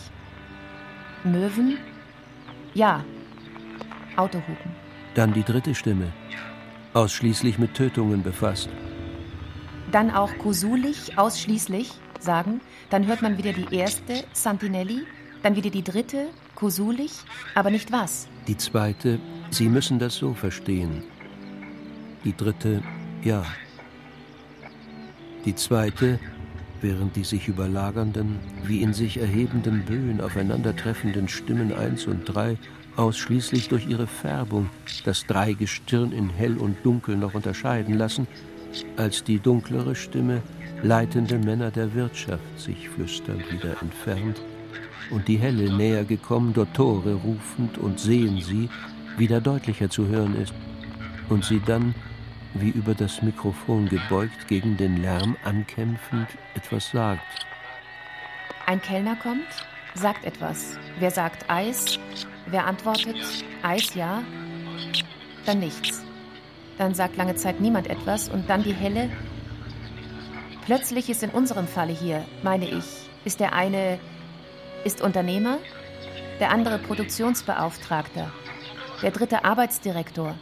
Möwen. 1.23 1.77
Ja. 2.73 3.03
Autohupen. 4.15 4.71
Dann 5.13 5.33
die 5.33 5.43
dritte 5.43 5.75
Stimme. 5.75 6.11
Ausschließlich 6.93 7.57
mit 7.59 7.73
Tötungen 7.73 8.23
befasst. 8.23 8.69
Dann 9.91 10.11
auch 10.11 10.31
Kosulich, 10.37 11.17
ausschließlich, 11.17 11.91
sagen. 12.19 12.61
Dann 12.89 13.07
hört 13.07 13.21
man 13.21 13.37
wieder 13.37 13.53
die 13.53 13.75
erste, 13.75 14.23
Santinelli. 14.33 15.03
Dann 15.43 15.55
wieder 15.55 15.69
die 15.69 15.83
dritte, 15.83 16.27
Kosulich, 16.55 17.11
aber 17.53 17.69
nicht 17.69 17.91
was. 17.91 18.27
Die 18.47 18.57
zweite, 18.57 19.19
Sie 19.51 19.69
müssen 19.69 19.99
das 19.99 20.15
so 20.15 20.33
verstehen. 20.33 21.03
Die 22.23 22.35
dritte, 22.35 22.81
ja. 23.21 23.43
Die 25.45 25.55
zweite, 25.55 26.19
während 26.81 27.15
die 27.15 27.23
sich 27.23 27.47
überlagernden, 27.47 28.39
wie 28.63 28.81
in 28.81 28.93
sich 28.93 29.17
erhebenden 29.17 29.85
Böen 29.85 30.19
aufeinandertreffenden 30.19 31.27
Stimmen 31.27 31.71
eins 31.71 32.07
und 32.07 32.25
drei 32.25 32.57
ausschließlich 32.95 33.69
durch 33.69 33.87
ihre 33.87 34.07
Färbung 34.07 34.69
das 35.03 35.25
Dreigestirn 35.27 36.11
in 36.11 36.29
hell 36.29 36.57
und 36.57 36.77
dunkel 36.83 37.15
noch 37.15 37.35
unterscheiden 37.35 37.95
lassen, 37.95 38.27
als 38.97 39.23
die 39.23 39.39
dunklere 39.39 39.95
Stimme 39.95 40.41
leitende 40.81 41.37
Männer 41.37 41.71
der 41.71 41.93
Wirtschaft 41.93 42.59
sich 42.59 42.89
flüsternd 42.89 43.51
wieder 43.51 43.81
entfernt 43.81 44.41
und 45.11 45.27
die 45.27 45.37
helle 45.37 45.71
näher 45.75 46.03
gekommen 46.03 46.53
Dottore 46.53 47.13
rufend 47.13 47.77
und 47.77 47.99
sehen 47.99 48.41
sie 48.41 48.69
wieder 49.17 49.41
deutlicher 49.41 49.89
zu 49.89 50.07
hören 50.07 50.35
ist 50.41 50.53
und 51.29 51.45
sie 51.45 51.61
dann 51.65 51.93
wie 52.55 52.69
über 52.69 52.95
das 52.95 53.21
Mikrofon 53.21 53.87
gebeugt, 53.87 54.47
gegen 54.47 54.77
den 54.77 55.01
Lärm 55.01 55.35
ankämpfend, 55.43 56.27
etwas 56.55 56.89
sagt. 56.89 57.21
Ein 58.65 58.81
Kellner 58.81 59.15
kommt, 59.15 59.47
sagt 59.93 60.25
etwas. 60.25 60.77
Wer 60.99 61.11
sagt 61.11 61.49
Eis? 61.49 61.99
Wer 62.47 62.65
antwortet 62.65 63.17
Eis 63.61 63.93
ja? 63.93 64.23
Dann 65.45 65.59
nichts. 65.59 66.03
Dann 66.77 66.93
sagt 66.93 67.15
lange 67.15 67.35
Zeit 67.35 67.61
niemand 67.61 67.87
etwas 67.87 68.29
und 68.29 68.49
dann 68.49 68.63
die 68.63 68.73
helle. 68.73 69.09
Plötzlich 70.65 71.09
ist 71.09 71.23
in 71.23 71.29
unserem 71.29 71.67
Falle 71.67 71.93
hier, 71.93 72.25
meine 72.41 72.67
ich, 72.67 72.85
ist 73.23 73.39
der 73.39 73.53
eine 73.53 73.99
ist 74.83 75.01
Unternehmer, 75.01 75.57
der 76.39 76.51
andere 76.51 76.77
Produktionsbeauftragter, 76.79 78.31
der 79.01 79.11
dritte 79.11 79.45
Arbeitsdirektor, 79.45 80.35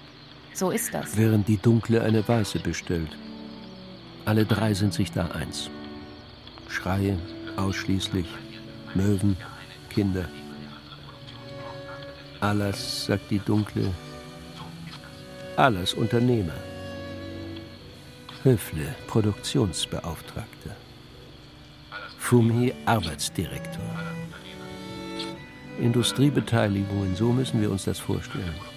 so 0.53 0.71
ist 0.71 0.93
das. 0.93 1.17
Während 1.17 1.47
die 1.47 1.57
Dunkle 1.57 2.01
eine 2.01 2.27
Weiße 2.27 2.59
bestellt. 2.59 3.17
Alle 4.25 4.45
drei 4.45 4.73
sind 4.73 4.93
sich 4.93 5.11
da 5.11 5.27
eins. 5.27 5.69
Schreie, 6.69 7.17
ausschließlich, 7.57 8.27
Möwen, 8.93 9.37
Kinder. 9.89 10.25
Alles, 12.39 13.05
sagt 13.05 13.31
die 13.31 13.39
Dunkle. 13.39 13.93
Alles 15.55 15.93
Unternehmer. 15.93 16.53
Höfle, 18.43 18.95
Produktionsbeauftragter. 19.07 20.75
Fumhi, 22.17 22.73
Arbeitsdirektor. 22.85 23.81
Industriebeteiligungen, 25.79 27.15
so 27.15 27.31
müssen 27.31 27.61
wir 27.61 27.71
uns 27.71 27.85
das 27.85 27.99
vorstellen 27.99 28.72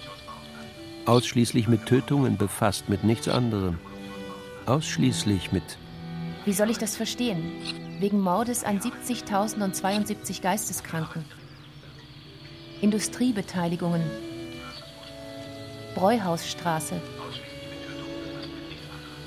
ausschließlich 1.07 1.67
mit 1.67 1.85
Tötungen 1.85 2.37
befasst, 2.37 2.89
mit 2.89 3.03
nichts 3.03 3.27
anderem. 3.27 3.79
Ausschließlich 4.65 5.51
mit. 5.51 5.77
Wie 6.45 6.53
soll 6.53 6.69
ich 6.69 6.77
das 6.77 6.95
verstehen? 6.95 7.51
Wegen 7.99 8.19
Mordes 8.19 8.63
an 8.63 8.79
70.072 8.79 10.41
Geisteskranken. 10.41 11.25
Industriebeteiligungen. 12.81 14.01
Bräuhausstraße. 15.95 17.01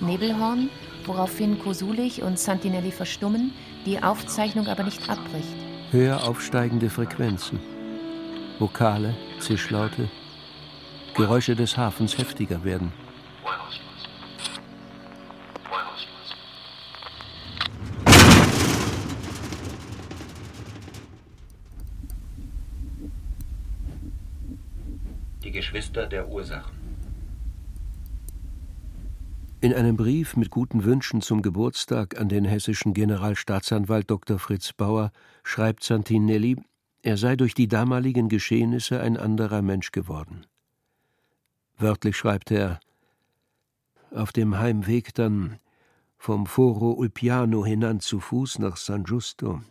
Nebelhorn, 0.01 0.71
woraufhin 1.05 1.59
Kosulich 1.59 2.23
und 2.23 2.39
Santinelli 2.39 2.93
verstummen, 2.93 3.53
die 3.87 4.03
Aufzeichnung 4.03 4.67
aber 4.69 4.85
nicht 4.85 5.09
abbricht. 5.09 5.49
Höher 5.91 6.29
aufsteigende 6.29 6.91
Frequenzen. 6.91 7.59
Vokale, 8.59 9.17
Zischlaute, 9.41 10.09
Geräusche 11.15 11.55
des 11.55 11.77
Hafens 11.77 12.17
heftiger 12.19 12.65
werden. 12.65 12.93
Die 25.43 25.51
Geschwister 25.51 26.07
der 26.07 26.29
Ursachen. 26.29 26.81
In 29.63 29.75
einem 29.75 29.97
Brief 29.97 30.37
mit 30.37 30.51
guten 30.51 30.85
Wünschen 30.85 31.21
zum 31.21 31.43
Geburtstag 31.43 32.19
an 32.19 32.31
den 32.31 32.47
hessischen 32.47 32.95
Generalstaatsanwalt 32.95 34.11
Dr. 34.11 34.39
Fritz 34.39 34.73
Bauer 34.73 35.13
schreibt 35.43 35.85
Santinelli, 35.85 36.57
er 37.03 37.19
sei 37.19 37.37
durch 37.37 37.53
die 37.53 37.69
damaligen 37.69 38.31
Geschehnisse 38.31 39.01
ein 39.01 39.19
anderer 39.19 39.61
Mensch 39.61 39.93
geworden. 39.93 40.47
Wörtlich 41.81 42.19
schreibt 42.19 42.51
er 42.51 42.79
auf 44.11 44.33
dem 44.33 44.59
Heimweg 44.59 45.15
dann 45.15 45.59
vom 46.19 46.45
Foro 46.45 46.93
Ulpiano 46.93 47.65
hinan 47.65 48.01
zu 48.01 48.21
Fuß 48.21 48.59
nach 48.59 48.77
San 48.77 49.05
Giusto, 49.05 49.63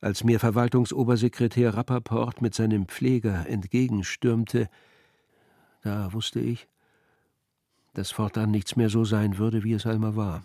als 0.00 0.24
mir 0.24 0.40
Verwaltungsobersekretär 0.40 1.74
Rappaport 1.74 2.42
mit 2.42 2.56
seinem 2.56 2.86
Pfleger 2.86 3.46
entgegenstürmte, 3.46 4.68
da 5.82 6.12
wusste 6.12 6.40
ich, 6.40 6.66
dass 7.94 8.10
fortan 8.10 8.50
nichts 8.50 8.74
mehr 8.74 8.90
so 8.90 9.04
sein 9.04 9.38
würde, 9.38 9.62
wie 9.62 9.74
es 9.74 9.86
einmal 9.86 10.16
war. 10.16 10.44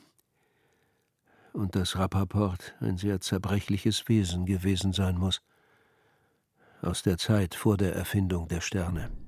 Und 1.51 1.75
dass 1.75 1.97
Rappaport 1.97 2.75
ein 2.79 2.97
sehr 2.97 3.19
zerbrechliches 3.21 4.07
Wesen 4.07 4.45
gewesen 4.45 4.93
sein 4.93 5.17
muss, 5.17 5.41
aus 6.83 7.01
der 7.01 7.17
Zeit 7.17 7.55
vor 7.55 7.75
der 7.75 7.95
Erfindung 7.95 8.47
der 8.47 8.61
Sterne. 8.61 9.24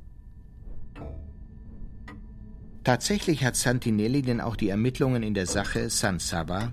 Tatsächlich 2.88 3.44
hat 3.44 3.58
Santinelli 3.58 4.22
denn 4.22 4.40
auch 4.40 4.56
die 4.56 4.70
Ermittlungen 4.70 5.22
in 5.22 5.34
der 5.34 5.46
Sache 5.46 5.90
San 5.90 6.20
Saba 6.20 6.72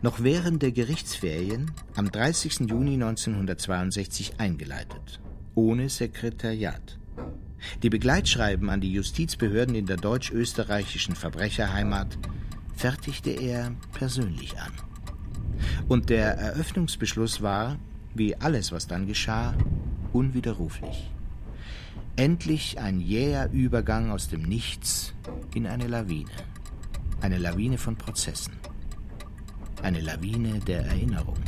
noch 0.00 0.22
während 0.22 0.62
der 0.62 0.70
Gerichtsferien 0.70 1.72
am 1.96 2.08
30. 2.08 2.70
Juni 2.70 2.94
1962 2.94 4.34
eingeleitet, 4.38 5.18
ohne 5.56 5.88
Sekretariat. 5.88 7.00
Die 7.82 7.90
Begleitschreiben 7.90 8.70
an 8.70 8.80
die 8.80 8.92
Justizbehörden 8.92 9.74
in 9.74 9.86
der 9.86 9.96
deutsch-österreichischen 9.96 11.16
Verbrecherheimat 11.16 12.16
fertigte 12.76 13.30
er 13.30 13.72
persönlich 13.92 14.56
an. 14.56 14.72
Und 15.88 16.10
der 16.10 16.34
Eröffnungsbeschluss 16.34 17.42
war, 17.42 17.76
wie 18.14 18.36
alles, 18.36 18.70
was 18.70 18.86
dann 18.86 19.08
geschah, 19.08 19.56
unwiderruflich. 20.12 21.10
Endlich 22.20 22.78
ein 22.78 23.00
jäher 23.00 23.50
Übergang 23.50 24.10
aus 24.10 24.28
dem 24.28 24.42
Nichts 24.42 25.14
in 25.54 25.66
eine 25.66 25.86
Lawine. 25.86 26.28
Eine 27.22 27.38
Lawine 27.38 27.78
von 27.78 27.96
Prozessen. 27.96 28.52
Eine 29.82 30.00
Lawine 30.00 30.58
der 30.58 30.84
Erinnerung. 30.84 31.38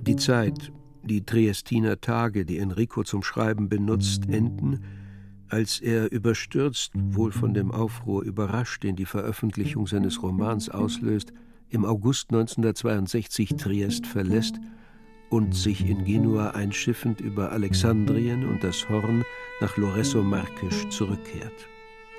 Die 0.00 0.16
Zeit, 0.16 0.72
die 1.04 1.24
Triestiner 1.24 2.00
Tage, 2.00 2.44
die 2.44 2.58
Enrico 2.58 3.04
zum 3.04 3.22
Schreiben 3.22 3.68
benutzt, 3.68 4.28
enden, 4.28 4.82
als 5.48 5.78
er 5.78 6.10
überstürzt, 6.10 6.90
wohl 6.96 7.30
von 7.30 7.54
dem 7.54 7.70
Aufruhr 7.70 8.24
überrascht, 8.24 8.82
den 8.82 8.96
die 8.96 9.06
Veröffentlichung 9.06 9.86
seines 9.86 10.24
Romans 10.24 10.68
auslöst, 10.70 11.32
im 11.68 11.84
August 11.84 12.30
1962 12.30 13.50
Triest 13.50 14.08
verlässt 14.08 14.56
und 15.30 15.54
sich 15.54 15.88
in 15.88 16.04
Genua 16.04 16.50
einschiffend 16.50 17.20
über 17.20 17.52
Alexandrien 17.52 18.48
und 18.48 18.62
das 18.62 18.88
Horn 18.88 19.24
nach 19.60 19.76
Loresso 19.76 20.22
Markisch 20.22 20.88
zurückkehrt, 20.88 21.68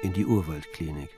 in 0.02 0.14
die 0.14 0.26
Urwaldklinik. 0.26 1.10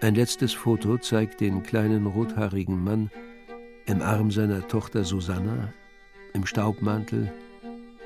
Ein 0.00 0.14
letztes 0.14 0.52
Foto 0.52 0.98
zeigt 0.98 1.40
den 1.40 1.62
kleinen 1.62 2.06
rothaarigen 2.06 2.82
Mann 2.82 3.10
im 3.86 4.02
Arm 4.02 4.30
seiner 4.30 4.66
Tochter 4.66 5.04
Susanna, 5.04 5.72
im 6.34 6.46
Staubmantel, 6.46 7.32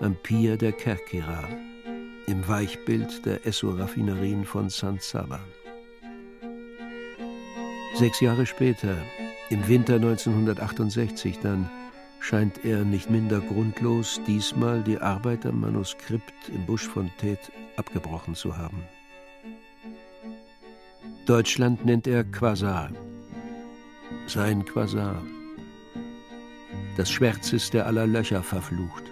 am 0.00 0.14
Pier 0.16 0.56
der 0.56 0.72
Kerkera, 0.72 1.48
im 2.26 2.46
Weichbild 2.46 3.24
der 3.24 3.46
Esso-Raffinerien 3.46 4.44
von 4.44 4.68
San 4.68 4.98
Saba. 5.00 5.40
Sechs 7.94 8.20
Jahre 8.20 8.44
später, 8.44 8.96
im 9.50 9.68
Winter 9.68 9.94
1968 9.94 11.38
dann, 11.40 11.70
scheint 12.18 12.64
er 12.64 12.84
nicht 12.84 13.10
minder 13.10 13.40
grundlos 13.40 14.20
diesmal 14.26 14.82
die 14.82 14.98
Arbeit 14.98 15.46
am 15.46 15.60
Manuskript 15.60 16.48
im 16.48 16.66
Busch 16.66 16.86
von 16.88 17.10
Thet 17.18 17.38
abgebrochen 17.76 18.34
zu 18.34 18.56
haben. 18.56 18.82
Deutschland 21.26 21.84
nennt 21.84 22.06
er 22.06 22.24
Quasar. 22.24 22.90
Sein 24.26 24.64
Quasar. 24.64 25.22
Das 26.96 27.10
schwärzeste 27.10 27.84
aller 27.84 28.06
Löcher 28.06 28.42
verflucht. 28.42 29.04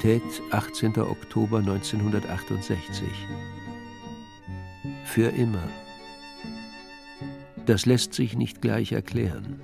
Tät, 0.00 0.22
18. 0.50 0.98
Oktober 0.98 1.58
1968. 1.58 3.06
Für 5.04 5.28
immer. 5.28 5.68
Das 7.70 7.86
lässt 7.86 8.14
sich 8.14 8.34
nicht 8.34 8.60
gleich 8.60 8.90
erklären. 8.90 9.60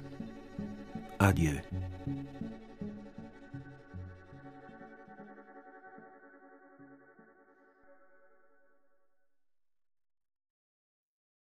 Adieu. 1.19 1.57